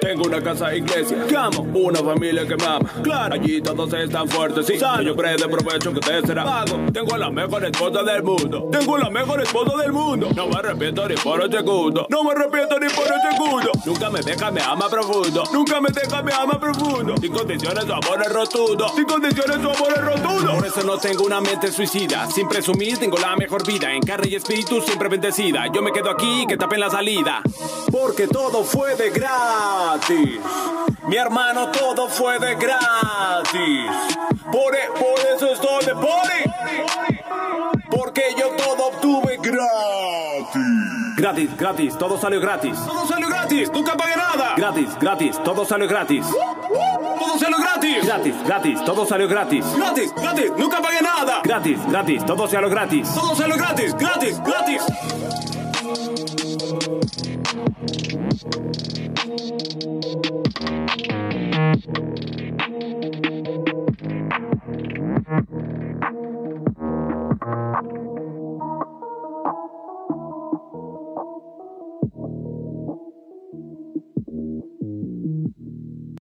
Tengo 0.00 0.24
una 0.24 0.40
casa 0.40 0.74
iglesia, 0.74 1.26
que 1.28 1.36
amo, 1.36 1.66
una 1.74 2.00
familia 2.00 2.46
que 2.46 2.56
me 2.56 2.64
ama. 2.64 2.90
Claro, 3.02 3.34
allí 3.34 3.60
todos 3.60 3.92
están 3.92 4.28
fuertes, 4.28 4.66
sí. 4.66 4.78
Sano, 4.78 5.02
yo 5.02 5.14
creo 5.14 5.36
de 5.36 5.48
provecho 5.48 5.92
que 5.92 6.00
te 6.00 6.26
será 6.26 6.44
pago. 6.44 6.78
Tengo 6.92 7.16
la 7.16 7.30
mejor 7.30 7.64
esposa 7.64 8.02
del 8.02 8.22
mundo. 8.22 8.68
Tengo 8.72 8.98
la 8.98 9.10
mejor 9.10 9.42
esposa 9.42 9.76
del 9.76 9.92
mundo. 9.92 10.28
No 10.34 10.46
me 10.46 10.56
arrepiento 10.56 11.06
ni 11.06 11.16
por 11.16 11.40
un 11.40 11.52
segundo. 11.52 12.06
No 12.08 12.24
me 12.24 12.30
arrepiento 12.32 12.78
ni 12.78 12.88
por 12.88 13.04
un 13.04 13.30
segundo. 13.30 13.70
Nunca 13.84 14.10
me 14.10 14.20
deja, 14.20 14.50
me 14.50 14.62
ama 14.62 14.88
profundo. 14.88 15.44
Nunca 15.52 15.80
me 15.80 15.90
deja, 15.90 16.22
me 16.22 16.32
ama 16.32 16.58
profundo. 16.58 17.14
Sin 17.20 17.32
condiciones, 17.32 17.84
su 17.84 17.92
amor 17.92 18.22
es 18.24 18.32
rotundo. 18.32 18.88
Sin 18.94 19.04
condiciones, 19.04 19.56
su 19.56 19.70
amor 19.70 19.92
es 19.94 20.04
rotundo. 20.04 20.54
Por 20.56 20.66
eso 20.66 20.82
no 20.82 20.98
tengo 20.98 21.24
una 21.24 21.40
mente 21.40 21.70
suicida. 21.70 22.26
Sin 22.30 22.48
presumir, 22.48 22.98
tengo 22.98 23.18
la 23.18 23.36
mejor 23.36 23.66
vida. 23.66 23.92
En 23.92 24.02
carne 24.02 24.28
y 24.28 24.34
espíritu 24.36 24.80
siempre 24.80 25.08
bendecida. 25.08 25.66
Yo 25.72 25.82
me 25.82 25.92
quedo 25.92 26.10
aquí, 26.10 26.46
que 26.48 26.56
tapen 26.56 26.80
la 26.80 26.90
salida. 26.90 27.42
Porque 27.90 28.26
todo 28.26 28.64
fue 28.64 28.94
de 28.94 29.10
gratis. 29.90 30.40
Mi 31.08 31.16
hermano, 31.16 31.70
todo 31.70 32.08
fue 32.08 32.38
de 32.38 32.54
gratis. 32.54 33.90
Por, 34.52 34.74
e- 34.74 34.90
por 34.98 35.18
eso 35.34 35.52
estoy 35.52 35.84
de 35.84 35.94
party. 35.94 37.80
Porque 37.90 38.22
yo 38.38 38.50
todo 38.56 38.88
obtuve 38.88 39.36
gratis. 39.38 41.16
Gratis, 41.16 41.56
gratis, 41.56 41.98
todo 41.98 42.18
salió 42.18 42.40
gratis. 42.40 42.78
Todo 42.86 43.06
salió 43.06 43.28
gratis, 43.28 43.70
nunca 43.72 43.96
pagué 43.96 44.16
nada. 44.16 44.54
Gratis, 44.56 44.88
gratis, 45.00 45.42
todo 45.42 45.64
salió 45.64 45.88
gratis. 45.88 46.24
Todo 46.26 47.38
salió 47.38 47.58
gratis. 47.58 48.06
Gratis, 48.06 48.34
gratis, 48.44 48.84
todo 48.84 49.06
salió 49.06 49.28
gratis. 49.28 49.64
Gratis, 49.76 50.14
gratis, 50.14 50.52
nunca 50.56 50.80
pagué 50.80 51.02
nada. 51.02 51.40
Gratis, 51.42 51.78
gratis, 51.88 52.24
todo 52.24 52.46
salió 52.48 52.70
gratis. 52.70 53.08
Todo 53.14 53.34
salió 53.34 53.56
gratis, 53.56 53.94
gratis, 53.96 54.40
gratis. 54.44 54.82
Thank 59.30 59.52
you. 67.84 68.39